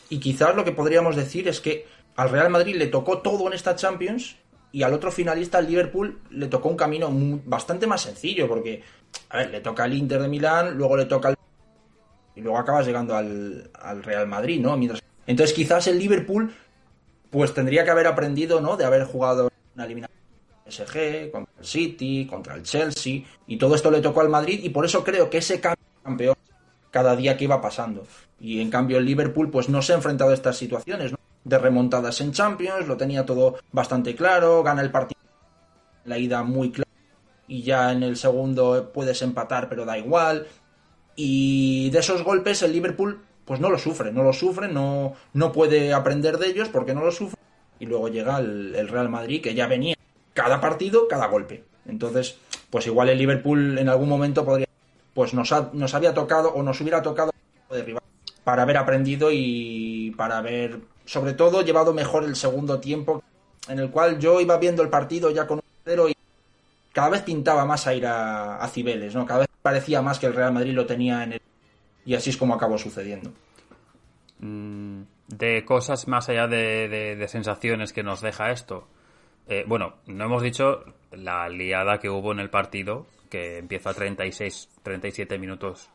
[0.09, 3.53] Y quizás lo que podríamos decir es que al Real Madrid le tocó todo en
[3.53, 4.37] esta Champions
[4.73, 7.11] y al otro finalista, al Liverpool, le tocó un camino
[7.45, 8.83] bastante más sencillo porque,
[9.31, 11.37] a ver, le toca al Inter de Milán, luego le toca al...
[12.35, 14.77] y luego acabas llegando al, al Real Madrid, ¿no?
[14.77, 15.03] Mientras...
[15.27, 16.53] Entonces quizás el Liverpool
[17.31, 18.77] pues tendría que haber aprendido, ¿no?
[18.77, 20.17] De haber jugado una eliminación
[20.69, 24.71] PSG, contra el City, contra el Chelsea, y todo esto le tocó al Madrid, y
[24.71, 26.36] por eso creo que ese campeón
[26.97, 28.07] cada día que iba pasando.
[28.41, 31.13] Y en cambio el Liverpool pues no se ha enfrentado a estas situaciones.
[31.45, 35.21] De remontadas en Champions, lo tenía todo bastante claro, gana el partido
[36.07, 36.89] la ida muy clara
[37.47, 40.47] y ya en el segundo puedes empatar pero da igual.
[41.17, 45.53] Y de esos golpes el Liverpool pues no lo sufre, no lo sufre, no, no
[45.53, 47.39] puede aprender de ellos porque no lo sufre.
[47.79, 49.97] Y luego llega el, el Real Madrid que ya venía
[50.33, 51.63] cada partido, cada golpe.
[51.85, 52.39] Entonces,
[52.71, 54.66] pues igual el Liverpool en algún momento podría,
[55.17, 57.33] pues nos, ha- nos había tocado o nos hubiera tocado
[58.45, 63.23] para haber aprendido y para haber, sobre todo, llevado mejor el segundo tiempo,
[63.69, 66.15] en el cual yo iba viendo el partido ya con un cero y
[66.93, 69.25] cada vez pintaba más a ir a, a Cibeles, ¿no?
[69.27, 71.41] Cada vez parecía más que el Real Madrid lo tenía en el...
[72.05, 73.33] Y así es como acabó sucediendo.
[74.39, 78.87] Mm, de cosas más allá de, de- de sensaciones que nos deja esto.
[79.49, 84.69] Eh, bueno, no hemos dicho la liada que hubo en el partido, que empieza 36,
[84.83, 85.91] 37 minutos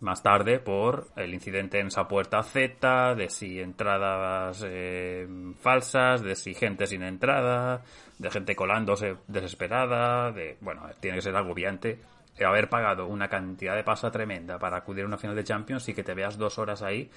[0.00, 5.26] más tarde por el incidente en esa puerta Z, de si entradas eh,
[5.60, 7.82] falsas, de si gente sin entrada,
[8.18, 11.98] de gente colándose desesperada, de bueno, tiene que ser agobiante
[12.38, 15.88] eh, haber pagado una cantidad de pasta tremenda para acudir a una final de Champions
[15.88, 17.10] y que te veas dos horas ahí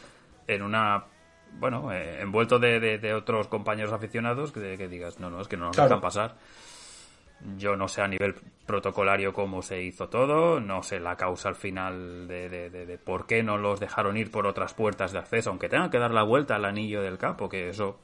[0.48, 1.04] en una
[1.60, 5.48] bueno, eh, envuelto de, de- de otros compañeros aficionados que, que digas, no, no, es
[5.48, 5.90] que no nos Claro.
[5.90, 6.36] dejan pasar.
[7.58, 8.36] Yo no sé a nivel
[8.66, 12.98] protocolario cómo se hizo todo, no sé la causa al final de, de- de- de
[12.98, 16.12] por qué no los dejaron ir por otras puertas de acceso, aunque tengan que dar
[16.12, 18.00] la vuelta al anillo del campo, que eso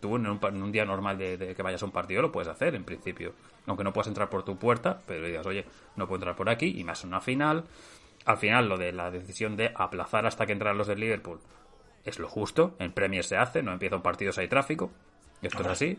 [0.00, 2.32] tú en un, pa- en un día normal de, que vayas a un partido lo
[2.32, 3.32] puedes hacer en principio,
[3.66, 5.64] aunque no puedas entrar por tu puerta, pero digas, oye,
[5.96, 7.64] no puedo entrar por aquí y más en una final.
[8.26, 11.38] Al final lo de la decisión de aplazar hasta que entran los del Liverpool
[12.04, 14.90] es lo justo, en Premier se hace, no empieza un partido si hay tráfico,
[15.40, 15.98] esto es así.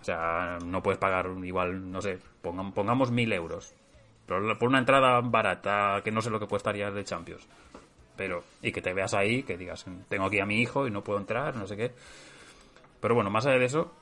[0.00, 3.74] O sea, no puedes pagar igual, no sé, pongam- pongamos mil euros.
[4.26, 7.46] Por, por una entrada barata, que no sé lo que costaría de Champions.
[8.16, 11.02] Pero, y que te veas ahí, que digas, tengo aquí a mi hijo y no
[11.02, 11.92] puedo entrar, no sé qué.
[13.00, 13.92] Pero bueno, más allá de eso,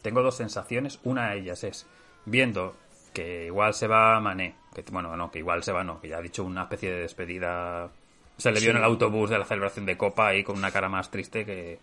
[0.00, 1.00] tengo dos sensaciones.
[1.04, 1.86] Una de ellas es,
[2.24, 2.74] viendo
[3.12, 6.18] que igual se va Mané, que bueno, no, que igual se va, no, que ya
[6.18, 7.90] ha dicho una especie de despedida.
[8.38, 10.88] Se le vio en el autobús de la celebración de Copa ahí con una cara
[10.88, 11.78] más triste que,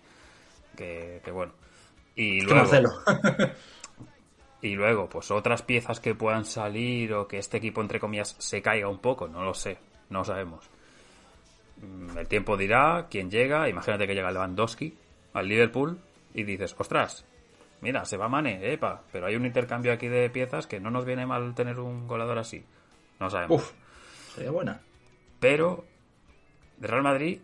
[0.75, 1.53] que, que bueno.
[2.19, 2.89] Y luego, Marcelo.
[4.61, 8.61] y luego, pues otras piezas que puedan salir o que este equipo, entre comillas, se
[8.61, 9.77] caiga un poco, no lo sé,
[10.09, 10.69] no lo sabemos.
[11.77, 13.69] Mm, El tiempo dirá quién llega.
[13.69, 14.97] Imagínate que llega Lewandowski
[15.31, 15.97] al Liverpool
[16.33, 17.23] y dices, ostras,
[17.79, 21.05] mira, se va Mane, epa, pero hay un intercambio aquí de piezas que no nos
[21.05, 22.65] viene mal tener un goleador así.
[23.17, 23.61] No sabemos.
[23.61, 23.71] Uf,
[24.35, 24.81] sería buena.
[25.39, 25.85] Pero
[26.75, 27.39] de Real Madrid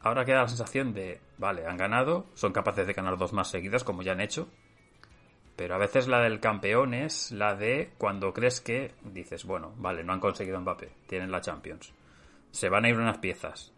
[0.00, 3.82] ahora queda la sensación de, vale, han ganado, son capaces de ganar dos más seguidas
[3.82, 4.48] como ya han hecho.
[5.56, 10.04] Pero a veces la del campeón es la de cuando crees que dices, bueno, vale,
[10.04, 11.92] no han conseguido Mbappé, tienen la Champions.
[12.50, 13.72] Se van a ir unas piezas.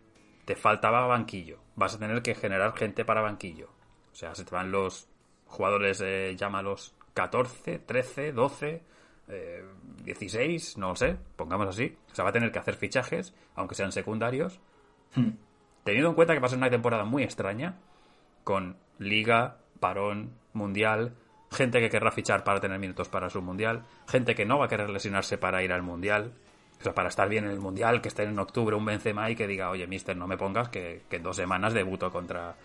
[0.44, 1.60] Te faltaba banquillo.
[1.76, 3.68] Vas a tener que generar gente para banquillo.
[4.12, 5.08] O sea, se te van los
[5.46, 8.82] jugadores, eh, llámalos 14, 13, 12,
[9.28, 9.64] eh,
[10.04, 11.96] 16, no lo sé, pongamos así.
[12.10, 14.60] O sea, va a tener que hacer fichajes, aunque sean secundarios.
[15.84, 17.76] Teniendo en cuenta que va a ser una temporada muy extraña,
[18.44, 21.14] con liga, parón, mundial,
[21.50, 24.68] gente que querrá fichar para tener minutos para su mundial, gente que no va a
[24.68, 26.32] querer lesionarse para ir al mundial,
[26.80, 29.36] o sea, para estar bien en el mundial, que esté en octubre un Benzema y
[29.36, 32.56] que diga, oye, mister, no me pongas que, que en dos semanas debuto contra,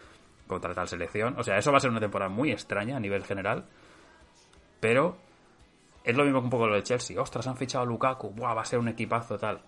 [0.47, 1.35] contra tal selección.
[1.37, 3.65] O sea, eso va a ser una temporada muy extraña a nivel general,
[4.79, 5.17] pero
[6.03, 7.21] es lo mismo que un poco lo de Chelsea.
[7.21, 9.61] Ostras, han fichado a Lukaku, Buah, va a ser un equipazo tal.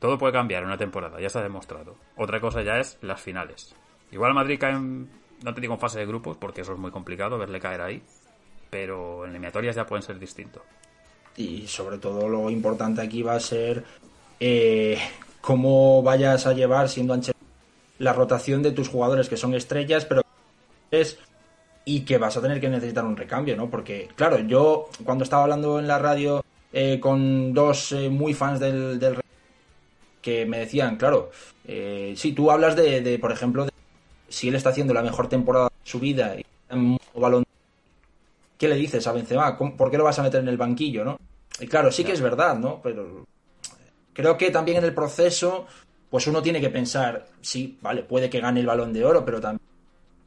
[0.00, 1.94] Todo puede cambiar en una temporada, ya se ha demostrado.
[2.16, 3.76] Otra cosa ya es las finales.
[4.10, 4.74] Igual Madrid cae
[5.42, 8.02] no te digo en fase de grupos, porque eso es muy complicado verle caer ahí,
[8.68, 10.62] pero en eliminatorias ya pueden ser distintos.
[11.36, 13.84] Y sobre todo lo importante aquí va a ser
[14.38, 14.98] eh,
[15.40, 17.44] cómo vayas a llevar, siendo Ancelotti,
[17.98, 20.22] la rotación de tus jugadores que son estrellas, pero
[20.90, 21.18] es
[21.84, 23.70] y que vas a tener que necesitar un recambio, ¿no?
[23.70, 28.60] Porque, claro, yo cuando estaba hablando en la radio eh, con dos eh, muy fans
[28.60, 28.98] del
[30.20, 31.30] que me decían, claro,
[31.66, 33.72] eh, si tú hablas de, de, por ejemplo, de,
[34.28, 37.44] si él está haciendo la mejor temporada de su vida y un balón,
[38.58, 39.56] ¿qué le dices a Benzema?
[39.56, 41.18] ¿Por qué lo vas a meter en el banquillo, no?
[41.58, 42.80] Y claro, sí que es verdad, ¿no?
[42.82, 43.26] Pero
[44.12, 45.66] creo que también en el proceso,
[46.08, 49.40] pues uno tiene que pensar, sí, vale, puede que gane el balón de oro, pero
[49.40, 49.60] también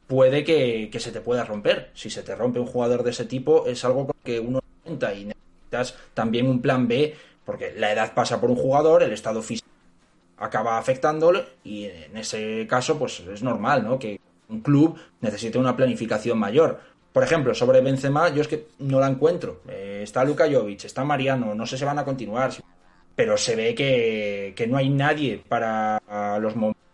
[0.06, 1.90] puede que, que, se te pueda romper.
[1.94, 5.24] Si se te rompe un jugador de ese tipo, es algo que uno cuenta y
[5.24, 7.14] necesitas también un plan B,
[7.44, 9.73] porque la edad pasa por un jugador, el estado físico
[10.44, 13.98] acaba afectándole y en ese caso, pues es normal, ¿no?
[13.98, 16.80] Que un club necesite una planificación mayor.
[17.12, 19.62] Por ejemplo, sobre Benzema, yo es que no la encuentro.
[19.68, 22.52] Eh, está Luka Jovic, está Mariano, no sé si van a continuar,
[23.14, 26.00] pero se ve que, que no hay nadie para
[26.40, 26.84] los momentos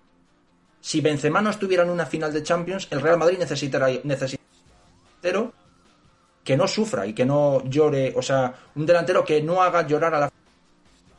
[0.81, 5.23] si Benzema no estuviera en una final de Champions, el Real Madrid necesitará, necesita un
[5.23, 5.53] delantero
[6.43, 10.15] que no sufra y que no llore, o sea, un delantero que no haga llorar
[10.15, 10.33] a la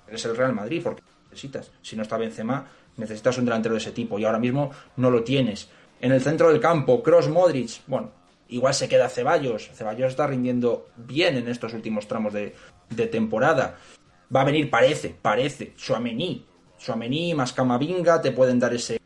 [0.08, 1.02] es el Real Madrid, porque
[1.32, 1.72] necesitas.
[1.82, 2.68] Si no está Benzema,
[2.98, 5.70] necesitas un delantero de ese tipo y ahora mismo no lo tienes.
[6.00, 8.12] En el centro del campo, Cross Modric, bueno,
[8.50, 9.70] igual se queda Ceballos.
[9.74, 12.54] Ceballos está rindiendo bien en estos últimos tramos de,
[13.08, 13.78] temporada.
[14.34, 16.46] Va a venir, parece, parece, Suamení.
[16.78, 19.00] Suamení más Camavinga te pueden dar ese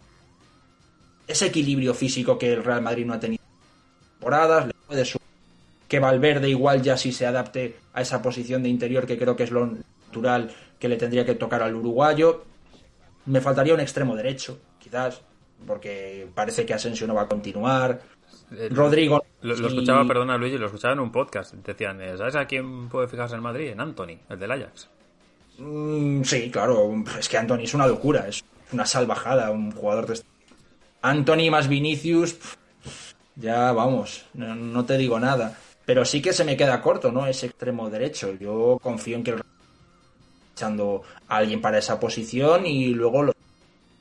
[1.28, 3.44] ese equilibrio físico que el Real Madrid no ha tenido
[4.20, 5.04] temporadas, le puede
[5.88, 9.44] que Valverde igual ya sí se adapte a esa posición de interior que creo que
[9.44, 12.44] es lo natural que le tendría que tocar al uruguayo.
[13.26, 15.22] Me faltaría un extremo derecho, quizás,
[15.66, 18.02] porque parece que Asensio no va a continuar.
[18.52, 19.24] Eh, Rodrigo.
[19.42, 21.54] Lo, lo escuchaba, perdona Luigi, lo escuchaba en un podcast.
[21.54, 23.70] Decían, eh, ¿sabes a quién puede fijarse en Madrid?
[23.70, 24.90] En Anthony, el del Ajax.
[25.58, 30.14] Mm, sí, claro, es que Anthony es una locura, es una salvajada, un jugador de
[30.16, 30.28] este
[31.06, 32.36] Anthony más Vinicius,
[33.36, 35.56] ya vamos, no, no, te digo nada.
[35.86, 37.28] Pero sí que se me queda corto, ¿no?
[37.28, 38.34] Ese extremo derecho.
[38.40, 39.44] Yo confío en que el
[40.56, 43.34] echando a alguien para esa posición y luego lo,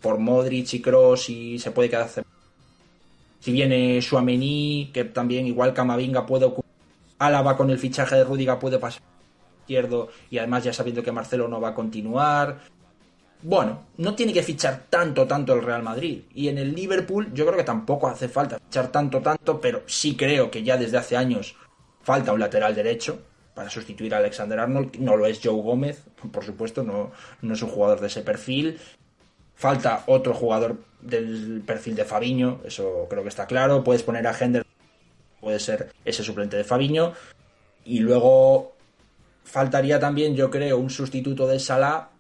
[0.01, 2.09] por Modric y Cross y se puede quedar
[3.41, 6.65] si viene Suamení, que también igual Camavinga puede ocupar
[7.19, 9.03] Álava con el fichaje de Rudiga puede pasar
[9.61, 12.59] izquierdo y además ya sabiendo que Marcelo no va a continuar.
[13.43, 16.23] Bueno, no tiene que fichar tanto, tanto el Real Madrid.
[16.35, 20.17] Y en el Liverpool yo creo que tampoco hace falta fichar tanto, tanto, pero sí
[20.17, 21.55] creo que ya desde hace años
[22.03, 23.19] falta un lateral derecho
[23.55, 24.97] para sustituir a Alexander Arnold.
[24.99, 28.79] No lo es Joe Gómez, por supuesto, no, no es un jugador de ese perfil.
[29.55, 33.85] Falta otro jugador del perfil de Fabiño, eso creo que está claro.
[33.85, 34.67] Puedes poner a Hender,
[35.41, 37.13] puede ser ese suplente de Fabiño.
[37.85, 38.73] Y luego
[39.45, 42.11] faltaría también, yo creo, un sustituto de Salah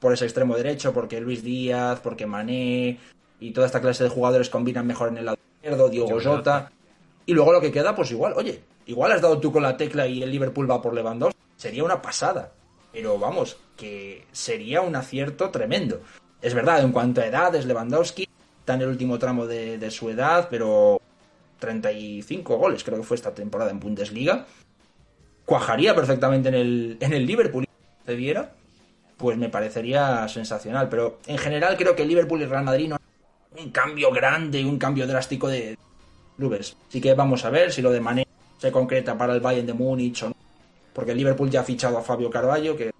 [0.00, 2.98] por ese extremo derecho, porque Luis Díaz, porque Mané
[3.38, 6.72] y toda esta clase de jugadores combinan mejor en el lado izquierdo, Diogo Jota.
[7.26, 10.06] Y luego lo que queda, pues igual, oye, igual has dado tú con la tecla
[10.06, 11.38] y el Liverpool va por Lewandowski.
[11.56, 12.52] Sería una pasada.
[12.92, 16.00] Pero vamos, que sería un acierto tremendo.
[16.40, 18.28] Es verdad, en cuanto a edad, es Lewandowski,
[18.60, 21.00] está en el último tramo de, de su edad, pero
[21.58, 24.46] 35 goles creo que fue esta temporada en Bundesliga.
[25.44, 27.66] Cuajaría perfectamente en el, en el Liverpool.
[28.06, 28.52] ¿Se viera?
[29.16, 30.88] pues me parecería sensacional.
[30.88, 32.96] Pero en general creo que el Liverpool y Real Madrid no
[33.56, 35.78] un cambio grande, un cambio drástico de
[36.36, 36.76] clubes.
[36.88, 38.23] Así que vamos a ver si lo de Mané
[38.64, 40.36] se concreta para el Bayern de Múnich o no.
[40.94, 42.92] Porque el Liverpool ya ha fichado a Fabio Carvalho, que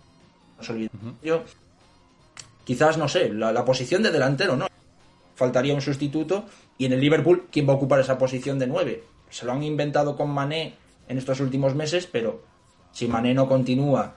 [0.58, 0.90] no se olvide.
[0.92, 1.42] Uh -huh.
[2.64, 4.66] Quizás, no sé, la, la, posición de delantero, ¿no?
[5.34, 6.44] Faltaría un sustituto.
[6.76, 9.04] Y en el Liverpool, ¿quién va a ocupar esa posición de 9?
[9.30, 10.74] Se lo han inventado con Mané
[11.08, 12.42] en estos últimos meses, pero
[12.92, 14.16] si Mané no continúa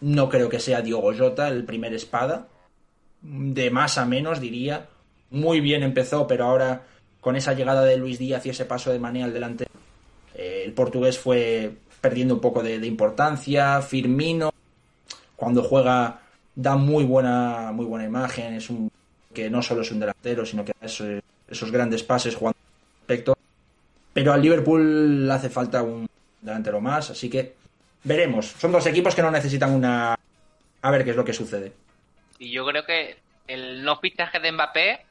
[0.00, 2.48] no creo que sea Diogo Jota el primer espada.
[3.20, 4.88] De más a menos, diría.
[5.30, 6.82] Muy bien empezó, pero ahora
[7.20, 9.66] con esa llegada de Luis Díaz y ese paso de Mané al delante,
[10.72, 13.80] portugués fue perdiendo un poco de, importancia.
[13.82, 14.52] Firmino,
[15.36, 16.20] cuando juega,
[16.54, 18.54] da muy buena, muy buena imagen.
[18.54, 18.90] Es un
[19.32, 22.58] que no solo es un delantero, sino que esos, esos grandes pases jugando
[23.00, 23.36] respecto.
[24.12, 26.06] pero al Liverpool le hace falta un
[26.40, 27.54] delantero más, así que
[28.04, 28.46] veremos.
[28.46, 30.18] Son dos equipos que no necesitan una...
[30.82, 31.72] A ver qué es lo que sucede.
[32.38, 33.16] Y yo creo que
[33.46, 35.06] el no fichaje de Mbappé,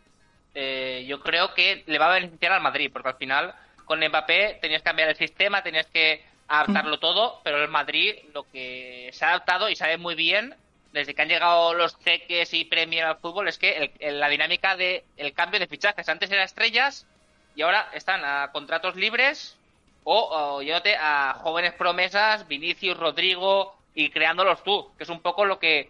[0.53, 3.55] eh, yo creo que le va a beneficiar al Madrid, porque al final
[3.92, 8.50] con Mbappé tenías que cambiar el sistema, tenías que adaptarlo todo, pero el Madrid lo
[8.50, 10.56] que se ha adaptado y sabe muy bien
[10.94, 15.04] desde que han llegado los cheques y premios al fútbol es que la dinámica de
[15.18, 17.06] el cambio de fichajes antes era estrellas
[17.54, 19.58] y ahora están a contratos libres
[20.06, 25.60] o, o a jóvenes promesas, Vinicius, Rodrigo y creándolos tú, que es un poco lo
[25.60, 25.89] que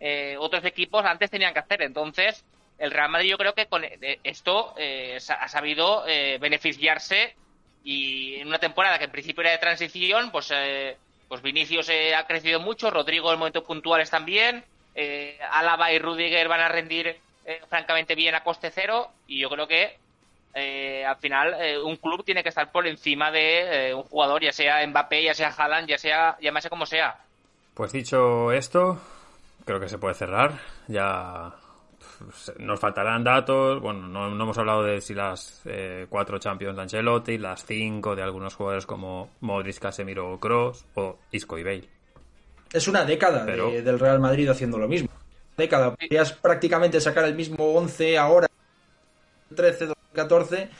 [0.00, 1.82] eh, otros equipos antes tenían que hacer.
[1.82, 2.46] Entonces,
[2.78, 6.04] el Real Madrid yo creo que con eh, esto eh, ha sabido
[6.40, 7.36] beneficiarse
[7.84, 10.52] y en una temporada que en principio era de transición, pues,
[11.28, 14.64] pues Vinicius ha crecido mucho, Rodrigo en momentos puntuales también,
[15.50, 17.16] Álava y Rudiger van a rendir
[17.68, 19.96] francamente bien a coste cero y yo creo que
[20.54, 24.42] eh, al final eh, un club tiene que estar por encima de eh, un jugador,
[24.42, 27.16] ya sea Mbappé, ya sea Haaland, ya sea, llámase como sea.
[27.72, 29.00] Pues dicho esto,
[29.64, 30.58] creo que se puede cerrar.
[30.88, 31.54] Ya
[32.58, 33.80] nos faltarán datos.
[33.80, 35.62] Bueno, no, hemos hablado de si las
[36.08, 41.58] cuatro Champions de Ancelotti, las cinco de algunos jugadores como Modric, Casemiro, Cross o Isco
[41.58, 41.88] y Bale.
[42.72, 45.08] Es una década del Real Madrid haciendo lo mismo.
[45.56, 45.94] Década.
[45.94, 48.48] Podrías prácticamente sacar el mismo 11 ahora,
[49.54, 50.70] 13, 14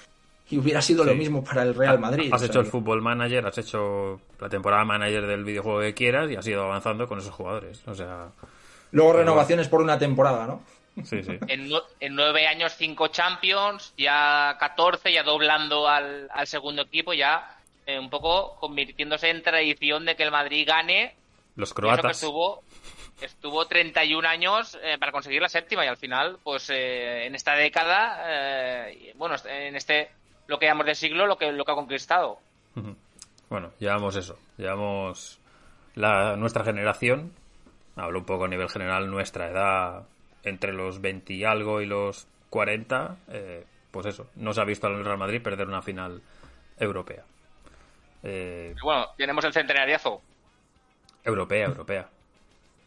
[0.53, 2.31] y hubiera sido lo mismo para el Real Madrid.
[2.33, 6.37] Has hecho el fútbol manager, has hecho la temporada manager del videojuego que quieras y
[6.37, 7.83] has ido avanzando con esos jugadores.
[7.87, 8.29] O sea.
[8.91, 10.63] Luego renovaciones por una temporada, ¿no?
[11.05, 11.39] Sí, sí.
[11.49, 18.11] En, nueve años, cinco Champions, ya 14, ya doblando al, segundo equipo, ya eh, un
[18.11, 21.15] poco convirtiéndose en tradición de que el Madrid gane.
[21.57, 22.17] Los croatas.
[22.17, 22.63] estuvo,
[23.21, 27.55] estuvo 31 años eh, para conseguir la séptima y al final, pues eh, en esta
[27.55, 30.11] década, bueno, en este,
[30.47, 32.39] lo que llamamos de siglo, lo que, lo que ha conquistado.
[33.49, 35.39] Bueno, llevamos eso, llevamos
[35.95, 37.33] la, nuestra generación,
[37.97, 40.07] hablo un poco a nivel general, nuestra edad
[40.45, 43.17] entre los 20 y algo y los 40,
[43.91, 46.21] pues eso, no se ha visto al Real Madrid perder una final
[46.79, 47.25] europea.
[48.23, 50.21] bueno, tenemos el centenariazo.
[51.25, 52.09] Europea, europea.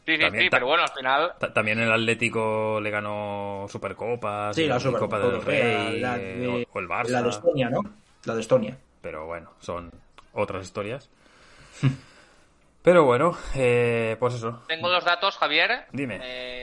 [0.05, 1.33] Sí, sí, sí, pero bueno, al final.
[1.53, 6.87] También el Atlético le ganó Supercopas, sí, la Copa del Rey, la eh, o, el
[6.87, 7.09] Barça.
[7.09, 7.81] La de Estonia, ¿no?
[8.25, 8.77] La de Estonia.
[9.01, 9.91] Pero bueno, son
[10.33, 11.09] otras historias.
[12.83, 14.61] pero bueno, eh, pues eso.
[14.67, 15.85] Tengo dos datos, Javier.
[15.91, 16.19] Dime.
[16.21, 16.54] Eh,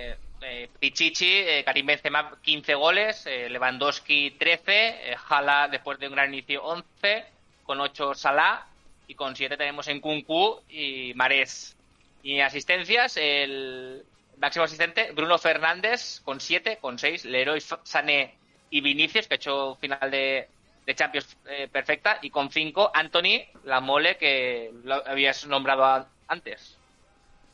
[0.64, 7.24] eh Pichichi, Karim Benzema 15 goles, Lewandowski 13, Jala después de un gran inicio 11,
[7.64, 8.66] con 8 Salah
[9.06, 11.76] y con 7 tenemos en Kunku y Marés
[12.22, 14.04] y asistencias, el
[14.38, 18.34] máximo asistente, Bruno Fernández, con 7, con 6, Leroy Sané
[18.70, 20.48] y Vinicius, que ha hecho final de,
[20.86, 26.78] de Champions eh, perfecta, y con 5, Anthony, la mole que lo habías nombrado antes.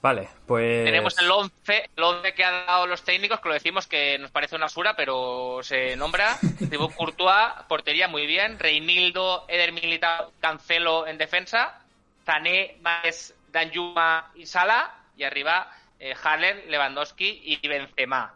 [0.01, 0.85] Vale, pues.
[0.85, 4.31] Tenemos el 11, el 11 que han dado los técnicos, que lo decimos que nos
[4.31, 6.37] parece una basura, pero se nombra.
[6.71, 8.59] Thibaut Courtois, portería muy bien.
[8.59, 11.81] Reinildo, Eder Militao, Cancelo en defensa.
[12.25, 15.69] Sané, Maes, Danjuma y Sala, y arriba
[15.99, 16.15] eh,
[16.69, 18.35] Lewandowski y Benzema.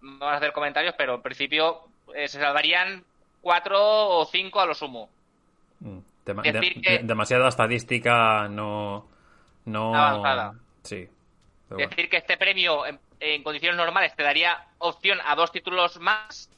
[0.00, 1.80] Vamos a hacer comentarios, pero en principio
[2.14, 3.04] eh, se salvarían
[3.40, 5.08] cuatro o cinco a lo sumo.
[5.80, 9.06] Mm, demasiada estadística no...
[9.66, 9.94] no...
[9.94, 10.54] Avanzada.
[10.82, 11.08] Sí.
[11.70, 16.50] Decir que este premio en, condiciones normales te daría opción a dos títulos más.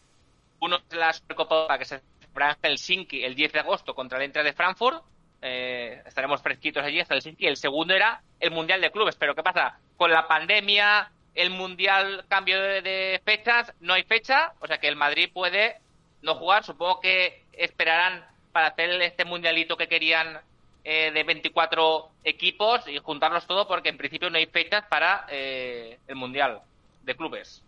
[0.61, 4.25] Uno es la Supercopa que se celebra en Helsinki el 10 de agosto contra el
[4.25, 5.05] Inter de Frankfurt
[5.47, 7.47] eh, estaremos fresquitos allí hasta el Helsinki.
[7.47, 9.15] El segundo era el Mundial de Clubes.
[9.17, 9.79] Pero ¿qué pasa?
[9.99, 14.97] Con la pandemia, el Mundial cambio de, fechas, no hay fecha, o sea que el
[14.97, 15.77] Madrid puede
[16.23, 16.65] no jugar.
[16.65, 20.41] Supongo que esperarán para hacer este mundialito que querían
[20.85, 25.99] eh, de 24 equipos y juntarlos todos porque en principio no hay fechas para eh,
[26.07, 26.61] el Mundial
[27.03, 27.63] de Clubes.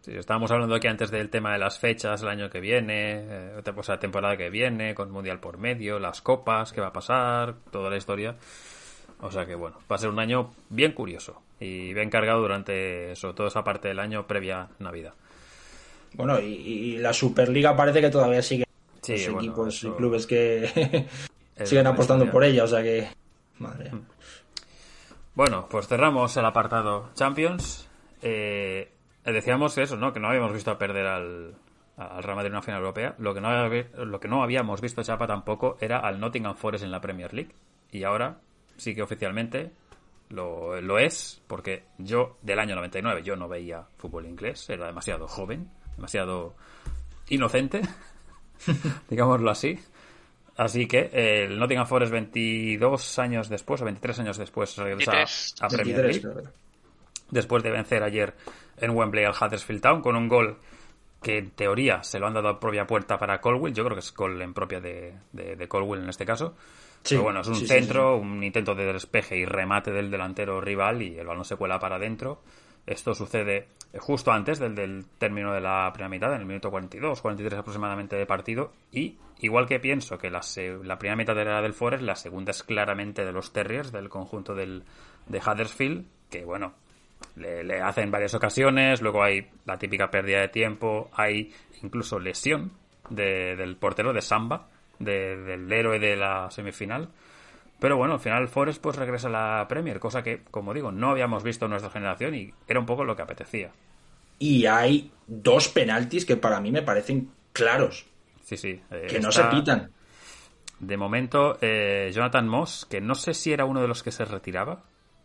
[0.00, 3.26] Sí, estábamos hablando aquí antes del tema de las fechas, el año que viene,
[3.58, 6.92] eh, pues la temporada que viene, con Mundial por medio, las copas, qué va a
[6.94, 8.36] pasar, toda la historia.
[9.20, 13.14] O sea que bueno, va a ser un año bien curioso y bien cargado durante,
[13.16, 15.12] sobre todo esa parte del año previa Navidad.
[16.14, 18.64] Bueno, y, la Superliga parece que todavía sigue.
[19.02, 21.06] Sí, equipos y clubes que
[21.66, 23.08] siguen apostando por ella, o sea que.
[23.58, 23.90] Madre.
[25.34, 27.88] Bueno, pues cerramos el apartado Champions.
[28.22, 28.92] Eh,
[29.24, 30.12] eh, decíamos eso, ¿no?
[30.12, 31.54] Que no habíamos visto perder al,
[31.96, 33.14] al Real Madrid en una final europea.
[33.18, 36.90] Lo que, no, lo que no habíamos visto, Chapa, tampoco era al Nottingham Forest en
[36.90, 37.54] la Premier League.
[37.92, 38.38] Y ahora
[38.76, 39.72] sí que oficialmente
[40.30, 45.28] lo, lo es, porque yo del año 99 yo no veía fútbol inglés, era demasiado
[45.28, 46.54] joven, demasiado
[47.28, 47.82] inocente,
[49.10, 49.78] digámoslo así.
[50.60, 55.54] Así que eh, el Nottingham Forest 22 años después, o 23 años después, regresa 23.
[55.58, 56.20] a Premier 23, League.
[56.20, 56.50] creo que era.
[57.30, 58.34] Después de vencer ayer
[58.76, 60.58] en Wembley al Huddersfield Town con un gol
[61.22, 63.72] que en teoría se lo han dado a propia puerta para Colwill.
[63.72, 66.54] Yo creo que es gol en propia de, de, de Colwill en este caso.
[67.04, 70.10] Sí, Pero bueno, es un sí, sí, centro, un intento de despeje y remate del
[70.10, 72.42] delantero rival y el balón se cuela para adentro.
[72.86, 73.68] Esto sucede
[73.98, 78.26] justo antes del, término de la primera mitad, en el minuto 42, 43 aproximadamente de
[78.26, 78.72] partido.
[78.92, 80.40] Y igual que pienso que la,
[80.84, 84.54] la primera mitad era del Forest, la segunda es claramente de los Terriers, del conjunto
[84.54, 84.84] del,
[85.26, 86.74] de Huddersfield, que bueno,
[87.36, 91.52] le, le hacen en varias ocasiones, luego hay la típica pérdida de tiempo, hay
[91.82, 92.72] incluso lesión
[93.08, 94.68] de- del portero de Samba,
[94.98, 97.08] de- del héroe de la semifinal.
[97.80, 101.10] Pero bueno, al final Forest pues regresa a la Premier, cosa que, como digo, no
[101.10, 103.72] habíamos visto en nuestra generación y era un poco lo que apetecía.
[104.38, 108.06] Y hay dos penaltis que para mí me parecen claros,
[108.42, 108.80] Sí, sí.
[108.90, 109.90] eh, que no se pitan.
[110.78, 114.24] De momento, eh, Jonathan Moss, que no sé si era uno de los que se
[114.24, 114.82] retiraba.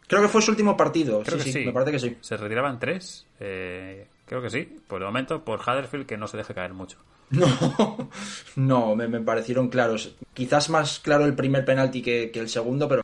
[0.07, 1.23] Creo que fue su último partido.
[1.23, 1.65] Creo sí, que sí, sí.
[1.65, 2.17] me parece que sí.
[2.21, 3.25] Se retiraban tres.
[3.39, 4.77] eh, creo que sí.
[4.87, 6.97] Por el momento, por Huddersfield, que no se deje caer mucho.
[7.31, 8.09] No,
[8.55, 10.15] no, me, me parecieron claros.
[10.33, 13.01] Quizás más claro el primer penalti que, que el segundo, pero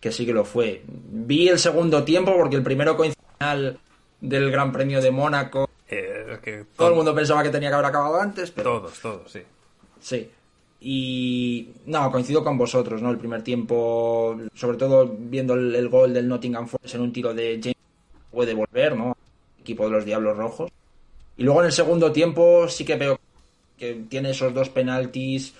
[0.00, 0.82] que sí que lo fue.
[0.86, 3.76] Vi el segundo tiempo porque el primero coincidió
[4.20, 5.68] del Gran Premio de Mónaco.
[5.88, 8.98] Eh, es que Todo el mundo pensaba que tenía que haber acabado antes, pero Todos,
[9.00, 9.40] todos, sí.
[10.00, 10.30] sí.
[10.80, 13.10] Y no, coincido con vosotros, ¿no?
[13.10, 17.34] El primer tiempo, sobre todo viendo el, el gol del Nottingham Forest en un tiro
[17.34, 17.76] de James,
[18.30, 19.14] puede volver, ¿no?
[19.60, 20.70] Equipo de los Diablos Rojos.
[21.36, 23.18] Y luego en el segundo tiempo sí que veo
[23.78, 25.54] que tiene esos dos penaltis,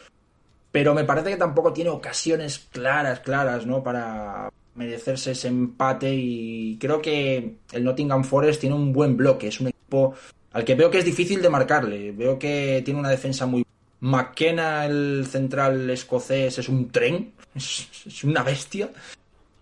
[0.71, 3.83] pero me parece que tampoco tiene ocasiones claras, claras, ¿no?
[3.83, 9.61] Para merecerse ese empate y creo que el Nottingham Forest tiene un buen bloque, es
[9.61, 10.15] un equipo
[10.53, 13.65] al que veo que es difícil de marcarle, veo que tiene una defensa muy...
[14.03, 18.91] McKenna, el central escocés, es un tren, es, es una bestia,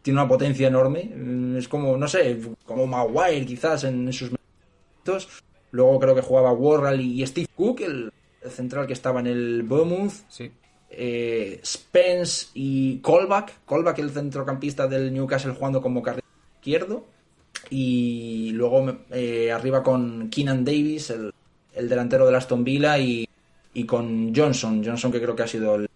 [0.09, 1.13] tiene una potencia enorme,
[1.59, 5.29] es como, no sé, como Maguire quizás en sus momentos.
[5.71, 9.65] Luego creo que jugaba Worrell y Steve Cook, el, el central que estaba en el
[9.65, 10.15] Bournemouth.
[10.31, 10.51] Sí.
[10.89, 13.67] Eh, Spence y Colback.
[13.67, 17.05] Colback, el centrocampista del Newcastle, jugando como carril izquierdo.
[17.69, 21.35] Y luego eh, arriba con Keenan Davis, el,
[21.75, 23.29] el delantero del Aston Villa, y,
[23.75, 24.83] y con Johnson.
[24.83, 25.88] Johnson, que creo que ha sido el,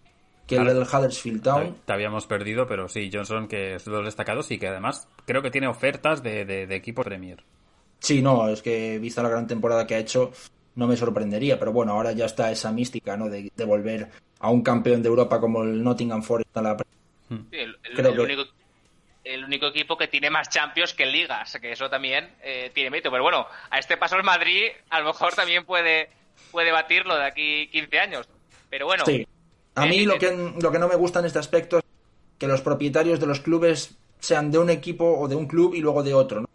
[0.56, 1.74] que el del Huddersfield Town.
[1.74, 5.08] Te, te habíamos perdido, pero sí, Johnson, que es de los destacados y que además
[5.26, 7.42] creo que tiene ofertas de, de, de equipo Premier.
[7.98, 10.32] Sí, no, es que vista la gran temporada que ha hecho,
[10.74, 11.58] no me sorprendería.
[11.58, 13.28] Pero bueno, ahora ya está esa mística, ¿no?
[13.28, 14.08] De, de volver
[14.40, 18.08] a un campeón de Europa como el Nottingham Forest a la Sí, el, el- Creo
[18.10, 18.42] el que- único,
[19.24, 23.10] el único equipo que tiene más Champions que ligas, que eso también eh, tiene mérito.
[23.10, 26.08] Pero bueno, a este paso el Madrid a lo mejor también puede,
[26.50, 28.28] puede batirlo de aquí 15 años.
[28.68, 29.24] Pero bueno, Sí.
[29.74, 31.84] A mí Eh, lo eh, que, lo que no me gusta en este aspecto es
[32.38, 35.80] que los propietarios de los clubes sean de un equipo o de un club y
[35.80, 36.48] luego de otro, ¿no?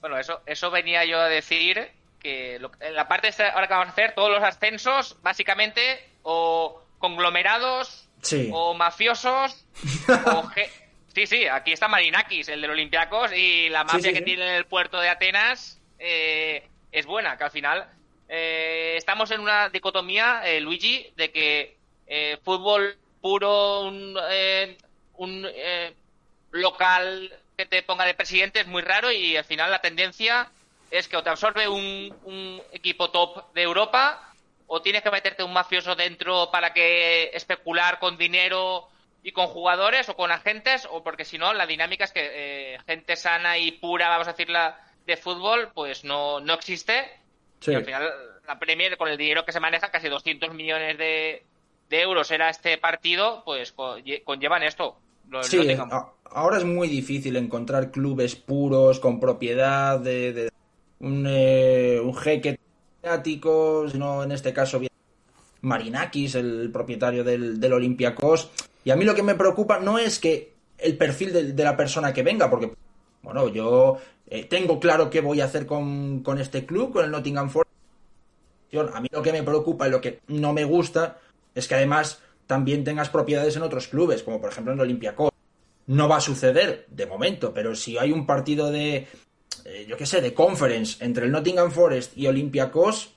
[0.00, 1.88] bueno, eso, eso venía yo a decir
[2.20, 5.80] que lo- en la parte esta ahora que vamos a hacer, todos los ascensos, básicamente,
[6.22, 8.48] o conglomerados, Sí.
[8.52, 9.64] o mafiosos,
[10.26, 10.50] o
[11.14, 14.54] Sí, sí, aquí está Marinakis, el del Olympiacos, y la mafia sí, que tiene en
[14.56, 17.86] el puerto de Atenas eh, es buena, que al final
[18.28, 21.76] eh, estamos en una dicotomía, eh, Luigi, de que
[22.06, 24.76] eh, fútbol puro, un, eh,
[25.14, 25.94] un eh,
[26.50, 30.50] local que te ponga de presidente es muy raro y al final la tendencia
[30.90, 34.32] es que o te absorbe un, un equipo top de Europa
[34.66, 38.88] o tienes que meterte un mafioso dentro para que especular con dinero
[39.22, 42.78] y con jugadores o con agentes o porque si no la dinámica es que eh,
[42.86, 47.10] gente sana y pura vamos a decirla de fútbol pues no, no existe
[47.60, 47.72] Sí.
[47.72, 48.12] y al final
[48.46, 51.44] la Premier con el dinero que se maneja casi 200 millones de,
[51.88, 54.96] de euros era este partido pues co- lle- conllevan esto
[55.30, 55.76] Lo Sí,
[56.30, 60.48] ahora es muy difícil encontrar clubes puros con propiedad de, de
[61.00, 62.58] un, eh, un jeque
[63.02, 64.90] mediático, sino en este caso bien
[65.62, 68.50] Marinakis, el propietario del, del Olympiacos.
[68.84, 71.76] Y a mí lo que me preocupa no es que el perfil de, de la
[71.76, 72.72] persona que venga, porque,
[73.22, 77.10] bueno, yo eh, tengo claro qué voy a hacer con, con este club, con el
[77.10, 77.70] Nottingham Forest.
[78.92, 81.18] A mí lo que me preocupa y lo que no me gusta
[81.54, 85.30] es que además también tengas propiedades en otros clubes, como por ejemplo en Olympiacos.
[85.86, 89.06] No va a suceder de momento, pero si hay un partido de,
[89.64, 93.12] eh, yo qué sé, de conference entre el Nottingham Forest y Olympiacos,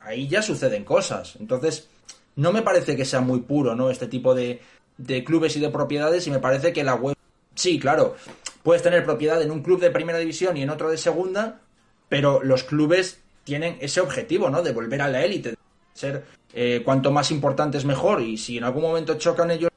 [0.00, 1.36] ahí ya suceden cosas.
[1.40, 1.88] Entonces,
[2.36, 3.90] no me parece que sea muy puro, ¿no?
[3.90, 4.60] Este tipo de,
[4.98, 7.16] de clubes y de propiedades, y me parece que la web.
[7.54, 8.16] Sí, claro,
[8.62, 11.60] puedes tener propiedad en un club de primera división y en otro de segunda,
[12.08, 14.62] pero los clubes tienen ese objetivo, ¿no?
[14.62, 15.54] De volver a la élite.
[15.94, 16.24] ser
[16.58, 19.70] eh, cuanto más importante es mejor y si en algún momento chocan ellos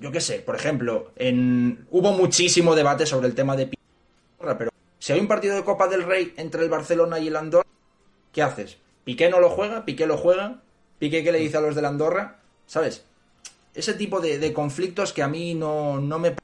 [0.00, 3.82] yo qué sé, por ejemplo, en hubo muchísimo debate sobre el tema de Piqué,
[4.58, 7.68] pero si hay un partido de Copa del Rey entre el Barcelona y el Andorra,
[8.32, 8.78] ¿qué haces?
[9.04, 10.62] Piqué no lo juega, Piqué lo juega,
[10.98, 13.06] Piqué qué le dice a los del Andorra, ¿sabes?
[13.72, 16.34] Ese tipo de, conflictos que a mí no, no me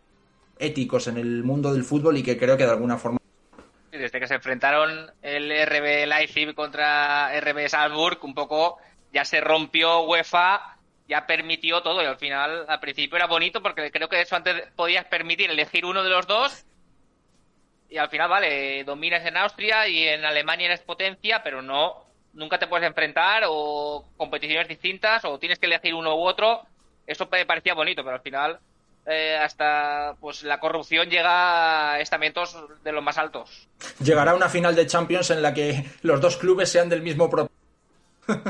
[0.60, 3.18] éticos en el mundo del fútbol y que creo que de alguna forma
[3.90, 8.78] desde que se enfrentaron el RB Leipzig contra RB Salzburg, un poco
[9.12, 10.76] ya se rompió UEFA,
[11.08, 14.68] ya permitió todo y al final, al principio era bonito porque creo que eso antes
[14.76, 16.64] podías permitir elegir uno de los dos
[17.90, 22.04] y al final, vale, dominas en Austria y en Alemania eres potencia, pero no,
[22.34, 26.66] nunca te puedes enfrentar o competiciones distintas o tienes que elegir uno u otro.
[27.06, 28.58] Eso parecía bonito, pero al final
[29.06, 33.68] eh, hasta pues la corrupción llega a estamentos de los más altos.
[34.00, 37.30] Llegará una final de Champions en la que los dos clubes sean del mismo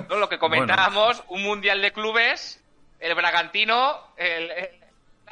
[0.08, 2.62] no, lo que comentábamos, un mundial de clubes,
[3.00, 4.68] el Bragantino, el, el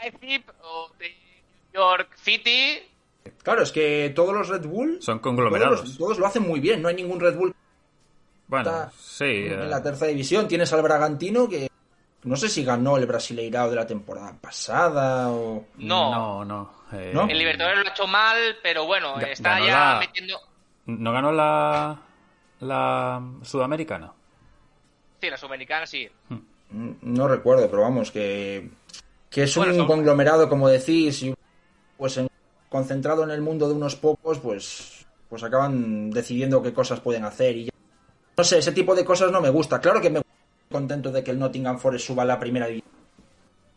[0.03, 2.79] Leipzig o de New York City.
[3.43, 5.97] Claro, es que todos los Red Bull son conglomerados.
[5.99, 7.55] Todos, lo hacen muy bien, no hay ningún Red Bull.
[8.49, 9.25] Bueno, sí.
[9.25, 11.69] En eh, la tercera división tienes al Bragantino que
[12.23, 15.67] no sé si ganó el Brasileirao de la temporada pasada o.
[15.79, 16.73] No, no, no.
[16.93, 17.29] eh, ¿No?
[17.29, 20.39] El Libertadores lo ha hecho mal, pero bueno, Ga- está ya la- metiendo.
[20.87, 21.99] ¿No ganó la,
[22.61, 24.13] la sudamericana?
[25.27, 26.09] Sí, la sudamericana sí.
[26.71, 28.71] Mm, No recuerdo, pero vamos, que,
[29.29, 31.35] que es Bueno, un son- conglomerado, como decís, y
[31.97, 32.29] pues en-
[32.69, 37.57] concentrado en el mundo de unos pocos, pues, pues acaban decidiendo qué cosas pueden hacer
[37.57, 37.71] y ya.
[38.37, 39.81] No sé, ese tipo de cosas no me gusta.
[39.81, 40.33] Claro que me estoy
[40.71, 42.93] contento de que el Nottingham Forest suba a la primera división.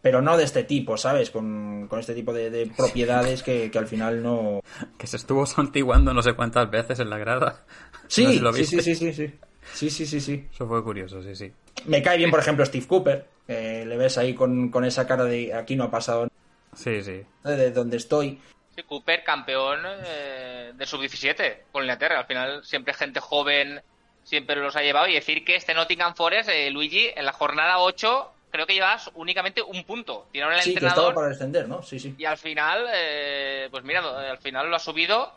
[0.02, 1.30] Pero no de este tipo, ¿sabes?
[1.32, 4.62] Con, con este tipo de, de propiedades que, que al final no...
[4.97, 7.66] Que se estuvo santiguando no sé cuántas veces en la grada.
[8.08, 9.34] Sí, No sé si lo sí, sí, sí, sí, sí.
[9.80, 10.45] Sí, sí, sí, sí.
[10.53, 11.53] Eso fue curioso, sí, sí.
[11.86, 13.25] Me cae bien, por ejemplo, Steve Cooper.
[13.47, 16.27] que le ves ahí con, con esa cara de aquí no ha pasado
[16.75, 17.21] Sí, sí.
[17.45, 18.41] de donde estoy.
[18.75, 22.19] Sí, Cooper, campeón eh, de sub-17 con Inglaterra.
[22.19, 23.82] Al final, siempre gente joven
[24.23, 25.07] siempre los ha llevado.
[25.07, 29.09] Y decir que este Nottingham Forest, eh, Luigi, en la jornada 8, creo que llevas
[29.15, 30.27] únicamente un punto.
[30.34, 31.82] Tiraron el Sí, que entrenador estaba para descender, ¿no?
[31.84, 32.13] Sí, sí.
[32.17, 35.32] y al final, eh, pues mira, al final lo ha subido.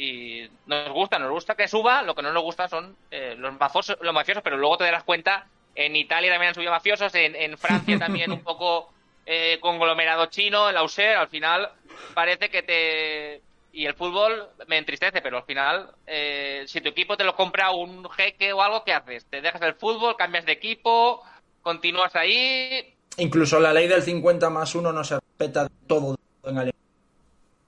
[0.00, 2.00] Y nos gusta, nos gusta que suba.
[2.00, 5.04] Lo que no nos gusta son eh, los, mafiosos, los mafiosos, pero luego te darás
[5.04, 5.46] cuenta.
[5.74, 8.90] En Italia también han subido mafiosos, en, en Francia también un poco
[9.26, 11.68] eh, conglomerado chino, el Auxerre, al final
[12.14, 13.42] parece que te...
[13.72, 17.70] Y el fútbol me entristece, pero al final, eh, si tu equipo te lo compra
[17.70, 19.26] un jeque o algo, ¿qué haces?
[19.26, 21.22] ¿Te dejas el fútbol, cambias de equipo,
[21.60, 22.94] continúas ahí?
[23.18, 26.74] Incluso la ley del 50 más 1 no se respeta todo en Alemania.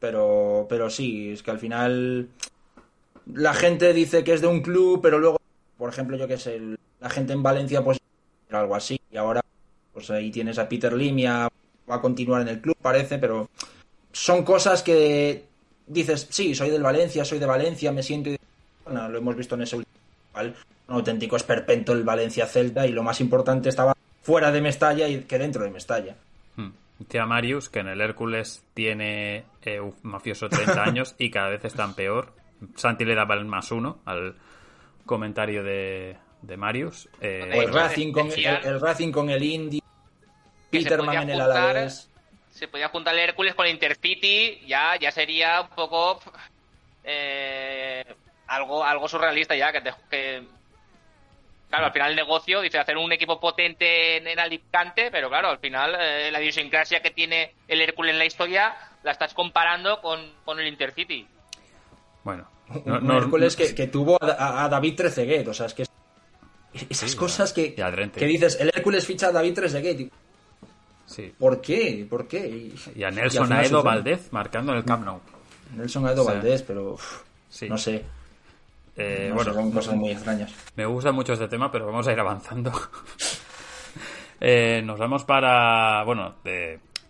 [0.03, 2.29] Pero, pero sí, es que al final
[3.33, 5.39] la gente dice que es de un club, pero luego,
[5.79, 6.61] por ejemplo, yo que sé,
[7.01, 7.99] la gente en Valencia pues
[8.51, 9.01] era algo así.
[9.13, 9.41] Y ahora
[9.95, 11.49] pues ahí tienes a Peter Lim y a-
[11.89, 13.49] va a continuar en el club, parece, pero
[14.11, 15.45] son cosas que
[15.87, 18.31] dices, sí, soy del Valencia, soy de Valencia, me siento...
[18.85, 19.93] Bueno, lo hemos visto en ese último
[20.89, 25.21] un auténtico esperpento el Valencia Celta y lo más importante estaba fuera de Mestalla y
[25.21, 26.17] que dentro de Mestalla.
[26.99, 31.65] Decía Marius que en el Hércules tiene eh, un mafioso 30 años y cada vez
[31.65, 32.33] están peor.
[32.77, 34.37] Santi le daba el más uno al
[35.05, 37.09] comentario de, de Marius.
[37.21, 39.83] Eh, el Racing con el, el Racing con el Indy,
[40.71, 42.09] Peterman en el Alavés.
[42.51, 46.21] se podía juntar el Hércules con el Intercity, ya, ya sería un poco
[47.05, 48.05] eh,
[48.47, 50.47] algo, algo surrealista ya, que, te- que-
[51.73, 55.49] claro, al final el negocio dice hacer un equipo potente en, en Alicante, pero claro,
[55.49, 60.01] al final eh, la idiosincrasia que tiene el Hércules en la historia la estás comparando
[60.01, 61.27] con, con el Intercity.
[62.25, 65.67] bueno, Un no- no- Hércules que, que tuvo a, a- a David Trezeguet, o sea,
[65.67, 65.91] es que es-
[66.91, 70.01] esas Sí, cosas que, que dices, el Hércules ficha a David Trezeguet.
[70.01, 70.11] y-
[71.07, 71.35] sí.
[71.39, 72.07] ¿Por qué?
[72.09, 72.47] ¿Por qué?
[72.47, 73.83] Y, Y a Nelson Aedo.
[73.83, 75.21] Valdez marcando en el Camp Nou.
[75.75, 77.69] Nelson Aedo O sea, Valdés, pero uf, Sí.
[77.69, 78.05] no sé.
[78.97, 80.55] Eh, no bueno, son cosas muy extrañas.
[80.77, 82.73] Me gusta mucho este tema, pero vamos a ir avanzando.
[84.45, 86.03] Eh, nos vamos para.
[86.03, 86.35] Bueno,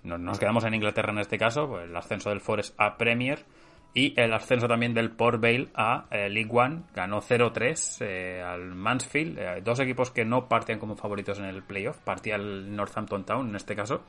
[0.03, 3.47] nos quedamos en Inglaterra en este caso, pues el ascenso del Forest a Premier
[3.95, 6.83] y el ascenso también del Port Vale a eh, League One.
[6.95, 9.65] Ganó 0-3 eh, al Mansfield.
[9.65, 11.97] Dos equipos que no partían como favoritos en el playoff.
[12.01, 14.03] Partía el Northampton Town en este caso.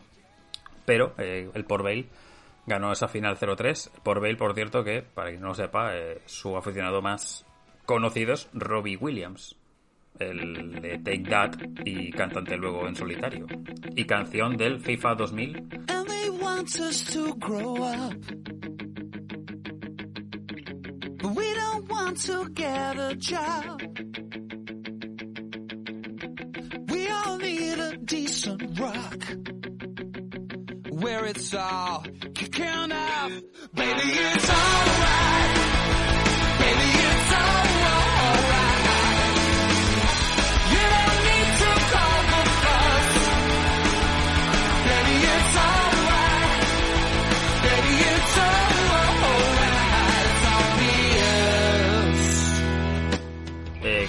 [0.85, 2.09] Pero el Port Vale
[2.65, 4.01] ganó esa final 0-3.
[4.03, 5.93] Port Vale, por cierto, que para quien no lo sepa,
[6.25, 7.45] su aficionado más
[7.85, 9.55] conocido es Robbie Williams
[10.19, 11.55] el de Take That
[11.85, 13.47] y cantante luego en solitario.
[13.95, 15.55] Y canción del FIFA 2000.
[15.89, 18.13] and they want us to grow up.
[21.17, 23.81] But we don't want to get a job.
[27.79, 29.25] a decent rock
[30.89, 32.03] where it's all
[32.33, 32.89] kicking.
[33.73, 35.72] Baby, it's alright.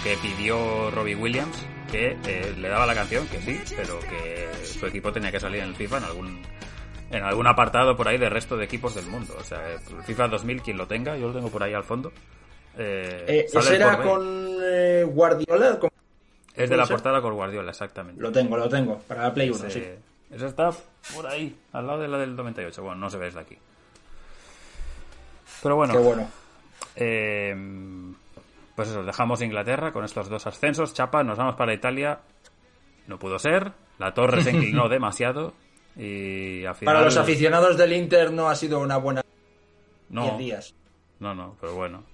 [0.05, 1.57] Que pidió Robbie Williams
[1.91, 5.63] que eh, le daba la canción, que sí, pero que su equipo tenía que salir
[5.63, 6.43] en el FIFA en algún
[7.11, 9.35] en algún apartado por ahí del resto de equipos del mundo.
[9.39, 12.13] O sea, el FIFA 2000, quien lo tenga, yo lo tengo por ahí al fondo.
[12.77, 15.79] Eh, Eh, sale ¿Ese el era con eh, Guardiola?
[16.57, 16.95] Es de la ser?
[16.97, 18.21] portada con Guardiola, exactamente.
[18.21, 18.99] Lo tengo, lo tengo.
[19.07, 20.35] Para la Play 1, Ese- sí.
[20.35, 20.71] Esa está
[21.15, 22.83] por ahí, al lado de la del 98.
[22.83, 23.57] Bueno, no se ve desde aquí.
[25.63, 26.29] Pero bueno, Qué bueno.
[26.97, 27.55] eh,
[28.77, 30.95] pues eso, dejamos Inglaterra con estos dos ascensos.
[30.95, 32.21] Chapa, nos vamos para Italia.
[33.07, 33.73] No pudo ser.
[33.99, 35.55] La torre se inclinó demasiado.
[35.97, 36.95] Y al final.
[36.95, 39.31] Para los aficionados del Inter no ha sido una buena 10
[40.11, 40.75] No, días.
[41.21, 42.05] no, no, pero bueno.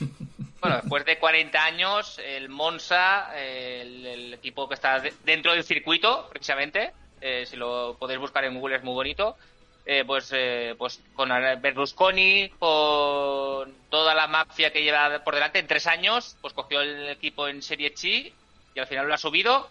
[0.58, 5.62] Bueno, después de 40 años, el Monza, el, el equipo que está de- dentro del
[5.62, 9.36] circuito, precisamente, eh, si lo podéis buscar en Google es muy bonito,
[9.86, 11.30] eh, pues, eh, pues con
[11.60, 17.08] Berlusconi, con toda la mafia que lleva por delante en tres años, pues cogió el
[17.08, 18.32] equipo en Serie C
[18.74, 19.70] y al final lo ha subido.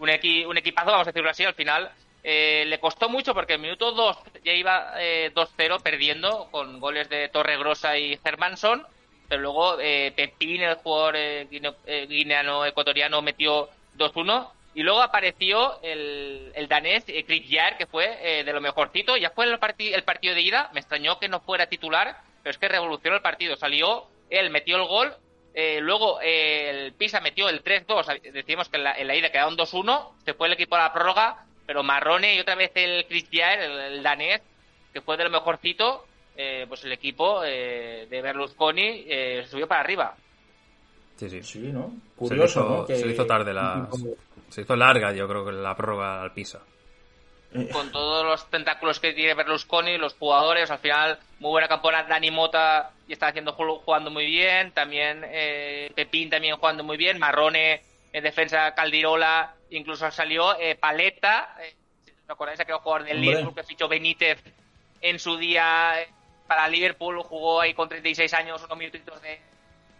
[0.00, 1.90] Un, equi- un equipazo, vamos a decirlo así, al final
[2.24, 7.08] eh, le costó mucho porque el minuto 2 ya iba eh, 2-0 perdiendo con goles
[7.08, 8.84] de Torregrosa y Hermanson
[9.28, 14.50] pero luego eh, Pepín, el jugador eh, guine- eh, guineano-ecuatoriano, metió 2-1.
[14.74, 19.16] Y luego apareció el, el danés eh, Chris Jair, que fue eh, de lo mejorcito.
[19.16, 20.70] Ya fue el, parti- el partido de ida.
[20.74, 23.56] Me extrañó que no fuera titular, pero es que revolucionó el partido.
[23.56, 25.14] Salió, él metió el gol.
[25.54, 28.32] eh, luego eh, el Pisa metió el 3-2.
[28.32, 30.08] Decíamos que en la, en la ida quedaron 2-1.
[30.24, 31.44] Se fue el equipo a la prórroga.
[31.66, 34.42] Pero Marrone y otra vez el Chris Jair, el, el danés,
[34.92, 36.04] que fue de lo mejorcito,
[36.36, 40.14] eh, pues el equipo eh, de Berlusconi eh, subió para arriba.
[41.16, 41.42] Sí, sí.
[41.42, 41.86] Sí, ¿no?
[41.88, 42.86] Se le Curioso, hizo, ¿no?
[42.86, 43.88] Que se le hizo tarde la.
[44.54, 46.60] Se hizo larga, yo creo que la prórroga al Pisa.
[47.72, 52.30] Con todos los tentáculos que tiene Berlusconi, los jugadores, al final, muy buena campona Dani
[52.30, 54.72] Mota y está haciendo ju- jugando muy bien.
[54.72, 57.18] También eh, Pepín también jugando muy bien.
[57.18, 57.82] Marrone
[58.12, 61.56] en defensa Caldirola, incluso salió eh, Paleta.
[61.60, 61.74] Eh,
[62.04, 62.58] si ¿os acordáis?
[62.60, 63.30] Aquel jugador del Hombre.
[63.30, 64.42] Liverpool que fichó Benítez
[65.00, 66.08] en su día eh,
[66.48, 69.40] para Liverpool, jugó ahí con 36 años, unos minutitos de,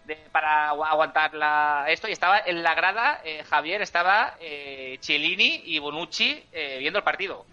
[0.05, 2.09] de- para agu- aguantar la, esto.
[2.09, 7.05] Y estaba en la grada, eh, Javier, estaba eh, Cellini y Bonucci eh, viendo el
[7.05, 7.45] partido.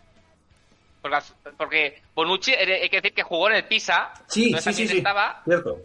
[1.01, 1.17] Porque,
[1.57, 4.87] porque Bonucci, eh, hay que decir que jugó en el Pisa, Sí, sí, sí, también
[4.89, 4.97] sí.
[4.97, 5.79] estaba, Cierto.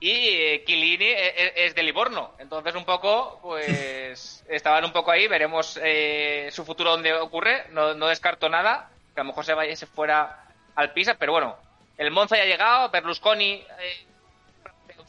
[0.00, 2.32] y eh, Chiellini e- e- es de Livorno.
[2.38, 5.28] Entonces, un poco, pues, estaban un poco ahí.
[5.28, 7.66] Veremos eh, su futuro donde ocurre.
[7.72, 8.88] No, no descarto nada.
[9.14, 11.14] Que a lo mejor se vaya se fuera al Pisa.
[11.18, 11.56] Pero bueno,
[11.98, 12.88] el Monza ya ha llegado.
[12.88, 13.62] Berlusconi,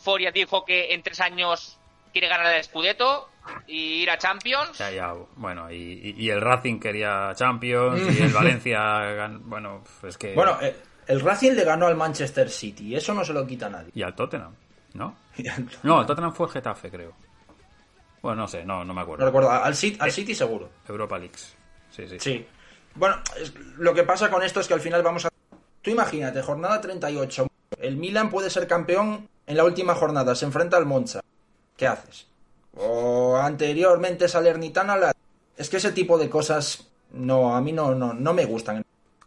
[0.05, 1.77] eh, Euforia, dijo que en tres años
[2.11, 3.29] quiere ganar el Scudetto
[3.67, 4.77] y ir a Champions.
[4.77, 10.33] Ya, ya, bueno, y, el Racing quería Champions, y el Valencia, bueno, es que...
[10.33, 10.75] Bueno, eh,
[11.07, 12.95] el Racing le ganó al Manchester City.
[12.95, 13.91] Eso no se lo quita nadie.
[13.93, 14.55] Y al Tottenham,
[14.93, 15.15] ¿no?
[15.83, 17.13] No, el Tottenham fue el Getafe, creo.
[18.21, 19.25] Bueno, no sé, no, no me No acuerdo.
[19.25, 19.51] recuerdo.
[19.51, 20.69] Al City, al City seguro.
[20.87, 21.55] Europa Leagues.
[21.91, 22.19] Sí, sí.
[22.19, 22.47] Sí.
[22.95, 25.29] Bueno, es- lo que pasa con esto es que al final vamos a...
[25.81, 27.45] Tú imagínate, jornada 38.
[27.77, 30.35] El Milan puede ser campeón en la última jornada.
[30.35, 31.21] Se enfrenta al Monza.
[31.77, 32.27] ¿Qué haces?
[32.77, 34.95] O anteriormente Salernitana.
[34.97, 35.13] La...
[35.57, 38.83] Es que ese tipo de cosas no a mí no, no, no me gustan.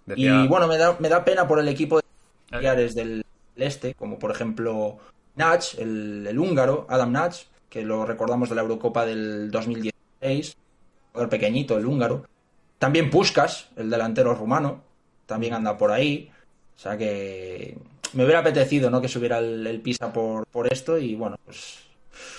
[0.07, 2.05] Decía- Y bueno, me da, me da pena por el equipo de
[2.51, 3.24] familiares del
[3.57, 4.99] este, como por ejemplo
[5.36, 7.35] Nach, el, el húngaro, Adam Nach,
[7.69, 10.57] que lo recordamos de la Eurocopa del 2016,
[11.12, 12.24] jugador pequeñito, el húngaro.
[12.78, 14.82] También Puskas, el delantero rumano,
[15.27, 16.31] también anda por ahí.
[16.77, 17.77] O sea que
[18.15, 19.01] me hubiera apetecido ¿no?
[19.01, 21.81] que subiera el, el Pisa por, por esto y bueno, pues,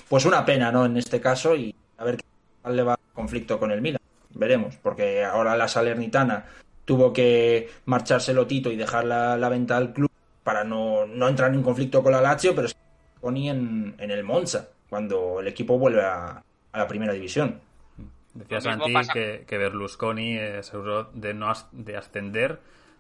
[0.08, 0.86] pues una pena ¿no?
[0.86, 2.24] en este caso y a ver qué
[2.64, 4.02] tal le va el conflicto con el Milan.
[4.32, 6.46] Veremos, porque ahora la Salernitana
[6.86, 10.10] tuvo que marcharse Lotito y dejar la, la venta al club
[10.44, 12.74] para no, no entrar en conflicto con la Lazio, pero que
[13.22, 17.60] ponía en, en el Monza cuando el equipo vuelve a, a la primera división.
[18.34, 22.60] Decía Santi que, que Berlusconi eh, aseguró de no as- de ascender.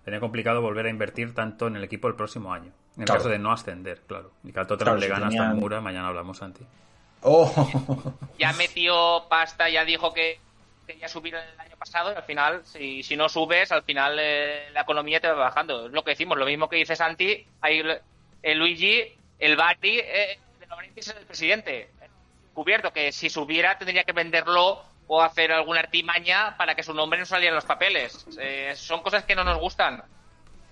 [0.10, 2.72] Tenía complicado volver a invertir tanto en el equipo el próximo año.
[2.96, 3.20] En el Claro.
[3.20, 4.32] caso de no ascender, claro.
[4.44, 6.66] Y que al Tottenham Claro, le si gana hasta tenían- Mura, mañana hablamos, Santi.
[7.22, 10.40] Oh, ya metió pasta, ya dijo que
[10.88, 14.72] quería subir el año pasado y al final, si, si no subes, al final eh,
[14.74, 15.86] la economía te va bajando.
[15.86, 17.84] Es lo que decimos, lo mismo que dice Santi, ahí
[18.42, 19.04] el Luigi,
[19.38, 21.92] el Bari eh, de es el presidente.
[22.56, 24.82] Cubierto que si subiera tendría que venderlo
[25.12, 28.28] o hacer alguna artimaña para que su nombre no saliera en los papeles.
[28.40, 30.04] Eh, son cosas que no nos gustan.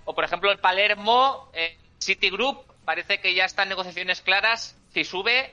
[0.04, 4.78] O por ejemplo el Palermo, eh, Citigroup, parece que ya están negociaciones claras.
[4.94, 5.52] Si sube,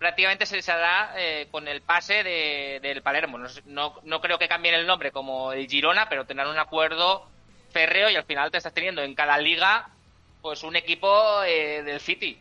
[0.00, 3.38] prácticamente se les hará eh, con el pase de- del Palermo.
[3.66, 7.24] No, no, creo que cambien el nombre como el Girona, pero tendrán un acuerdo
[7.70, 9.88] férreo y al final te estás teniendo en cada liga
[10.42, 12.36] pues un equipo eh, del City.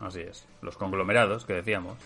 [0.00, 0.44] Así es.
[0.60, 1.96] Los conglomerados que decíamos.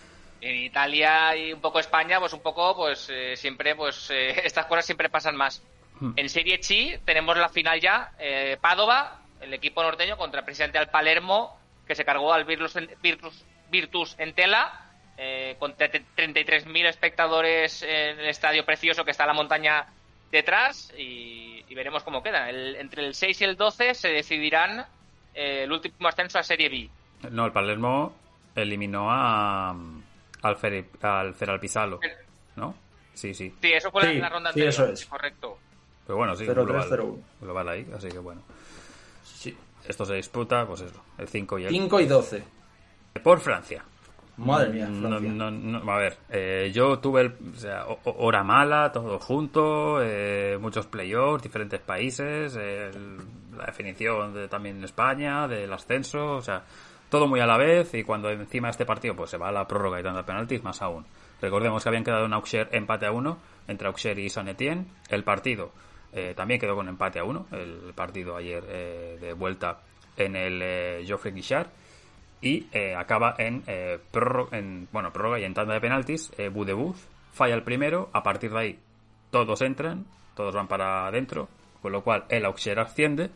[0.41, 4.65] En Italia y un poco España, pues un poco, pues eh, siempre, pues eh, estas
[4.65, 5.61] cosas siempre pasan más.
[5.99, 6.13] Hmm.
[6.15, 10.89] En Serie C tenemos la final ya, eh, Padova, el equipo norteño contra presidente al
[10.89, 11.57] Palermo,
[11.87, 14.87] que se cargó al Virtus, Virtus, Virtus en tela,
[15.17, 19.85] eh, con tre- 33.000 espectadores en el estadio precioso que está la montaña
[20.31, 22.49] detrás y, y veremos cómo queda.
[22.49, 24.85] El- entre el 6 y el 12 se decidirán
[25.35, 26.89] eh, el último ascenso a Serie B.
[27.29, 28.15] No, el Palermo
[28.55, 29.75] eliminó a,
[30.41, 31.99] al, Fer, al Feralpisalo,
[32.55, 32.75] ¿no?
[33.13, 33.53] Sí, sí.
[33.61, 34.69] Sí, eso fue la- Sí, la ronda sí, anterior.
[34.69, 35.05] eso es.
[35.05, 35.57] Correcto.
[36.07, 37.19] Pero bueno, sí, 0-3, global, 0-1.
[37.41, 38.41] global ahí, así que bueno.
[39.23, 39.55] Sí.
[39.87, 42.43] Esto se disputa, pues eso, el 5 y el 5 y 12.
[43.23, 43.83] Por Francia.
[44.37, 45.31] Madre mía, No, Francia.
[45.31, 50.57] no, no, a ver, eh, yo tuve el, o sea, hora mala, todo junto, eh,
[50.59, 53.17] muchos playoffs, diferentes países, el-
[53.57, 56.63] la definición de, también en España, del ascenso, o sea,
[57.11, 59.67] todo muy a la vez y cuando encima este partido pues se va a la
[59.67, 61.05] prórroga y tanta penaltis, más aún.
[61.41, 64.85] Recordemos que habían quedado en Auxerre empate a uno entre Auxerre y San Etienne.
[65.09, 65.73] El partido
[66.13, 69.81] eh, también quedó con empate a uno, el partido ayer eh, de vuelta
[70.15, 71.67] en el eh, Geoffrey Guichard
[72.41, 73.63] y eh, acaba en,
[74.09, 76.97] prórroga, en bueno prórroga y en tanda de penaltis eh, Budebuz
[77.33, 78.79] falla el primero a partir de ahí
[79.31, 81.49] todos entran todos van para adentro
[81.81, 83.29] con lo cual el Auxerre asciende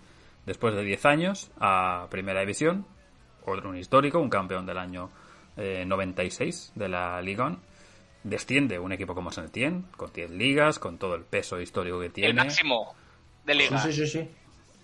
[0.46, 2.86] después de 10 años a primera división
[3.52, 5.10] otro un histórico un campeón del año
[5.58, 7.60] eh, 96 de la Liga 1
[8.24, 12.10] desciende un equipo como Saint Etienne con 10 ligas con todo el peso histórico que
[12.10, 12.96] tiene El máximo
[13.46, 13.78] de liga.
[13.78, 14.30] Sí, sí, sí, sí.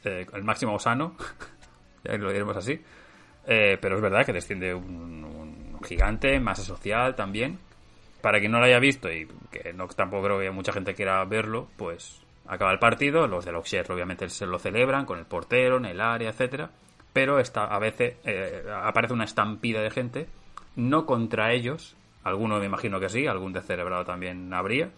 [0.05, 1.15] eh, el máximo sano,
[2.03, 2.79] ya lo diremos así.
[3.47, 7.59] Eh, pero es verdad que desciende un, un gigante, masa social también.
[8.21, 11.25] Para quien no lo haya visto y que no tampoco creo que mucha gente quiera
[11.25, 15.77] verlo, pues acaba el partido, los del Auxerre obviamente se lo celebran con el portero
[15.77, 16.69] en el área, etcétera,
[17.13, 20.27] pero esta, a veces eh, aparece una estampida de gente,
[20.75, 24.89] no contra ellos, alguno me imagino que sí, algún descerebrado también habría,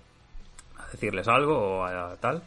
[0.77, 2.44] a decirles algo o a tal,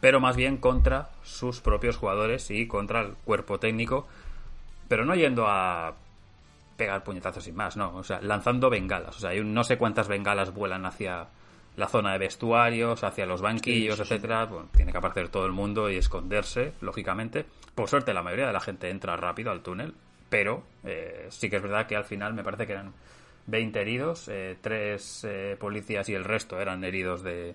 [0.00, 4.06] pero más bien contra sus propios jugadores y contra el cuerpo técnico,
[4.88, 5.94] pero no yendo a
[6.76, 9.78] pegar puñetazos sin más, no, o sea, lanzando bengalas, o sea, hay un- no sé
[9.78, 11.26] cuántas bengalas vuelan hacia
[11.76, 15.88] la zona de vestuarios, hacia los banquillos, etcétera, bueno, tiene que aparecer todo el mundo
[15.90, 17.46] y esconderse, lógicamente.
[17.74, 19.94] Por suerte la mayoría de la gente entra rápido al túnel,
[20.28, 22.92] pero eh, sí que es verdad que al final me parece que eran
[23.46, 27.54] 20 heridos, eh, tres eh, policías y el resto eran heridos de,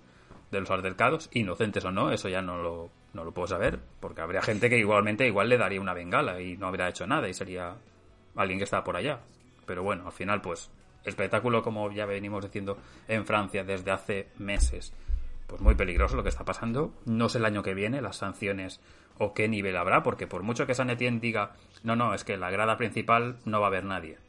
[0.51, 4.41] los altercados, inocentes o no, eso ya no lo, no lo puedo saber, porque habría
[4.41, 7.75] gente que igualmente igual le daría una bengala y no habría hecho nada y sería
[8.35, 9.19] alguien que está por allá.
[9.65, 10.69] Pero bueno, al final pues
[11.05, 12.77] espectáculo como ya venimos diciendo
[13.07, 14.93] en Francia desde hace meses.
[15.49, 16.93] Pues muy peligroso lo que está pasando.
[17.05, 18.79] No sé el año que viene las sanciones
[19.17, 21.53] o qué nivel habrá, porque por mucho que San Etienne diga,
[21.83, 24.19] no, no, es que la grada principal no va a haber nadie.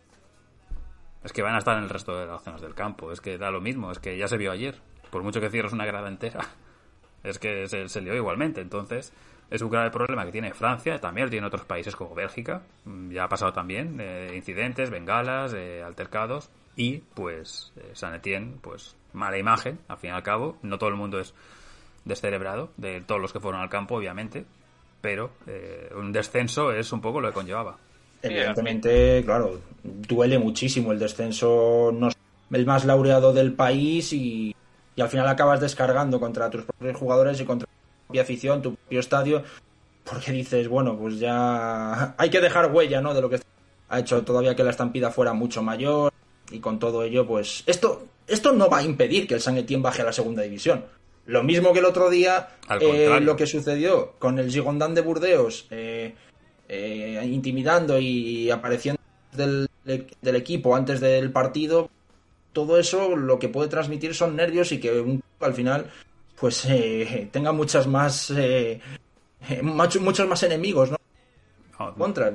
[1.23, 3.13] Es que van a estar en el resto de las zonas del campo.
[3.13, 4.81] Es que da lo mismo, es que ya se vio ayer.
[5.11, 6.41] Por mucho que cierres una grada entera,
[7.23, 8.63] es que se, se lió igualmente.
[8.63, 9.13] Entonces,
[9.51, 12.63] es un grave problema que tiene Francia, también lo tiene otros países como Bélgica.
[12.87, 16.51] Mm, Ya ha pasado también eh, incidentes, bengalas, eh, altercados.
[16.77, 20.57] Y pues eh, San Etienne, pues mala imagen, al fin y al cabo.
[20.62, 21.35] No todo el mundo es
[22.05, 24.45] descerebrado, de todos los que fueron al campo, obviamente.
[25.01, 27.77] Pero eh, un descenso es un poco lo que conllevaba.
[28.23, 32.16] Evidentemente, claro, duele muchísimo el descenso, no es
[32.51, 34.55] el más laureado del país y,
[34.95, 38.74] y al final acabas descargando contra tus propios jugadores y contra tu propia afición, tu
[38.74, 39.43] propio estadio,
[40.05, 43.15] porque dices, bueno, pues ya hay que dejar huella, ¿no?
[43.15, 43.41] De lo que
[43.89, 46.12] ha hecho todavía que la estampida fuera mucho mayor
[46.51, 49.82] y con todo ello, pues esto, esto no va a impedir que el San Etienne
[49.82, 50.85] baje a la segunda división.
[51.27, 52.48] Lo mismo que el otro día,
[52.81, 56.15] eh, lo que sucedió con el Girondin de Burdeos, eh,
[56.69, 59.01] eh, intimidando y apareciendo
[59.32, 61.90] del, del equipo antes del partido,
[62.52, 65.90] todo eso lo que puede transmitir son nervios y que un, al final
[66.39, 68.32] pues eh, tenga muchas más
[69.62, 70.97] muchos más enemigos ¿no?
[71.78, 72.32] No, contra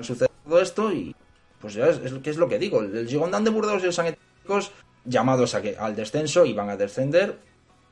[0.00, 1.14] sucede todo esto y
[1.60, 3.92] pues ya es, es, que es lo que digo el Girondin de Burdeos y el
[3.92, 4.26] San Etienne,
[5.06, 7.38] llamados a que, al descenso iban a descender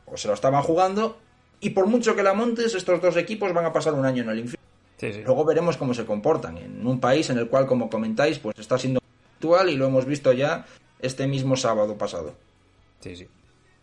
[0.07, 1.19] o se lo estaban jugando
[1.61, 4.31] y por mucho que la montes estos dos equipos van a pasar un año en
[4.31, 4.67] el infierno
[4.99, 5.23] sí, sí.
[5.25, 8.79] Luego veremos cómo se comportan en un país en el cual, como comentáis, pues está
[8.79, 9.01] siendo
[9.37, 10.65] actual y lo hemos visto ya
[11.01, 12.35] este mismo sábado pasado.
[13.01, 13.29] Sí, sí.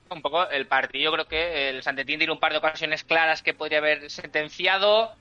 [0.09, 1.11] un poco el partido.
[1.13, 5.11] Creo que el Santetín tiene un par de ocasiones claras que podría haber sentenciado.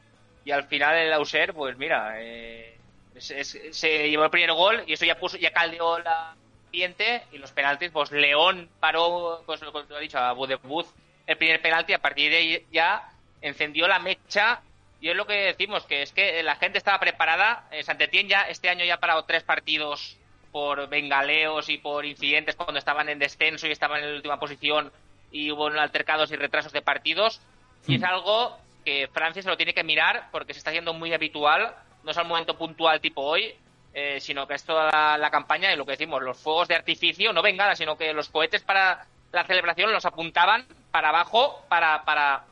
[0.45, 2.77] Y al final el Auser, pues mira, eh,
[3.15, 6.35] es- es- se llevó el primer gol y eso ya puso, ya caldeó la
[6.73, 10.87] Y los penaltis, pues León paró, pues lo que tú has dicho, a Budebuz
[11.27, 11.93] el primer penalti.
[11.93, 13.11] A partir de ahí ya
[13.41, 14.63] encendió la mecha.
[15.01, 17.69] Y es lo que decimos, que es que la gente estaba preparada.
[17.71, 20.19] Eh, Santetien ya este año ya ha parado tres partidos
[20.53, 24.93] por bengaleos y por incidentes cuando estaban en descenso y estaban en la última posición
[25.31, 27.41] y hubo altercados y retrasos de partidos.
[27.87, 31.15] Y es algo que Francia se lo tiene que mirar porque se está haciendo muy
[31.15, 31.75] habitual.
[32.05, 33.55] No es al momento puntual tipo hoy,
[33.93, 37.33] eh, sino que es toda la, campaña y lo que decimos, los fuegos de artificio,
[37.33, 42.45] no bengalas, sino que los cohetes para la celebración los apuntaban para abajo, para, para,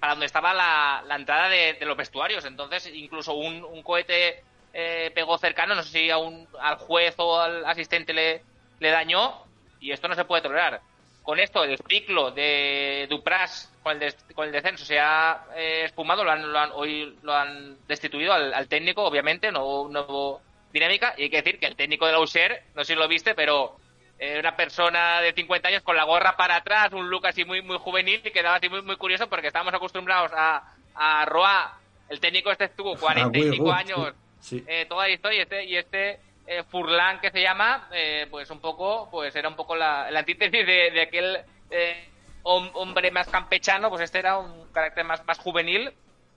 [0.00, 2.44] para donde estaba la, la entrada de, los vestuarios.
[2.44, 4.42] Entonces, incluso un, un cohete
[4.72, 8.42] eh, pegó cercano, no sé si a un, al juez o al asistente le,
[8.80, 9.44] le dañó,
[9.80, 10.80] y esto no se puede tolerar.
[11.22, 15.84] Con esto, el ciclo de Dupras con el, des- con el descenso se ha eh,
[15.84, 20.40] espumado, lo han, lo han- hoy lo han destituido al, técnico, obviamente, no, no
[20.74, 23.08] dinámica, y hay que decir que el técnico de la USER, no sé si lo
[23.08, 23.76] viste, pero
[24.18, 27.62] eh, una persona de 50 años con la gorra para atrás, un look así muy
[27.62, 30.62] muy juvenil y quedaba así muy muy curioso porque estábamos acostumbrados a,
[30.94, 31.78] a Roa,
[32.08, 34.62] el técnico este estuvo 45 Will años sí.
[34.66, 38.50] Eh, toda la historia y este, y este eh, Furlan que se llama, eh, pues
[38.50, 41.38] un poco, pues era un poco la, la antítesis de, de aquel
[41.70, 42.08] eh,
[42.42, 45.92] hom- hombre más campechano, pues este era un carácter más, más juvenil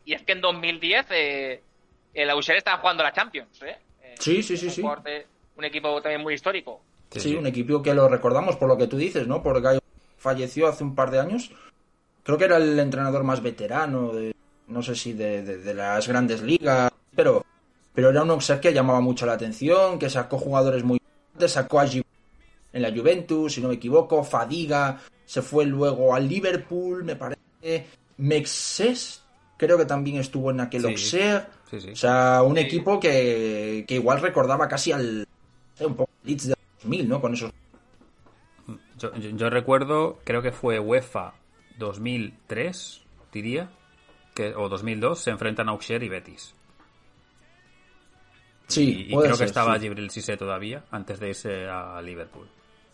[0.05, 1.61] y es que en 2010 eh,
[2.13, 3.77] el Auxerre estaba jugando la Champions, ¿eh?
[4.19, 4.81] Sí, sí, sí, un sí.
[4.81, 5.27] corte-
[5.57, 6.81] un equipo también muy histórico.
[7.11, 9.41] Sí, un equipo que lo recordamos por lo que tú dices, ¿no?
[9.41, 9.79] Porque Gallo
[10.17, 11.51] falleció hace un par de años.
[12.23, 14.35] Creo que era el entrenador más veterano, de,
[14.67, 17.45] no sé si de, de- de las grandes ligas, pero,
[17.93, 20.99] pero era un Auxerre que llamaba mucho la atención, que sacó jugadores muy
[21.47, 22.03] sacó a Giroud
[22.73, 27.85] en la Juventus, si no me equivoco, Fadiga, se fue luego al Liverpool, me parece,
[28.17, 29.23] Mexes,
[29.55, 30.87] creo que también estuvo en aquel Sí.
[31.69, 31.89] Sí, sí.
[31.91, 35.27] O sea, un equipo que, que igual recordaba casi al
[35.79, 37.21] un poco Leeds de 2000, ¿no?
[37.21, 37.51] Con esos
[38.97, 41.33] Yo, yo- yo recuerdo, creo que fue UEFA
[41.77, 43.69] 2003, diría,
[44.33, 46.53] que, o 2002, se enfrentan a Auxerre y Betis.
[48.67, 49.81] Sí, y, y creo que estaba sí.
[49.81, 52.47] Gibril todavía, antes de irse a Liverpool.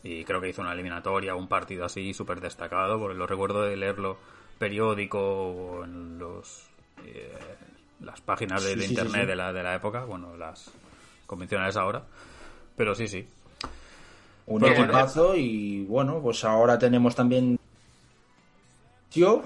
[0.03, 3.77] Y creo que hizo una eliminatoria, un partido así súper destacado, porque lo recuerdo de
[3.77, 4.17] leerlo
[4.59, 6.67] periódico o en los
[7.05, 7.31] eh,
[8.03, 9.27] las páginas de, Sí, de sí, sí, internet sí.
[9.27, 10.71] De, la, de la época, bueno, las
[11.25, 12.03] convencionales ahora.
[12.75, 13.27] Pero sí, sí.
[14.47, 17.59] un Pero bueno, equipazo y bueno, pues ahora tenemos también
[19.11, 19.43] yo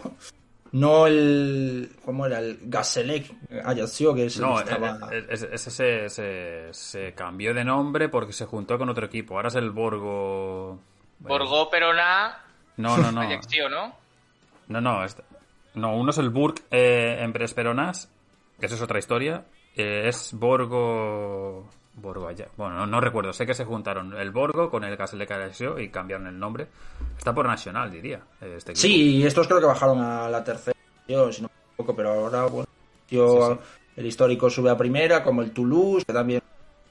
[0.71, 2.39] no el ¿cómo era?
[2.39, 3.31] el Gaselec
[3.63, 7.53] Ajaccio que es el No, que estaba- eh, eh, ese, ese se, se, se cambió
[7.53, 9.35] de nombre porque se juntó con otro equipo.
[9.35, 10.79] Ahora es el Borgo.
[11.19, 12.37] Borgó, Perona,
[12.77, 13.23] No, no, no.
[13.69, 13.93] ¿no?
[14.67, 15.03] No, no.
[15.03, 15.23] este-
[15.75, 17.33] No, uno es el Burg eh, en
[18.59, 19.45] eso es otra historia.
[19.75, 21.69] Eh, es Borgo.
[21.95, 22.47] Borgo allá.
[22.57, 23.33] Bueno, no, no recuerdo.
[23.33, 26.67] Sé que se juntaron el Borgo con el Castle de Carasio y cambiaron el nombre.
[27.17, 28.21] Está por Nacional, diría.
[28.41, 28.75] eh, Este.
[28.75, 30.77] Sí, estos creo que bajaron a la tercera,
[31.07, 32.67] yo, si no me equivoco, pero ahora, bueno,
[33.09, 33.81] yo, Sí, sí.
[33.97, 36.41] el histórico sube a primera, como el Toulouse, que también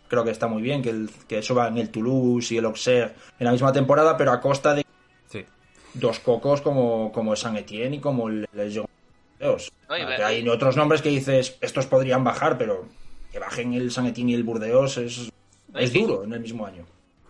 [0.09, 3.45] creo que está muy bien, que, el, que suban el Toulouse y el Auxerre en
[3.47, 4.85] la misma temporada, pero a costa de
[5.29, 5.45] Sí.
[5.95, 8.87] dos cocos como, como el San Etienne y como el Legion.
[9.41, 9.57] No,
[9.97, 12.87] y Ah, hay otros nombres que dices, estos podrían bajar, pero
[13.31, 15.31] que bajen el San Etienne y el Burdeos es,
[15.69, 16.87] No, es duro en el mismo año.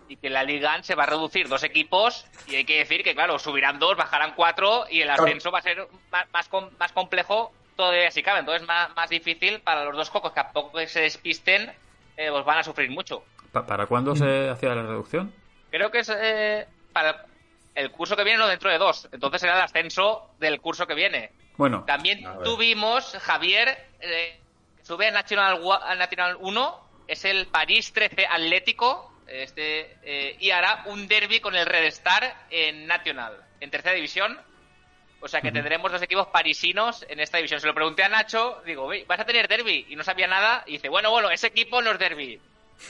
[0.08, 3.14] y que la Liga se va a reducir dos equipos y hay que decir que,
[3.14, 6.92] claro, subirán dos, bajarán cuatro y el ascenso va a ser más, más, com- más
[6.92, 8.38] complejo todavía si cabe.
[8.40, 11.72] Entonces, más, más difícil para los dos cocos que a poco que se despisten,
[12.16, 13.24] eh, pues van a sufrir mucho.
[13.50, 15.32] Pa- ¿Para cuándo se hacía la reducción?
[15.70, 17.26] Creo que es eh, para
[17.74, 19.08] el curso que viene, no dentro de dos.
[19.10, 21.32] Entonces será el ascenso del curso que viene.
[21.56, 24.38] Bueno, También A tuvimos, Javier, eh,
[24.82, 30.82] sube al Nacional, al Nacional 1, es el París 13 Atlético, este, eh, y hará
[30.86, 34.38] un derby con el Red Star en Nacional, en tercera división.
[35.20, 37.58] O sea que tendremos dos equipos parisinos en esta división.
[37.60, 39.86] Se lo pregunté a Nacho, digo, "Oye, ¿vas a tener derby?
[39.88, 42.38] Y no sabía nada, y dice, bueno, bueno, ese equipo no es derby.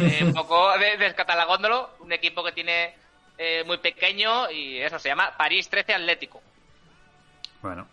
[0.01, 2.95] Eh, un poco de- descatalogándolo, un equipo que tiene
[3.39, 6.43] eh, muy pequeño y eso se llama París 13 Atlético.
[7.63, 7.89] Bueno,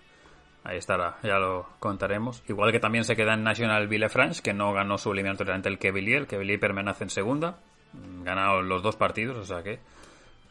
[0.63, 2.43] ahí estará, ya lo contaremos.
[2.47, 5.77] Igual que también se queda en National Villefranche, que no ganó su eliminatoria ante el
[5.77, 6.13] Quevilly.
[6.13, 7.57] El Quevilly permanece en segunda.
[7.93, 9.79] Mm, Ganaron los dos partidos, o sea que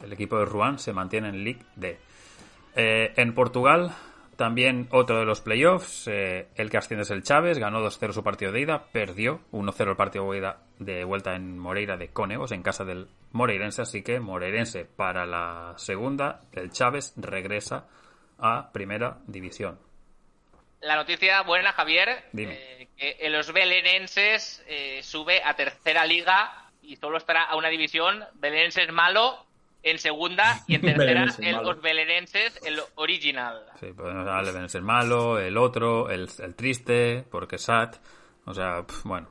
[0.02, 1.98] el equipo de Rouen se mantiene en Ligue D.
[2.74, 3.92] Eh, en Portugal
[4.36, 8.24] También otro de los playoffs, eh, el que asciende es el Chávez, ganó 2-0 su
[8.24, 12.50] partido de ida, perdió 1-0 el partido de, ida, de vuelta en Moreira de Coneos,
[12.50, 17.86] en casa del Moreirense, así que Moreirense para la segunda, el Chávez regresa
[18.38, 19.78] a primera división.
[20.82, 22.54] La noticia buena, Javier, Dime.
[22.54, 27.68] eh, que en los belenenses eh, sube a tercera liga y solo estará a una
[27.68, 28.24] división.
[28.34, 29.46] Belenenses malo
[29.84, 31.72] en segunda y en tercera Belenenses malo.
[31.72, 33.62] los belenenses el original.
[33.80, 37.96] Sí, podemos hablar del el malo, el otro, el, el triste, porque Sat,
[38.44, 39.28] o sea, bueno,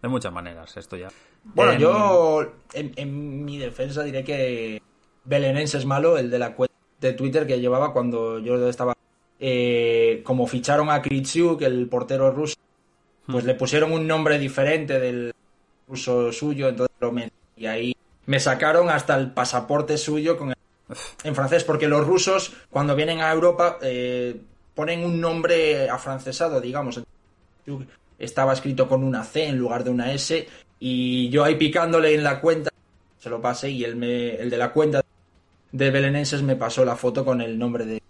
[0.00, 1.08] de muchas maneras esto ya.
[1.44, 2.42] Bueno, En- yo
[2.74, 4.80] en, en mi defensa diré que
[5.24, 8.94] Belenense es malo, el de la cuenta de Twitter que llevaba cuando yo estaba.
[9.44, 12.54] Eh, como ficharon a Kritsiuk, el portero ruso,
[13.26, 15.32] pues le pusieron un nombre diferente del
[15.88, 17.92] ruso suyo, entonces lo me- y ahí
[18.26, 20.56] me sacaron hasta el pasaporte suyo con el-
[21.24, 24.40] en francés, porque los rusos cuando vienen a Europa eh,
[24.76, 27.02] ponen un nombre afrancesado, digamos.
[28.20, 30.46] Estaba escrito con una C en lugar de una S
[30.78, 32.70] y yo ahí picándole en la cuenta
[33.18, 35.00] se lo pasé y él me, el de la cuenta
[35.72, 38.00] de Belenenses me pasó la foto con el nombre de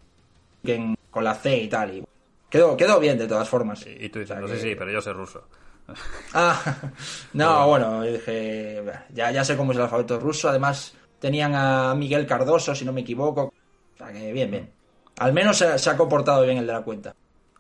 [0.64, 2.04] en- con la C y tal y
[2.50, 3.86] quedó quedó bien de todas formas.
[3.86, 5.46] Y tú dices, O sea no sé que- sí, pero yo sé ruso.
[6.34, 6.60] Ah,
[7.34, 10.48] no, bueno, yo dije, ya, ya sé cómo es el alfabeto ruso.
[10.48, 13.52] Además, tenían a Miguel Cardoso, si no me equivoco.
[13.94, 14.72] O sea que bien, bien.
[15.18, 17.14] Al menos se, se ha comportado bien el de la cuenta.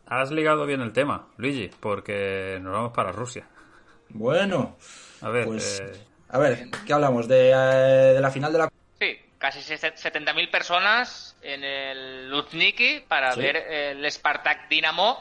[0.06, 3.46] Has ligado bien el tema, Luigi, porque nos vamos para Rusia.
[4.10, 4.76] Bueno,
[5.20, 5.92] A ver, pues, eh,
[6.28, 7.28] a ver, ¿qué hablamos?
[7.28, 8.68] ¿De, eh, de la final de la
[8.98, 13.40] Sí, casi se- 70.000 personas en el Lutniki para Sí.
[13.40, 15.18] ver el Spartak Dinamo,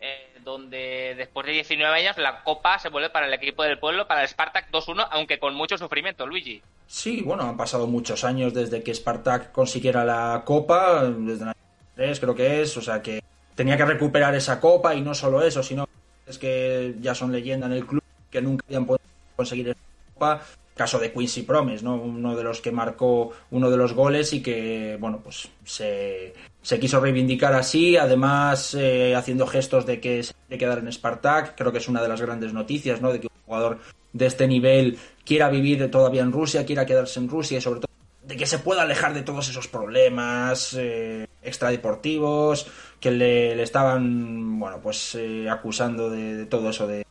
[0.00, 4.06] eh, donde después de 19 años la copa se vuelve para el equipo del pueblo,
[4.06, 6.62] para el Spartak 2-1, aunque con mucho sufrimiento, Luigi.
[6.86, 11.52] Sí, bueno, han pasado muchos años desde que Spartak consiguiera la copa, desde el
[11.94, 13.20] 3 creo que es, o sea que
[13.54, 15.86] tenía que recuperar esa copa y no solo eso, sino
[16.26, 19.04] es que ya son leyenda en el club, que nunca habían podido
[19.36, 19.78] conseguir esa
[20.12, 20.42] copa.
[20.74, 21.94] Caso de Quincy Promes, ¿no?
[21.94, 26.34] Uno de los que marcó uno de los goles y que, bueno, pues se,
[26.80, 31.54] quiso reivindicar así, además eh, haciendo gestos de que se quiere quedar en Spartak.
[31.56, 33.12] Creo que es una de las grandes noticias, ¿no?
[33.12, 33.78] De que un jugador
[34.12, 37.94] de este nivel quiera vivir todavía en Rusia, quiera quedarse en Rusia y sobre todo
[38.26, 42.66] de que se pueda alejar de todos esos problemas eh, extradeportivos
[42.98, 47.04] que le, le estaban, bueno, pues eh, acusando de, de todo eso de,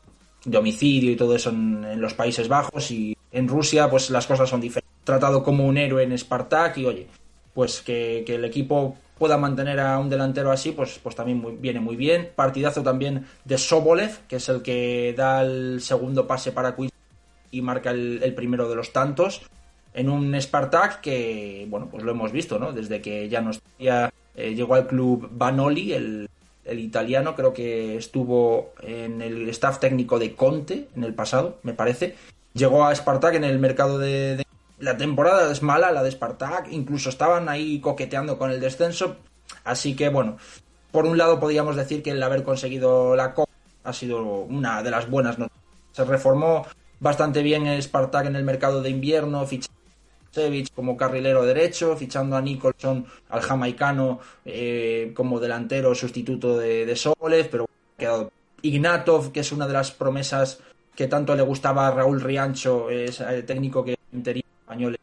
[0.45, 4.27] de homicidio y todo eso en, en los Países Bajos y en Rusia pues las
[4.27, 4.91] cosas son diferentes.
[5.03, 7.07] Tratado como un héroe en Spartak y oye,
[7.53, 11.79] pues que, que el equipo pueda mantener a un delantero así, pues, pues también viene
[11.79, 12.29] muy bien.
[12.35, 16.89] Partidazo también de Sobolev, que es el que da el segundo pase para Queen
[17.51, 19.43] y marca el, primero de los tantos
[19.93, 22.73] en un Spartak que, bueno, pues lo hemos visto, ¿no?
[22.73, 23.49] Desde que ya
[23.79, 26.29] ya, eh, llegó al club Banoli, el,
[26.65, 31.73] el italiano, creo que estuvo en el staff técnico de Conte en el pasado, me
[31.73, 32.15] parece.
[32.53, 34.45] Llegó a Spartak en el mercado de,
[34.80, 39.18] La temporada es mala, la de Spartak, incluso estaban ahí coqueteando con el descenso,
[39.64, 40.38] así que, bueno,
[40.91, 43.52] por un lado podríamos decir que el haber conseguido la Copa
[43.84, 45.64] ha sido una de las buenas noticias.
[45.91, 46.65] Se reformó
[46.99, 49.45] bastante bien Spartak en el mercado de invierno,
[50.73, 57.65] como carrilero derecho, fichando a Nicholson, al jamaicano, eh, como delantero sustituto de, de pero
[57.65, 58.31] ha quedado
[58.61, 60.60] Ignatov, que es una de las promesas
[60.95, 64.97] que tanto le gustaba a Raúl Riancho, es el técnico que interior español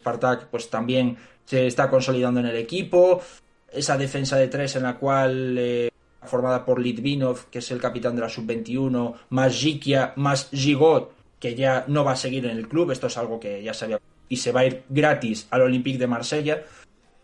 [0.00, 3.22] Spartak, pues también se está consolidando en el equipo.
[3.70, 5.90] Esa defensa de tres en la cual eh,
[6.22, 11.54] formada por Litvinov, que es el capitán de la sub-21, más Jikia, más Gigot, que
[11.54, 12.90] ya no va a seguir en el club.
[12.90, 13.98] Esto es algo que ya sabía.
[14.28, 16.62] Y se va a ir gratis al Olympique de Marsella.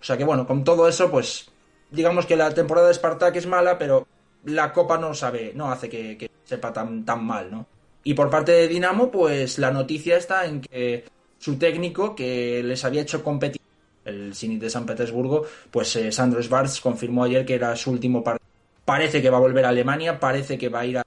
[0.01, 1.51] O sea que bueno, con todo eso, pues
[1.91, 4.07] digamos que la temporada de Spartak es mala, pero
[4.45, 7.67] la Copa no sabe, no hace que, sepa tan, tan mal, ¿no?
[8.03, 11.05] Y por parte de Dinamo, pues la noticia está en que
[11.39, 13.61] su técnico, que les había hecho competir
[14.05, 18.25] el Zenit de San Petersburgo, pues eh, Sandro Schwarz confirmó ayer que era su último
[18.25, 18.49] partido.
[18.85, 21.05] Parece que va a volver a Alemania, parece que va a ir a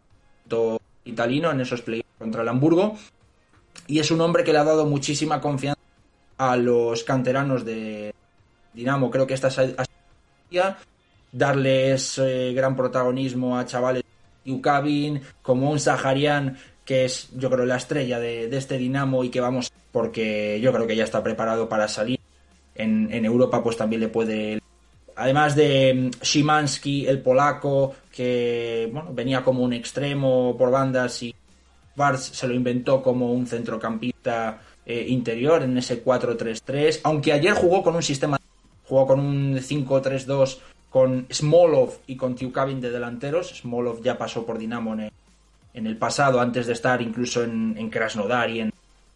[1.06, 2.96] italino en esos playoffs contra el Hamburgo.
[3.88, 5.82] Y es un hombre que le ha dado muchísima confianza
[6.38, 8.14] a los canteranos de
[8.74, 9.10] Dinamo.
[9.10, 9.76] Creo que esta es
[11.32, 14.04] darles eh, gran protagonismo a chavales
[14.46, 19.40] Yukavin, como un Saharian que es yo creo la estrella de, este Dinamo y que
[19.40, 22.20] vamos porque yo creo que ya está preparado para salir
[22.76, 24.60] en, en Europa pues también le puede
[25.16, 31.34] además de mm, Szymanski el polaco que bueno venía como un extremo por bandas y
[31.96, 37.84] Vars se lo inventó como un centrocampista eh, interior en ese 4-3-3 aunque ayer jugó
[37.84, 38.38] con un sistema
[38.86, 40.60] jugó con un 5-3-2
[40.94, 43.50] con Smolov y con Tiukavin de delanteros.
[43.62, 48.60] Smolov ya pasó por Dinamo en el, pasado, antes de estar incluso en, Krasnodar y
[48.60, 48.72] en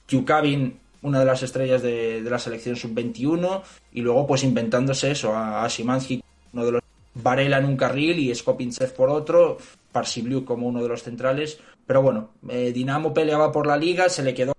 [0.08, 3.62] Tiukavin, una de las estrellas de, la selección sub-21,
[3.94, 6.82] y luego pues inventándose eso a, a Szymanski, uno de los
[7.14, 9.58] Varela en un carril y Skopinchev por otro,
[9.92, 11.60] Parsibliu como uno de los centrales.
[11.86, 14.54] Pero bueno, eh, Dinamo peleaba por la liga, se le quedó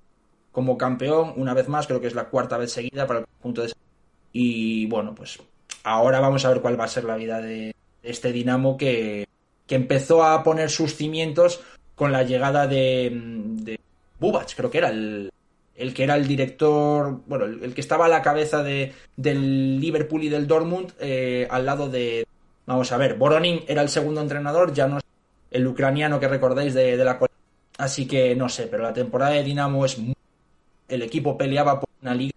[0.58, 3.62] como campeón una vez más, creo que es la cuarta vez seguida para el conjunto
[3.62, 3.72] de...
[4.32, 5.38] Y bueno, pues
[5.84, 9.28] ahora vamos a ver cuál va a ser la vida de este Dinamo que,
[9.68, 11.60] que empezó a poner sus cimientos
[11.94, 13.78] con la llegada de, de
[14.18, 15.30] Bubac, creo que era el,
[15.76, 20.24] el que era el director, bueno, el, que estaba a la cabeza de, del Liverpool
[20.24, 22.26] y del Dortmund, eh, al lado de,
[22.66, 25.04] vamos a ver, Boronin era el segundo entrenador, ya no es
[25.52, 27.20] el ucraniano que recordáis de, de la
[27.78, 30.17] Así que no sé, pero la temporada de Dinamo es muy...
[30.88, 32.34] El equipo peleaba por una liga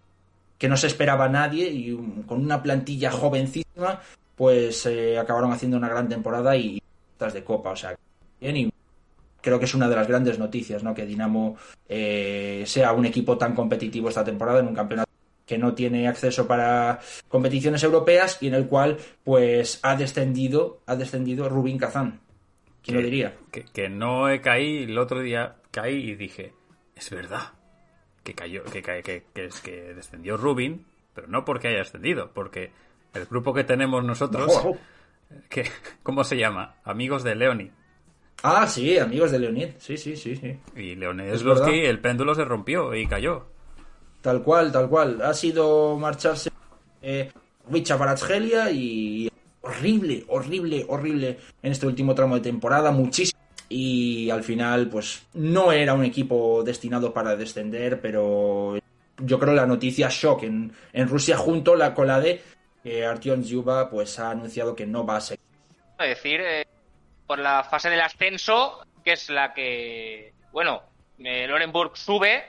[0.57, 1.95] que no se esperaba a nadie y
[2.27, 3.99] con una plantilla jovencísima,
[4.35, 6.81] pues eh, acabaron haciendo una gran temporada y
[7.17, 7.95] tras de copa, o sea,
[8.39, 8.73] bien y
[9.41, 10.93] creo que es una de las grandes noticias, ¿no?
[10.93, 11.57] Que Dinamo
[11.89, 15.09] eh, sea un equipo tan competitivo esta temporada en un campeonato
[15.45, 20.95] que no tiene acceso para competiciones europeas y en el cual pues ha descendido ha
[20.95, 22.19] descendido Rubín Kazán.
[22.83, 23.35] ¿Quién lo diría?
[23.51, 26.53] Que, que no he caí, el otro día caí y dije,
[26.95, 27.51] es verdad,
[28.23, 32.31] que cayó, que, que, que, que es que descendió Rubin, pero no porque haya descendido,
[32.33, 32.71] porque
[33.13, 34.51] el grupo que tenemos nosotros,
[35.49, 35.69] que,
[36.03, 36.75] ¿cómo se llama?
[36.83, 37.71] Amigos de Leoni.
[38.43, 39.69] Ah, sí, amigos de Leonid.
[39.77, 40.57] Sí, sí, sí, sí.
[40.75, 41.69] Y Leonid verdad.
[41.69, 43.45] el péndulo se rompió y cayó.
[44.21, 45.21] Tal cual, tal cual.
[45.21, 46.49] Ha sido marcharse
[47.01, 47.31] eh,
[47.69, 49.29] Richa Baratsgelia y
[49.61, 53.39] horrible, horrible, horrible en este último tramo de temporada, muchísimo.
[53.73, 58.77] Y al final, pues no era un equipo destinado para descender, pero
[59.17, 62.41] yo creo la noticia shock en, en Rusia junto la, con la de
[62.83, 65.45] que Artyom Zyuba pues ha anunciado que no va a seguir.
[65.99, 66.67] Es decir, eh,
[67.25, 70.81] por la fase del ascenso, que es la que, bueno,
[71.19, 72.43] eh, Lorenburg sube,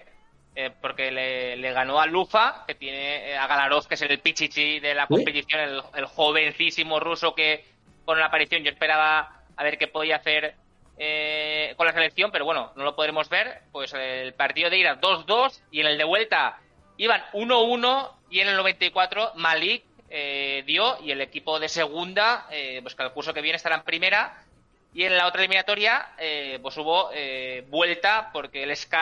[0.57, 4.19] eh, porque le, le ganó a Lufa, que tiene eh, a Galarov, que es el
[4.19, 7.65] pichichi de la competición, el, el jovencísimo ruso que
[8.05, 10.57] con la aparición yo esperaba a ver qué podía hacer
[10.99, 13.63] eh, con la selección, pero bueno, no lo podremos ver.
[13.73, 16.59] Pues el partido de ida 2-2 y en el de vuelta
[16.97, 22.81] iban 1-1 y en el 94 Malik eh, dio y el equipo de segunda, eh,
[22.83, 24.45] pues que el curso que viene estará en primera.
[24.95, 28.95] Y en la otra eliminatoria, eh, pues hubo eh, vuelta porque el SK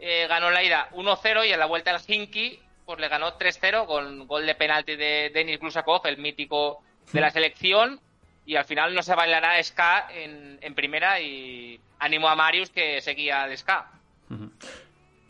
[0.00, 3.86] eh, ganó la ida 1-0 y en la vuelta el Hinky pues le ganó 3-0
[3.86, 6.82] con gol de penalti de Denis Glusakov, el mítico
[7.12, 8.00] de la selección.
[8.44, 9.80] Y al final no se bailará SK
[10.14, 13.70] en, en primera y ánimo a Marius que seguía al SK.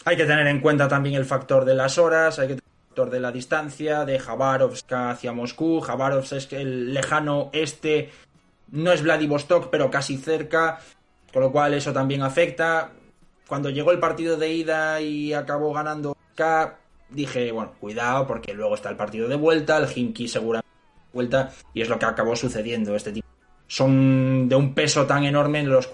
[0.04, 2.88] Hay que tener en cuenta también el factor de las horas, hay que tener el
[2.88, 5.80] factor de la distancia, de Jabarovsk hacia Moscú.
[5.80, 8.10] Jabarovsk es el lejano este
[8.72, 10.80] no es Vladivostok, pero casi cerca,
[11.32, 12.90] con lo cual eso también afecta.
[13.46, 16.78] Cuando llegó el partido de ida y acabó ganando K,
[17.10, 20.71] dije, bueno, cuidado, porque luego está el partido de vuelta, el Himki seguramente
[21.12, 22.94] vuelta, y es lo que acabó sucediendo.
[22.96, 23.28] Este tipo
[23.66, 25.88] son de un peso tan enorme en los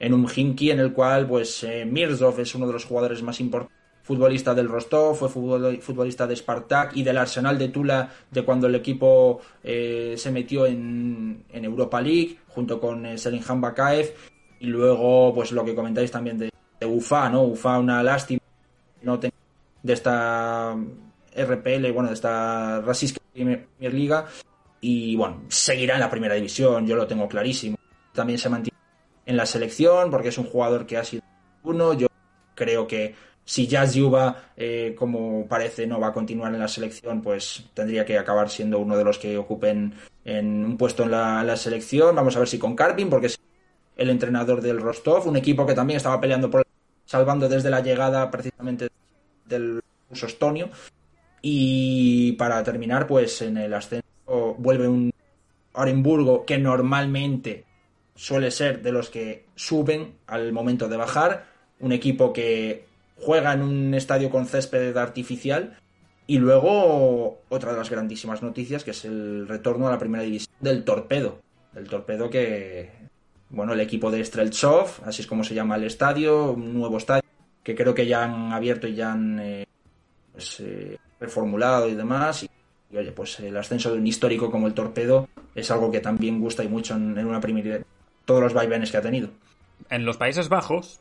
[0.00, 3.40] en un Himki en el cual pues eh, Mirzov es uno de los jugadores más
[3.40, 8.42] importantes futbolista del Rostov, fue futbol- futbolista de Spartak y del Arsenal de Tula de
[8.42, 14.14] cuando el equipo eh, se metió en, en Europa League junto con eh, Selinhan Bakaev
[14.60, 16.50] y luego pues lo que comentáis también de,
[16.80, 17.44] de Ufa, ¿no?
[17.44, 18.40] Ufa una lástima
[19.02, 20.76] no de esta
[21.34, 24.26] RPL, bueno, de esta Rasiska Premier Liga
[24.80, 27.78] y bueno, seguirá en la primera división, yo lo tengo clarísimo.
[28.12, 28.78] También se mantiene
[29.24, 31.22] en la selección porque es un jugador que ha sido
[31.62, 31.94] uno.
[31.94, 32.06] Yo
[32.54, 33.14] creo que
[33.46, 38.04] si Jazz Yuba, eh, como parece, no va a continuar en la selección, pues tendría
[38.04, 39.94] que acabar siendo uno de los que ocupen
[40.24, 42.14] en un puesto en la, selección.
[42.14, 43.40] Vamos a ver si con Karpin, porque es
[43.96, 46.66] el entrenador del Rostov, un equipo que también estaba peleando por
[47.06, 48.88] salvando desde la llegada precisamente
[49.46, 49.80] del
[50.10, 50.68] ruso estonio.
[51.46, 55.12] Y para terminar, pues en el ascenso vuelve un
[55.74, 57.66] Orenburgo que normalmente
[58.14, 61.44] suele ser de los que suben al momento de bajar,
[61.80, 62.86] un equipo que
[63.20, 65.76] juega en un estadio con césped artificial.
[66.26, 70.54] Y luego otra de las grandísimas noticias que es el retorno a la primera división
[70.60, 71.40] del Torpedo,
[71.76, 72.90] el Torpedo que
[73.50, 77.28] bueno, el equipo de Streltsov, así es como se llama el estadio, un nuevo estadio
[77.62, 79.66] que creo que ya han abierto y ya han eh,
[80.32, 84.74] pues, eh, reformulado y demás y, oye, pues el ascenso de un histórico como el
[84.74, 87.80] Torpedo es algo que también gusta y mucho en, en una primera
[88.24, 89.28] todos los vaivenes que ha tenido.
[89.90, 91.00] En los Países Bajos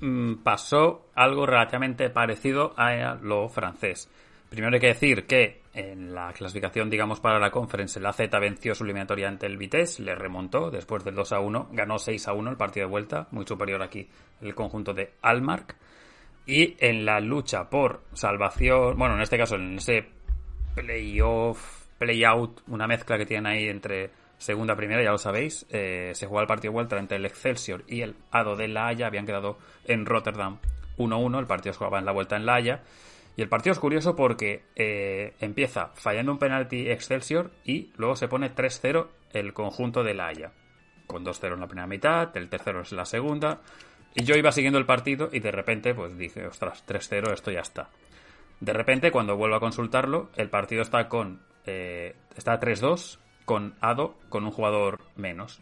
[0.00, 4.08] mm, pasó algo relativamente parecido a lo francés.
[4.50, 8.74] Primero hay que decir que En la clasificación, digamos, para la conference, la Z venció
[8.74, 12.32] su eliminatoria ante el Vitesse, le remontó después del 2 a 1, ganó 6 a
[12.32, 14.08] 1 el partido de vuelta, muy superior aquí
[14.40, 15.76] el conjunto de Almark.
[16.50, 20.04] Y en la lucha por salvación, bueno, en este caso, en ese
[20.74, 26.26] playoff, playout, una mezcla que tienen ahí entre segunda primera, ya lo sabéis, eh, se
[26.26, 29.26] jugaba el partido de vuelta entre el Excelsior y el Ado de La Haya, habían
[29.26, 30.58] quedado en Rotterdam
[30.98, 32.82] 1-1, el partido se jugaba en la vuelta en La Haya.
[33.36, 38.26] Y el partido es curioso porque eh, empieza fallando un penalti Excelsior y luego se
[38.26, 40.50] pone 3-0 el conjunto de La Haya.
[41.06, 43.60] Con 2-0 en la primera mitad, el tercero es la segunda.
[44.14, 47.60] Y yo iba siguiendo el partido y de repente pues dije, ostras, 3-0, esto ya
[47.60, 47.90] está.
[48.60, 51.40] De repente, cuando vuelvo a consultarlo, el partido está con.
[51.64, 55.60] eh, está 3-2 con Ado con un jugador menos.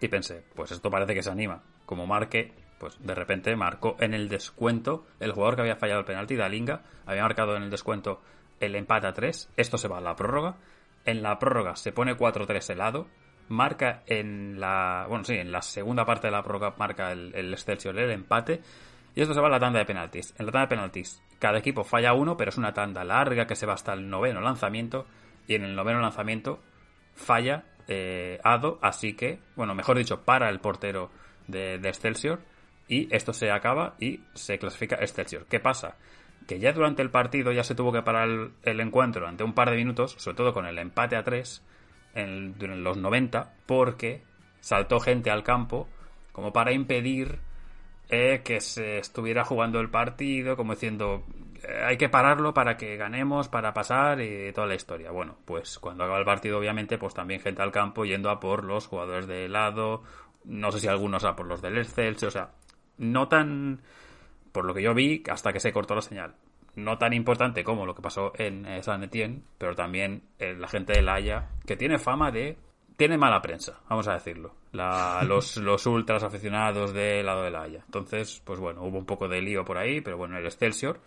[0.00, 1.62] Y pensé, pues esto parece que se anima.
[1.84, 6.06] Como marque, pues de repente marcó en el descuento el jugador que había fallado el
[6.06, 8.22] penalti, Dalinga, había marcado en el descuento
[8.58, 9.50] el empate a 3.
[9.56, 10.56] Esto se va a la prórroga.
[11.04, 13.06] En la prórroga se pone 4-3 el Ado.
[13.52, 15.04] Marca en la.
[15.08, 18.60] Bueno, sí, en la segunda parte de la prórroga marca el, el Excelsior el empate.
[19.14, 20.34] Y esto se va a la tanda de penaltis.
[20.38, 23.54] En la tanda de penaltis, cada equipo falla uno, pero es una tanda larga que
[23.54, 25.06] se va hasta el noveno lanzamiento.
[25.46, 26.62] Y en el noveno lanzamiento
[27.14, 31.10] falla eh, Ado, así que, bueno, mejor dicho, para el portero
[31.46, 32.40] de, Excelsior.
[32.88, 35.46] Y esto se acaba y se clasifica Excelsior.
[35.46, 35.96] ¿Qué pasa?
[36.48, 39.52] Que ya durante el partido ya se tuvo que parar el, el encuentro ante un
[39.52, 41.62] par de minutos, sobre todo con el empate a 3
[42.14, 44.22] en, los 90, porque
[44.60, 45.88] saltó gente al campo
[46.32, 47.38] como para impedir
[48.08, 51.24] eh, que se estuviera jugando el partido, como diciendo,
[51.62, 55.10] eh, hay que pararlo para que ganemos, para pasar y toda la historia.
[55.10, 58.64] Bueno, pues cuando acaba el partido, obviamente, pues también gente al campo yendo a por
[58.64, 60.02] los jugadores de lado,
[60.44, 62.50] no sé si algunos a por los del Excelsior, o sea,
[62.98, 63.80] no tan,
[64.52, 66.34] por lo que yo vi, hasta que se cortó la señal,
[66.74, 70.68] no tan importante como lo que pasó en eh, San Etienne, pero también eh, la
[70.68, 72.56] gente de La Haya, que tiene fama de
[72.96, 74.54] tiene mala prensa, vamos a decirlo.
[74.72, 77.82] La, los, los ultras aficionados del lado de la Haya.
[77.84, 81.00] Entonces, pues bueno, hubo un poco de lío por ahí, pero bueno, el Excelsior,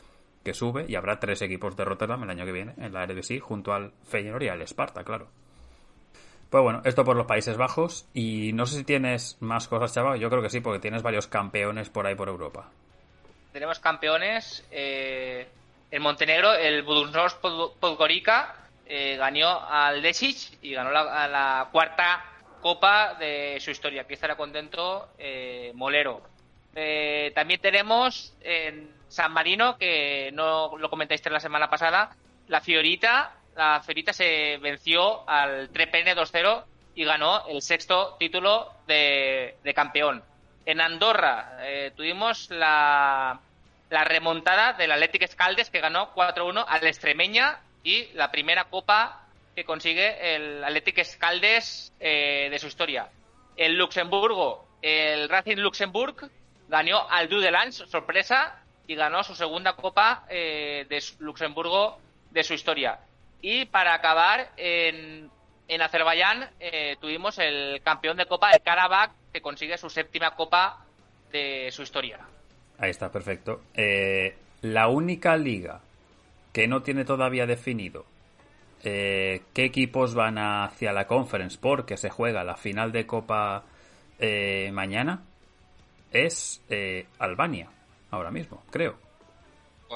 [0.43, 3.39] que sube, y habrá tres equipos de Rotterdam el año que viene en la Eredivisie,
[3.39, 5.27] junto al Feyenoord y al Sparta, claro.
[6.49, 10.19] Pues bueno, esto por los Países Bajos, y no sé si tienes más cosas, chaval,
[10.19, 12.69] yo creo que sí, porque tienes varios campeones por ahí por Europa.
[13.55, 15.47] Tenemos campeones eh,
[15.89, 18.53] en Montenegro, el Budućnost Pod- Podgorica
[18.85, 22.21] eh, ganó al Lesic y ganó la, cuarta
[22.59, 24.01] copa de su historia.
[24.01, 26.21] Aquí estará contento eh, Molero.
[26.75, 32.13] Eh, también tenemos en San Marino, que no lo comentaste la semana pasada,
[32.49, 33.37] la Fiorita.
[33.55, 36.63] La Fiorita se venció al 3PN 2-0
[36.95, 40.21] y ganó el sexto título de campeón.
[40.65, 43.39] En Andorra eh, tuvimos la,
[43.89, 49.25] la remontada del Athletic Scaldes que ganó 4-1 al Extremeña y la primera copa
[49.55, 53.09] que consigue el Athletic Scaldes eh, de su historia.
[53.55, 56.29] En Luxemburgo, el Racing Luxemburg
[56.67, 61.99] ganó al Dudelange, sorpresa, y ganó su segunda copa eh, de Luxemburgo
[62.31, 62.99] de su historia.
[63.41, 65.29] Y para acabar, en,
[65.67, 70.85] en Azerbaiyán eh, tuvimos el campeón de copa, el Karabakh, que consigue su séptima copa
[71.29, 72.19] de su historia.
[72.77, 73.63] Ahí está, perfecto.
[73.73, 75.81] Eh, la única liga
[76.53, 78.05] que no tiene todavía definido
[78.81, 83.65] eh, qué equipos van hacia la conference porque se juega la final de Copa
[84.19, 85.23] eh, mañana
[86.13, 87.67] es eh, Albania,
[88.11, 88.95] ahora mismo, creo.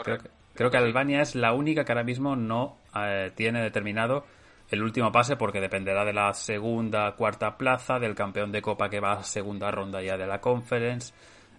[0.04, 4.26] Creo que, creo que Albania es la única que ahora mismo no eh, tiene determinado
[4.72, 9.00] el último pase porque dependerá de la segunda, cuarta plaza, del campeón de copa que
[9.00, 11.14] va a segunda ronda ya de la conference.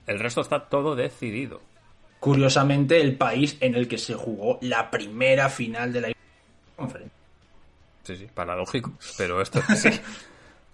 [0.07, 1.61] El resto está todo decidido.
[2.21, 6.13] Curiosamente, el país en el que se jugó la primera final de la
[6.77, 7.17] conferencia.
[8.03, 9.91] Sí, sí, paradójico, pero esto sí.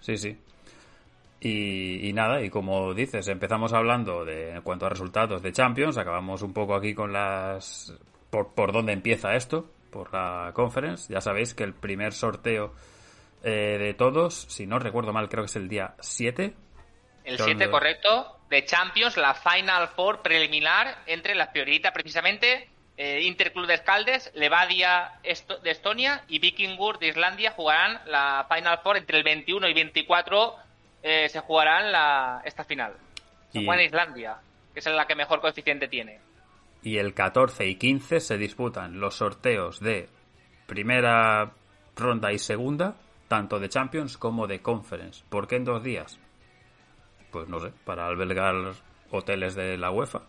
[0.00, 0.38] Sí, sí.
[1.40, 5.96] Y, y nada, y como dices, empezamos hablando de en cuanto a resultados de Champions,
[5.98, 7.94] acabamos un poco aquí con las
[8.30, 11.12] por, por dónde empieza esto, por la conference.
[11.12, 12.74] Ya sabéis que el primer sorteo
[13.42, 16.54] eh, de todos, si no recuerdo mal, creo que es el día 7.
[17.24, 17.54] El ¿Dónde?
[17.56, 23.74] 7 correcto, de Champions, la Final Four preliminar entre las Fiorita, precisamente, eh, Interclub de
[23.74, 29.24] Escaldes, Levadia Esto- de Estonia y Vikingur de Islandia jugarán la Final Four entre el
[29.24, 30.54] 21 y 24
[31.02, 32.94] eh, se jugarán la, esta final.
[33.52, 34.36] Se Y- juega en Islandia,
[34.72, 36.20] que es la que mejor coeficiente tiene.
[36.86, 40.08] Y el 14 y 15 se disputan los sorteos de
[40.68, 41.50] primera
[41.96, 42.94] ronda y segunda,
[43.26, 45.24] tanto de Champions como de Conference.
[45.28, 46.20] ¿Por qué en dos días?
[47.32, 48.54] Pues no sé, para albergar
[49.10, 50.22] hoteles de la UEFA.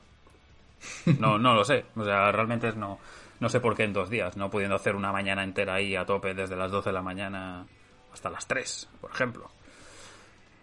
[1.19, 1.85] No, no lo sé.
[1.95, 2.97] O sea, realmente no,
[3.39, 6.07] no sé por qué en dos días, no pudiendo hacer una mañana entera ahí a
[6.07, 7.67] tope desde las 12 de la mañana
[8.11, 9.51] hasta las 3, por ejemplo.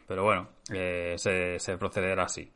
[0.09, 2.51] Pero bueno, eh, se, se procederá así.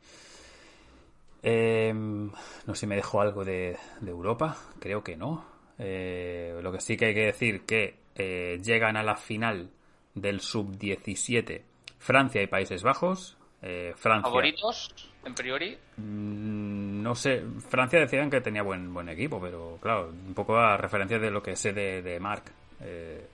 [1.43, 5.45] Eh, no sé si me dejó algo de, de Europa, creo que no.
[5.77, 9.69] Eh, lo que sí que hay que decir que eh, llegan a la final
[10.13, 11.61] del sub-17
[11.99, 13.37] Francia y Países Bajos.
[13.61, 14.29] Eh, Francia.
[14.29, 14.93] ¿Favoritos,
[15.25, 15.77] en priori?
[15.97, 20.77] Mm, No sé, Francia decían que tenía buen buen equipo, pero claro, un poco a
[20.77, 22.51] referencia de lo que sé de, de Marc.
[22.81, 23.25] Eh,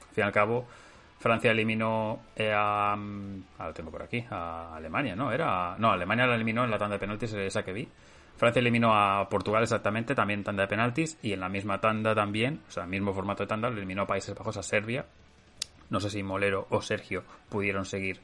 [0.00, 0.66] al fin y al cabo,
[1.22, 2.96] Francia eliminó eh, a.
[2.96, 5.30] mm, ah, lo tengo por aquí, a Alemania, ¿no?
[5.30, 5.76] Era.
[5.78, 7.88] No, Alemania la eliminó en la tanda de penaltis, esa que vi.
[8.36, 12.60] Francia eliminó a Portugal exactamente, también tanda de penaltis, y en la misma tanda también,
[12.66, 15.06] o sea, mismo formato de tanda, le eliminó a Países Bajos a Serbia.
[15.90, 18.18] No sé si Molero o Sergio pudieron seguir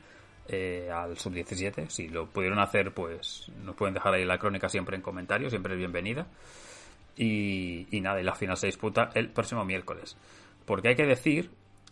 [0.49, 1.89] eh, al sub-17.
[1.91, 5.75] Si lo pudieron hacer, pues nos pueden dejar ahí la crónica siempre en comentarios, siempre
[5.75, 6.27] es bienvenida.
[7.17, 10.17] Y, y nada, y la final se disputa el próximo miércoles.
[10.65, 11.51] Porque hay que decir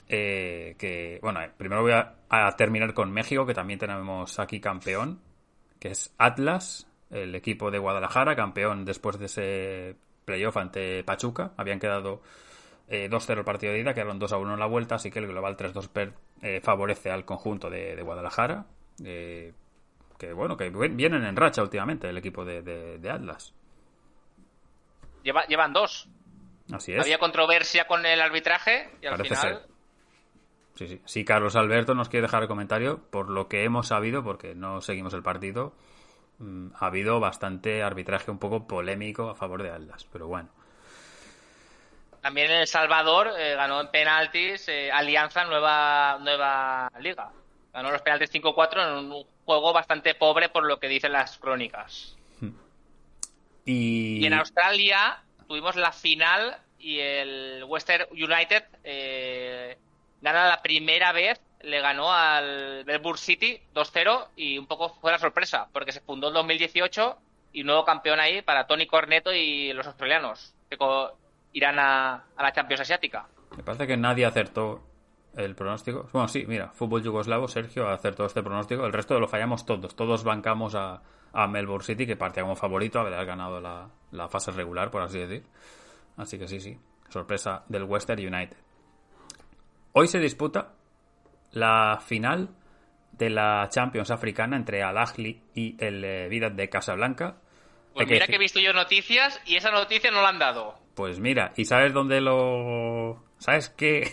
[0.09, 4.61] eh, que, bueno, eh, primero voy a, a terminar con México, que también tenemos aquí
[4.61, 5.21] campeón,
[5.81, 11.53] que es Atlas, el equipo de Guadalajara, campeón después de ese playoff ante Pachuca.
[11.57, 12.23] Habían quedado
[12.89, 15.57] eh, 2-0 el partido de ida, quedaron 2-1 en la vuelta, así que el global
[15.57, 18.67] 3-2 per- eh, favorece al conjunto de, de Guadalajara.
[19.05, 19.53] eh,
[20.19, 23.53] que bueno, que vienen en racha últimamente el equipo de, de- de Atlas.
[25.23, 26.09] Lleva- llevan dos.
[26.73, 27.01] Así es.
[27.01, 29.59] Había controversia con el arbitraje y al Parece final...
[29.59, 29.76] ser.
[30.77, 31.01] Sí, sí.
[31.07, 34.83] Si Carlos Alberto nos quiere dejar el comentario, por lo que hemos sabido, porque no
[34.83, 35.73] seguimos el partido,
[36.39, 40.07] mm, ha habido bastante arbitraje un poco polémico a favor de Atlas.
[40.13, 40.51] Pero bueno,
[42.21, 47.31] También El Salvador eh, ganó en penaltis eh, Alianza Nueva, Nueva Liga.
[47.73, 52.17] Ganó los penaltis 5-4 en un juego bastante pobre por lo que dicen las crónicas.
[53.65, 59.79] y, Y en Australia tuvimos la final y el Western United eh,
[60.33, 65.19] gana la primera vez, le ganó al Melbourne City 2-0 y un poco fue la
[65.19, 67.17] sorpresa porque se fundó en 2018
[67.53, 70.77] y nuevo campeón ahí para Tony Corneto y los australianos que
[71.53, 73.29] irán a, la Champions Asiática.
[73.57, 74.83] me parece que nadie acertó
[75.37, 76.09] el pronóstico.
[76.13, 78.85] Bueno, sí, mira, fútbol yugoslavo, Sergio acertó este pronóstico.
[78.85, 79.95] El resto lo fallamos todos.
[79.95, 84.51] Todos bancamos a, a Melbourne City, que partía como favorito, haber ganado la, la fase
[84.51, 85.45] regular, por así decir.
[86.17, 86.79] Así que sí, sí.
[87.11, 88.57] Sorpresa del Western United.
[89.99, 90.75] Hoy se disputa
[91.53, 92.51] la final
[93.13, 97.37] de la Champions africana entre Al Ahly y el eh, Wydad de Casablanca.
[97.95, 100.39] Pues que mira decir- que he visto yo noticias y esa noticia no la han
[100.39, 100.75] dado.
[100.95, 103.25] Pues mira, ¿y sabes dónde lo...
[103.39, 104.13] ¿Sabes qué,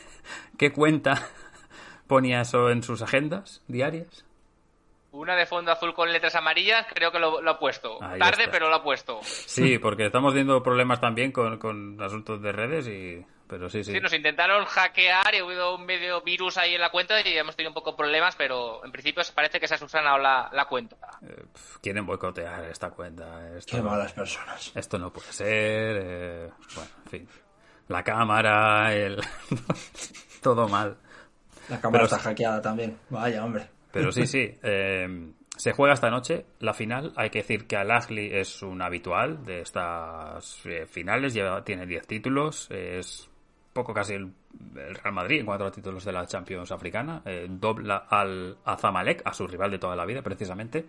[0.58, 1.28] qué cuenta
[2.06, 4.24] ponía eso en sus agendas diarias?
[5.12, 8.02] Una de fondo azul con letras amarillas, creo que lo, lo ha puesto.
[8.02, 8.52] Ahí Tarde, está.
[8.52, 9.18] pero lo ha puesto.
[9.22, 13.26] Sí, porque estamos viendo problemas también con, con asuntos de redes y...
[13.48, 13.92] Pero sí, sí.
[13.92, 17.36] Sí, nos intentaron hackear y ha habido un medio virus ahí en la cuenta y
[17.38, 20.66] hemos tenido un poco problemas, pero en principio parece que se ha subsanado la, la
[20.66, 20.96] cuenta.
[21.22, 21.44] Eh,
[21.82, 23.56] quieren boicotear esta cuenta.
[23.56, 24.70] Esto, Qué malas personas.
[24.74, 25.98] esto no puede ser.
[26.02, 27.28] eh, bueno, en fin.
[27.88, 29.18] La cámara, el...
[30.42, 30.96] todo mal.
[31.68, 32.98] La cámara Pero- está hackeada también.
[33.10, 33.66] Vaya, hombre.
[33.92, 34.52] Pero sí, sí.
[34.62, 37.12] eh, se juega esta noche la final.
[37.16, 41.32] Hay que decir que Al Ahly es un habitual de estas eh, finales.
[41.34, 42.70] Lleva, tiene 10 títulos.
[42.70, 43.28] Es
[43.72, 44.32] poco casi el,
[44.74, 47.22] Real Madrid en cuanto a títulos de la Champions africana.
[47.24, 50.86] Eh, dobla al a Zamalek, a su rival de toda la vida, precisamente.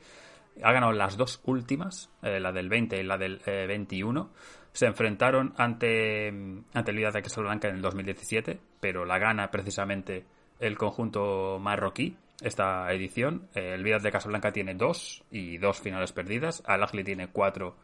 [0.63, 4.29] Ha ganado las dos últimas, eh, la del 20 y la del eh, 21.
[4.71, 10.25] Se enfrentaron ante, ante el Wydad de Casablanca en el 2017, pero la gana precisamente
[10.59, 13.47] el conjunto marroquí esta edición.
[13.55, 16.61] Eh, el Wydad de Casablanca tiene dos y dos finales perdidas.
[16.65, 17.75] Al Ahly tiene cuatro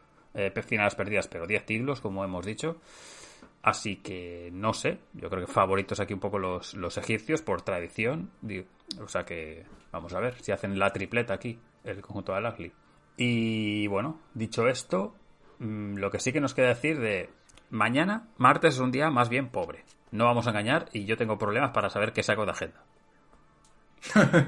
[0.66, 2.76] finales perdidas, pero diez títulos, como hemos dicho.
[3.66, 7.62] Así que no sé, yo creo que favoritos aquí un poco los, los egipcios por
[7.62, 8.30] tradición.
[9.00, 12.72] O sea que vamos a ver si hacen la tripleta aquí, el conjunto de Al-Ahly.
[13.16, 15.16] Y bueno, dicho esto,
[15.58, 17.28] mm, lo que sí que nos queda decir de
[17.68, 19.84] mañana, martes es un día más bien pobre.
[20.12, 22.84] No vamos a engañar y yo tengo problemas para saber qué saco de agenda.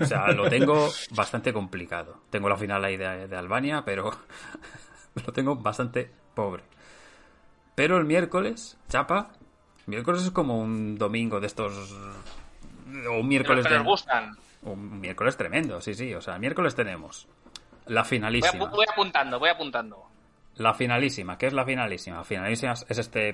[0.01, 2.23] O sea, lo tengo bastante complicado.
[2.31, 4.13] Tengo la final ahí de, de Albania, pero
[5.27, 6.63] lo tengo bastante pobre.
[7.79, 9.31] Pero el miércoles, chapa,
[9.87, 11.93] miércoles es como un domingo de estos.
[11.93, 11.95] O
[12.87, 14.37] un De los miércoles que de- nos gustan.
[14.63, 16.13] Un miércoles tremendo, sí, sí.
[16.13, 17.29] O sea, el miércoles tenemos
[17.87, 18.65] la Voy, finalísima.
[18.65, 20.05] voy apuntando, voy apuntando.
[20.57, 22.25] La finalísima, ¿qué es la finalísima?
[22.25, 23.29] Finalísima es este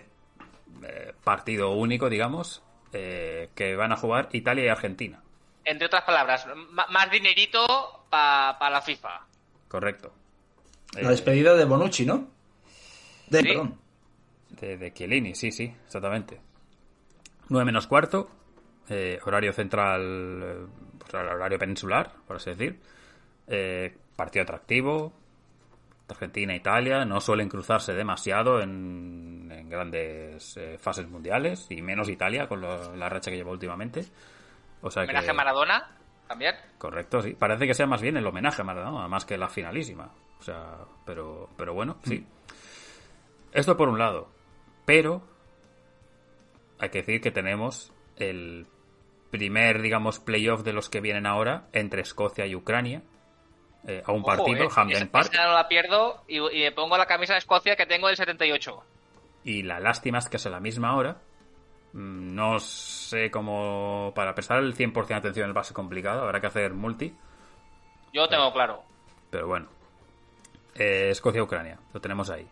[0.83, 2.62] eh, partido único, digamos,
[2.93, 5.23] eh, que van a jugar Italia y Argentina.
[5.65, 6.47] Entre otras palabras,
[6.91, 9.21] más dinerito para la FIFA.
[9.69, 10.12] Correcto.
[11.01, 12.29] La despedida de Bonucci, ¿no?
[13.29, 13.47] De, Sí.
[13.49, 13.79] perdón.
[14.61, 16.41] De, de Chiellini, sí, sí, exactamente.
[17.49, 18.31] 9 menos cuarto,
[18.89, 20.67] eh, horario central, eh,
[20.99, 22.81] pues, horario peninsular, por así decir.
[23.47, 25.13] Eh, partido atractivo.
[26.09, 32.61] Argentina-Italia no suelen cruzarse demasiado en, en grandes eh, fases mundiales y menos Italia con
[32.61, 34.05] lo- la racha que lleva últimamente.
[34.83, 35.97] O sea Homenaje que, a Maradona
[36.29, 36.55] también.
[36.77, 37.33] Correcto, sí.
[37.35, 40.11] Parece que sea más bien el homenaje a Maradona, más que la finalísima.
[40.39, 40.77] O sea,
[41.07, 42.27] pero, pero bueno, sí.
[43.53, 44.29] Esto por un lado.
[44.85, 45.23] Pero
[46.78, 48.66] hay que decir que tenemos el
[49.31, 53.02] primer, digamos, playoff de los que vienen ahora entre Escocia y Ucrania.
[53.86, 55.28] eh, a un Ojo, partido, eh, Hampden esa- Park.
[55.35, 58.16] esa no la pierdo y, y me pongo la camisa de Escocia que tengo del
[58.16, 58.82] 78.
[59.44, 61.19] Y la lástima es que es a la misma hora.
[61.93, 64.12] Mm, No sé cómo.
[64.15, 66.23] Para prestar el 100% de atención va a ser complicado.
[66.23, 67.15] Habrá que hacer multi.
[68.15, 68.82] Yo lo tengo claro.
[69.31, 69.69] Pero bueno.
[70.77, 71.78] Eh, Escocia-Ucrania.
[71.93, 72.48] Lo tenemos ahí.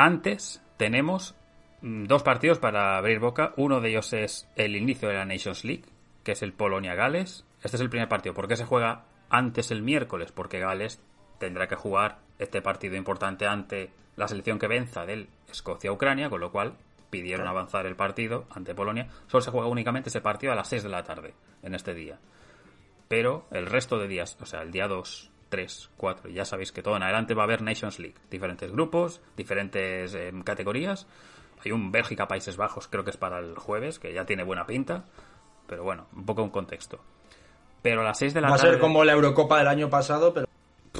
[0.00, 1.34] Antes tenemos
[1.82, 3.52] mm, dos partidos para abrir boca.
[3.56, 5.86] Uno de ellos es el inicio de la Nations League,
[6.22, 7.44] que es el Polonia-Gales.
[7.64, 8.32] Este es el primer partido.
[8.32, 10.30] ¿Por qué se juega antes el miércoles?
[10.30, 11.02] Porque Gales
[11.40, 16.52] tendrá que jugar este partido importante ante la selección que venza del Escocia-Ucrania, con lo
[16.52, 16.76] cual
[17.10, 19.08] pidieron avanzar el partido ante Polonia.
[19.26, 21.34] Solo se juega únicamente ese partido a las 6 de la tarde
[21.64, 22.20] en este día.
[23.08, 26.82] Pero el resto de días, o sea, el día 2, 3, 4, ya sabéis que
[26.82, 28.16] todo en adelante va a haber Nations League.
[28.30, 31.06] Diferentes grupos, diferentes eh, categorías.
[31.64, 35.04] Hay un Bélgica-Países Bajos, creo que es para el jueves, que ya tiene buena pinta.
[35.66, 37.00] Pero bueno, un poco un contexto.
[37.82, 38.72] Pero a las 6 de la Va a tarde...
[38.72, 40.46] ser como la Eurocopa del año pasado, pero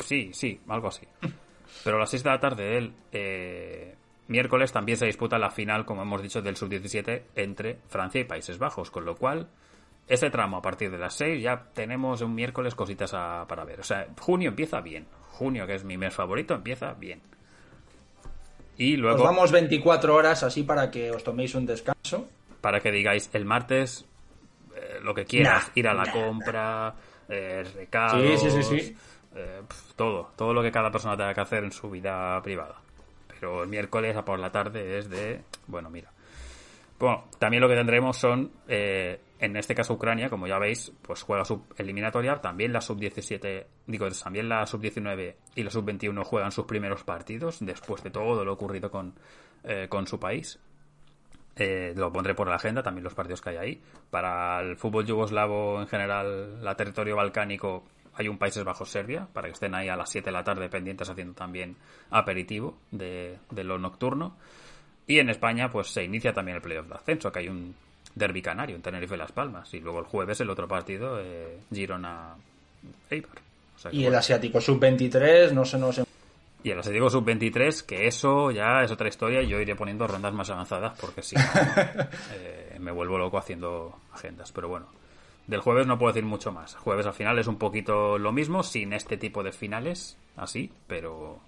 [0.04, 1.06] Sí, sí, algo así.
[1.84, 3.96] Pero a las 6 de la tarde del eh,
[4.28, 8.58] miércoles también se disputa la final, como hemos dicho, del sub-17 entre Francia y Países
[8.58, 9.48] Bajos, con lo cual
[10.08, 13.80] este tramo a partir de las 6 ya tenemos un miércoles cositas a- para ver.
[13.80, 15.06] O sea, junio empieza bien.
[15.32, 17.20] Junio, que es mi mes favorito, empieza bien.
[18.76, 22.28] Y os luego, damos 24 horas así para que os toméis un descanso.
[22.60, 24.04] para que digáis el martes
[24.74, 26.12] eh, lo que quieras, Nah, ir a la nah.
[26.12, 26.94] compra,
[27.28, 28.96] eh, recados, Sí, sí, sí, sí.
[29.36, 32.76] eh, pf, todo, todo lo que cada persona tenga que hacer en su vida privada.
[33.28, 36.10] Pero el miércoles a por la tarde es de, bueno, mira.
[36.98, 41.22] Bueno, también lo que tendremos son, eh, en este caso Ucrania, como ya veis, pues
[41.22, 46.64] juega sub eliminatoria, también la sub-17, digo, también la sub-19 y la sub-21 juegan sus
[46.64, 49.14] primeros partidos después de todo lo ocurrido con,
[49.62, 50.58] eh, con su país.
[51.54, 53.82] Eh, lo pondré por la agenda, también los partidos que hay ahí.
[54.10, 57.84] Para el fútbol yugoslavo en general, la territorio balcánico,
[58.14, 60.68] hay un Países Bajos Serbia, para que estén ahí a las 7 de la tarde
[60.68, 61.76] pendientes haciendo también
[62.10, 64.36] aperitivo de, de lo nocturno.
[65.08, 67.74] Y en España, pues se inicia también el playoff de ascenso, que hay un
[68.14, 69.72] derby canario en Tenerife Las Palmas.
[69.74, 72.34] Y luego el jueves el otro partido, eh, Girona
[73.10, 73.38] Eibar.
[73.74, 76.02] O sea que Y el asiático sub-23, no se nos...
[76.62, 80.34] Y el Atlético Sub-23, que eso ya es otra historia y yo iré poniendo rondas
[80.34, 81.42] más avanzadas porque si no,
[82.34, 84.50] eh, me vuelvo loco haciendo agendas.
[84.50, 84.86] Pero bueno,
[85.46, 86.74] del jueves no puedo decir mucho más.
[86.74, 91.38] Jueves al final es un poquito lo mismo, sin este tipo de finales, así, pero...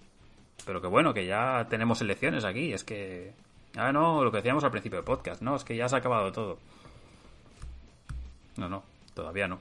[0.65, 3.33] Pero que bueno, que ya tenemos elecciones aquí, es que...
[3.77, 5.99] Ah, no, lo que decíamos al principio del podcast, no, es que ya se ha
[5.99, 6.59] acabado todo.
[8.57, 8.83] No, no,
[9.15, 9.61] todavía no.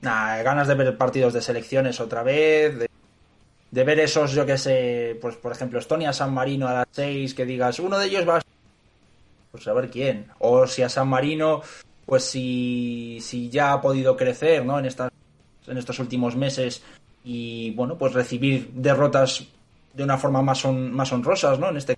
[0.00, 2.76] Nah, ganas de ver partidos de selecciones otra vez,
[3.70, 7.46] de, ver esos, yo que sé, pues por ejemplo, Estonia-San Marino a las 6, que
[7.46, 8.42] digas, uno de ellos va a...
[9.52, 10.26] Pues a ver quién.
[10.40, 11.62] O si a San Marino,
[12.06, 14.78] pues si, si ya ha podido crecer, ¿no?
[14.78, 15.12] En, estas,
[15.66, 16.82] en estos últimos meses
[17.22, 19.44] y, bueno, pues recibir derrotas
[19.92, 21.68] de una forma más, hon- más honrosas, ¿no?
[21.68, 21.96] En este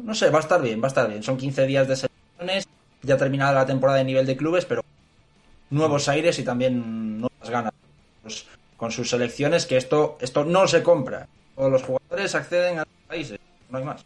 [0.00, 1.22] no, sé, va a estar bien, va a estar bien.
[1.22, 2.68] Son 15 días de selecciones,
[3.02, 4.82] ya terminada la temporada de nivel de clubes, pero
[5.70, 7.72] nuevos aires y también nuevas ganas
[8.22, 8.46] pues,
[8.76, 11.28] con sus selecciones, que esto, esto no se compra.
[11.54, 14.04] Todos los jugadores acceden a los países, no hay más.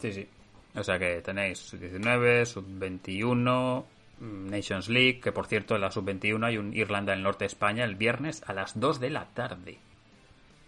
[0.00, 0.28] Sí, sí.
[0.74, 3.84] O sea que tenéis sub-19, sub-21,
[4.20, 7.84] mm, Nations League, que por cierto en la sub-21 hay un Irlanda del Norte España
[7.84, 9.78] el viernes a las 2 de la tarde.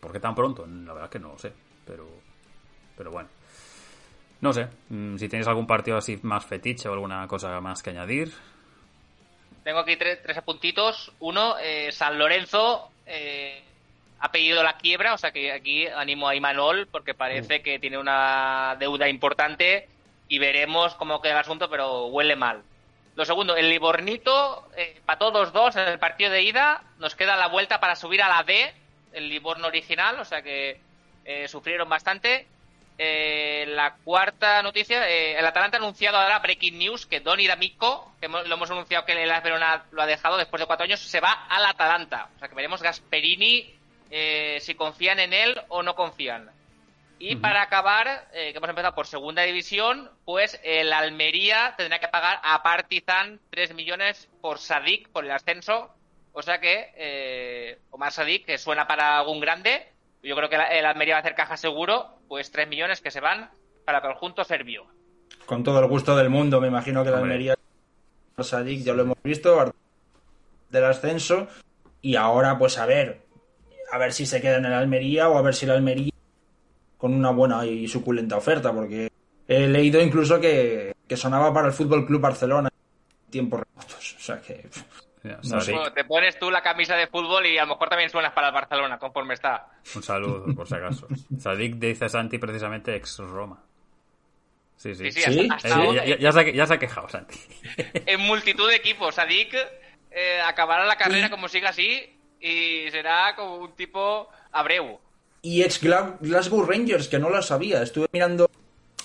[0.00, 0.66] ¿Por qué tan pronto?
[0.66, 1.52] La verdad que no lo sé,
[1.86, 2.08] pero,
[2.96, 3.28] pero bueno.
[4.42, 7.90] No sé, mm, si tenéis algún partido así más fetiche o alguna cosa más que
[7.90, 8.32] añadir.
[9.62, 11.12] Tengo aquí tres, tres apuntitos.
[11.20, 13.62] Uno, eh, San Lorenzo eh,
[14.18, 17.98] ha pedido la quiebra, o sea que aquí animo a Imanol porque parece que tiene
[17.98, 19.88] una deuda importante
[20.28, 22.62] y veremos cómo queda el asunto, pero huele mal.
[23.14, 27.36] Lo segundo, el Libornito, eh, para todos dos, en el partido de ida, nos queda
[27.36, 28.72] la vuelta para subir a la D,
[29.12, 30.80] el Livorno original, o sea que
[31.24, 32.48] eh, sufrieron bastante.
[32.98, 38.12] Eh, la cuarta noticia, eh, el Atalanta ha anunciado ahora Breaking News que Donny D'Amico,
[38.20, 41.00] que hemos- lo hemos anunciado que el Verona lo ha dejado después de cuatro años,
[41.00, 42.28] se va al Atalanta.
[42.36, 43.74] O sea que veremos Gasperini
[44.14, 46.50] eh, si confían en él o no confían.
[47.18, 52.08] Y para acabar, eh, que hemos empezado por segunda división, pues el Almería tendrá que
[52.08, 55.94] pagar a Partizan 3 millones por Sadik, por el ascenso.
[56.34, 59.91] O sea que Omar Sadik, que suena para algún grande,
[60.22, 63.10] yo creo que la- el Almería va a hacer caja seguro, pues 3 millones que
[63.10, 63.50] se van
[63.84, 64.86] para el conjunto serbio.
[65.46, 67.32] Con todo el gusto del mundo, me imagino que la Hombre.
[67.34, 67.54] Almería
[68.38, 69.72] Sadik ya lo hemos visto
[70.70, 71.48] del ascenso
[72.00, 73.22] y ahora pues a ver
[73.92, 76.12] a ver si se queda en el Almería o a ver si el Almería
[76.96, 79.10] con una buena y suculenta oferta porque
[79.48, 82.70] he leído incluso que, que sonaba para el Fútbol Club Barcelona
[83.26, 84.66] en tiempos remotos, o sea que
[85.24, 88.48] No te pones tú la camisa de fútbol y a lo mejor también suenas para
[88.48, 89.68] el Barcelona, conforme está.
[89.94, 91.06] Un saludo, por si acaso.
[91.38, 93.62] Sadik dice Santi precisamente ex Roma.
[94.76, 95.12] Sí, sí.
[95.12, 95.48] Sí, Eh,
[95.94, 97.38] ya, ya- ya se ha, ya se ha quejado Santi.
[98.06, 99.14] en multitud de equipos.
[99.14, 99.54] Sadik
[100.10, 104.98] eh, acabará la carrera como siga así y será como un tipo Abreu.
[105.42, 108.50] y ex Gla- Glasgow Rangers que no lo sabía, estuve mirando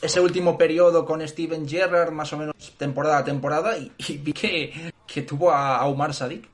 [0.01, 4.33] ese último periodo con Steven Gerrard más o menos temporada a temporada y, y vi
[4.33, 6.47] que, que tuvo a, a Omar Sadik.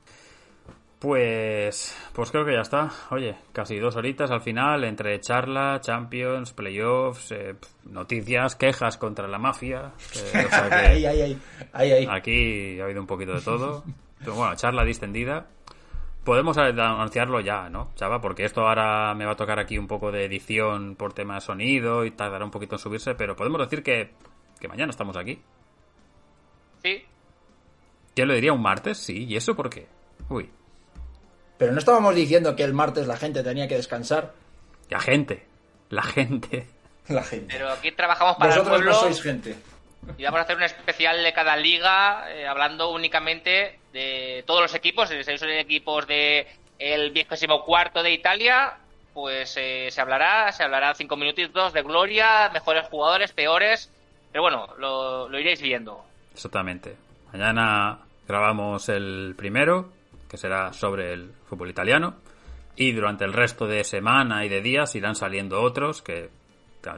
[0.99, 2.89] Pues, pues creo que ya está.
[3.11, 9.37] Oye, casi dos horitas al final, entre charla, Champions, playoffs, eh, noticias, quejas contra la
[9.37, 9.91] mafia.
[10.15, 11.37] eh, o sea que Ay, ay, ay,
[11.73, 12.07] ay, ay.
[12.09, 13.83] aquí ha habido un poquito de todo.
[14.19, 15.45] Pero bueno, charla distendida.
[16.23, 18.21] Podemos anunciarlo ya, ¿no, Chava?
[18.21, 21.41] Porque esto ahora me va a tocar aquí un poco de edición por tema de
[21.41, 24.11] sonido y tardará un poquito en subirse, pero podemos decir que,
[24.59, 25.41] que mañana estamos aquí.
[26.81, 27.05] Sí,
[28.15, 28.53] ¿Quién lo diría?
[28.53, 28.97] ¿Un martes?
[28.99, 29.25] Sí.
[29.25, 29.87] ¿Y eso por qué?
[30.29, 30.49] Uy,
[31.57, 34.33] Pero no estábamos diciendo que el martes la gente tenía que descansar.
[34.89, 35.45] la gente.
[35.89, 36.67] La gente.
[37.09, 37.47] La gente.
[37.53, 39.55] pero aquí trabajamos para el Vosotros pueblo no sois gente.
[40.17, 44.75] y vamos a hacer un especial de cada liga eh, hablando únicamente de todos los
[44.75, 45.09] equipos.
[45.09, 46.47] Son equipos de
[46.79, 48.73] el vigésimo cuarto de Italia,
[49.13, 53.89] pues eh, se hablará, se hablará cinco minutitos de gloria, mejores jugadores, peores.
[54.31, 56.03] Pero bueno, lo, lo iréis viendo.
[56.33, 56.95] Exactamente.
[57.31, 59.91] Mañana grabamos el primero,
[60.29, 62.15] que será sobre el fútbol italiano.
[62.75, 66.29] Y durante el resto de semana y de días irán saliendo otros que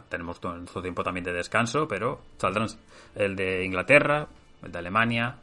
[0.09, 2.67] tenemos nuestro tiempo también de descanso, pero saldrán
[3.15, 4.27] el de Inglaterra,
[4.63, 5.35] el de Alemania,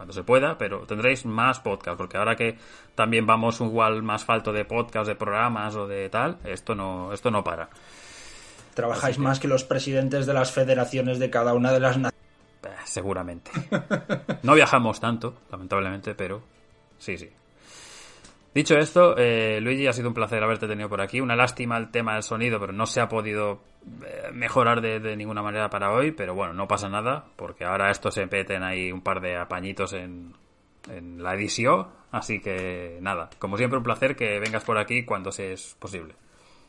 [0.00, 2.56] cuando se pueda, pero tendréis más podcast, porque ahora que
[2.94, 7.30] también vamos igual más falto de podcast, de programas o de tal, esto no, esto
[7.30, 7.68] no para.
[8.72, 12.18] Trabajáis más que los presidentes de las federaciones de cada una de las naciones.
[12.62, 13.50] Eh, seguramente.
[14.42, 16.40] No viajamos tanto, lamentablemente, pero
[16.96, 17.28] sí, sí.
[18.52, 21.20] Dicho esto, eh, Luigi, ha sido un placer haberte tenido por aquí.
[21.20, 23.60] Una lástima el tema del sonido, pero no se ha podido
[24.04, 26.10] eh, mejorar de, de ninguna manera para hoy.
[26.10, 29.92] Pero bueno, no pasa nada, porque ahora esto se meten ahí un par de apañitos
[29.92, 30.34] en,
[30.90, 31.86] en la edición.
[32.10, 36.14] Así que nada, como siempre, un placer que vengas por aquí cuando sea posible.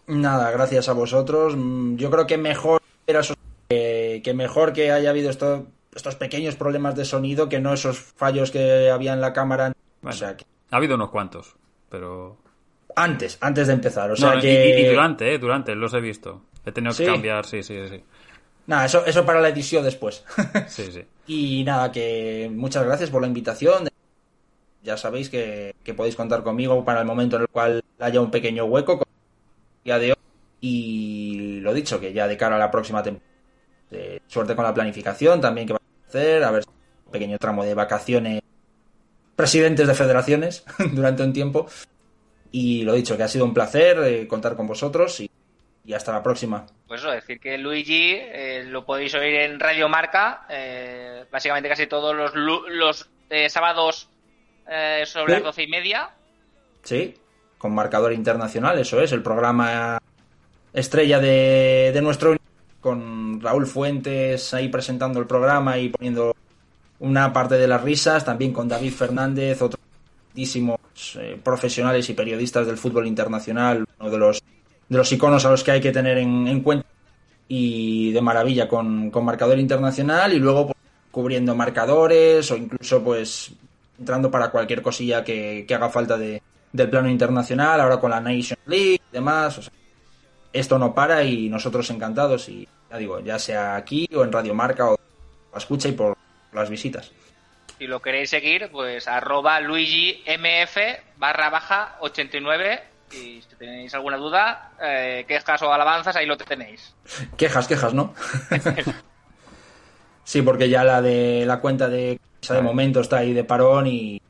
[0.06, 1.56] Nada, gracias a vosotros.
[1.58, 3.22] Mm, Yo creo que mejor era
[3.70, 7.98] que, que mejor que haya habido esto- estos pequeños problemas de sonido que no esos
[8.00, 9.74] fallos que había en la cámara.
[10.04, 11.56] Bueno, O sea, que ha habido unos cuantos,
[11.92, 12.38] pero
[12.96, 14.10] antes, antes de empezar.
[14.10, 16.42] O sea No, que y, y durante, eh, durante, los he visto.
[16.66, 17.04] He tenido ¿Sí?
[17.04, 18.04] que cambiar, sí, sí, sí.
[18.68, 20.24] Nada, eso, eso para la edición después.
[20.68, 21.04] Sí, sí.
[21.28, 23.88] y nada, que muchas gracias por la invitación.
[24.84, 28.32] Ya sabéis que, que podéis contar conmigo para el momento en el cual haya un
[28.32, 30.18] pequeño hueco con el día de hoy.
[30.62, 33.30] Y lo dicho, que ya de cara a la próxima temporada,
[33.92, 36.70] eh, suerte con la planificación también que va a hacer, a ver si
[37.06, 38.42] un pequeño tramo de vacaciones
[39.42, 41.68] presidentes de federaciones durante un tiempo.
[42.52, 45.30] Y lo dicho, que ha sido un placer eh, contar con vosotros y,
[45.84, 46.66] y hasta la próxima.
[46.88, 51.88] Pues eso, decir que Luigi eh, lo podéis oír en Radio Marca, eh, básicamente casi
[51.88, 54.10] todos los, los eh, sábados
[54.70, 55.40] eh, sobre Sí.
[55.40, 56.10] las doce y media.
[56.84, 57.16] Sí,
[57.58, 59.98] con marcador internacional, eso es, el programa
[60.74, 62.36] estrella de, de nuestro
[62.80, 66.36] con Raúl Fuentes ahí presentando el programa y poniendo
[67.02, 69.82] una parte de las risas, también con David Fernández, otros
[70.36, 74.42] eh, profesionales y periodistas del fútbol internacional, uno de los,
[74.88, 76.88] de los iconos a los que hay que tener en, en cuenta
[77.48, 80.78] y de maravilla con, con marcador internacional y luego pues,
[81.10, 83.52] cubriendo marcadores o incluso pues
[84.00, 86.42] entrando para cualquier cosilla que, que haga falta de,
[86.72, 89.70] del plano internacional, ahora con la Nation League y demás.
[90.54, 94.54] esto no para y nosotros encantados y ya digo, ya sea aquí o en Radio
[94.54, 94.98] Marca o
[95.56, 96.21] escucha y por
[96.52, 97.12] las visitas.
[97.78, 100.78] Si lo queréis seguir, pues arroba luigimf
[101.18, 106.96] barra baja 89 y si tenéis alguna duda, eh, quejas o alabanzas, ahí lo tenéis.
[107.38, 108.14] Quejas, quejas, ¿no?
[110.24, 113.88] sí, porque ya la de la cuenta de esa de momento está ahí de parón
[113.88, 114.22] y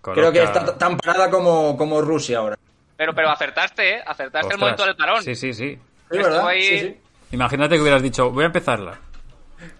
[0.00, 2.56] creo que está tan parada como, como Rusia ahora.
[2.96, 4.02] Pero, pero acertaste, ¿eh?
[4.06, 5.22] Acertaste el momento del parón.
[5.22, 5.74] Sí, sí, sí.
[5.74, 5.78] Sí,
[6.10, 6.48] Estuvo ¿verdad?
[6.48, 6.96] ahí Sí, sí.
[7.32, 9.00] Imagínate que hubieras dicho, voy a empezarla.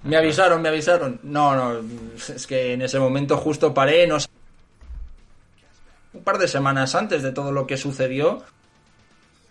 [0.02, 1.20] Me avisaron, me avisaron.
[1.22, 1.84] No, no,
[2.16, 4.28] es que en ese momento justo paré, no sé.
[6.12, 8.42] Un par de semanas antes de todo lo que sucedió.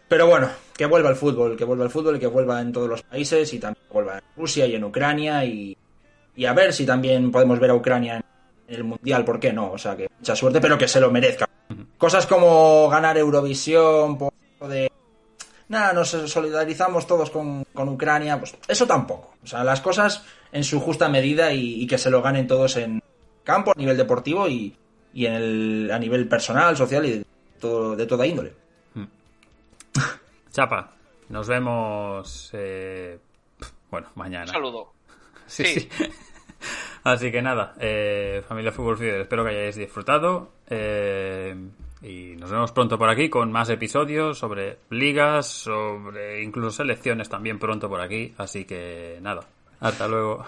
[0.08, 2.88] Pero bueno, que vuelva el fútbol, que vuelva el fútbol y que vuelva en todos
[2.88, 5.76] los países y también vuelva en Rusia y en Ucrania y,
[6.36, 8.24] y a ver si también podemos ver a Ucrania
[8.68, 9.72] en el Mundial, ¿por qué no?
[9.72, 11.50] O sea, que mucha suerte, pero que se lo merezca.
[11.98, 14.34] Cosas como ganar Eurovisión, por
[14.68, 14.92] de...
[15.74, 19.34] Nada, nos solidarizamos todos con, con Ucrania, pues eso tampoco.
[19.44, 22.78] O sea, las cosas en su justa medida y, y que se lo ganen todos
[22.78, 23.02] en
[23.44, 24.78] campo, a nivel deportivo y,
[25.14, 27.26] y en el, a nivel personal, social y de,
[27.60, 28.54] todo, de toda índole.
[30.52, 30.92] Chapa,
[31.30, 32.52] nos vemos.
[32.54, 33.18] eh,
[33.90, 34.46] bueno, mañana.
[34.46, 34.94] Un saludo.
[35.48, 35.80] Sí, Sí.
[35.82, 35.90] sí.
[37.04, 40.52] Así que nada, eh, familia Fútbol Fever, espero que hayáis disfrutado.
[40.70, 41.54] eh,
[42.04, 47.58] y nos vemos pronto por aquí con más episodios sobre ligas, sobre incluso selecciones también
[47.60, 48.34] pronto por aquí.
[48.38, 49.44] Así que nada,
[49.80, 50.46] hasta luego.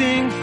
[0.00, 0.39] Sing.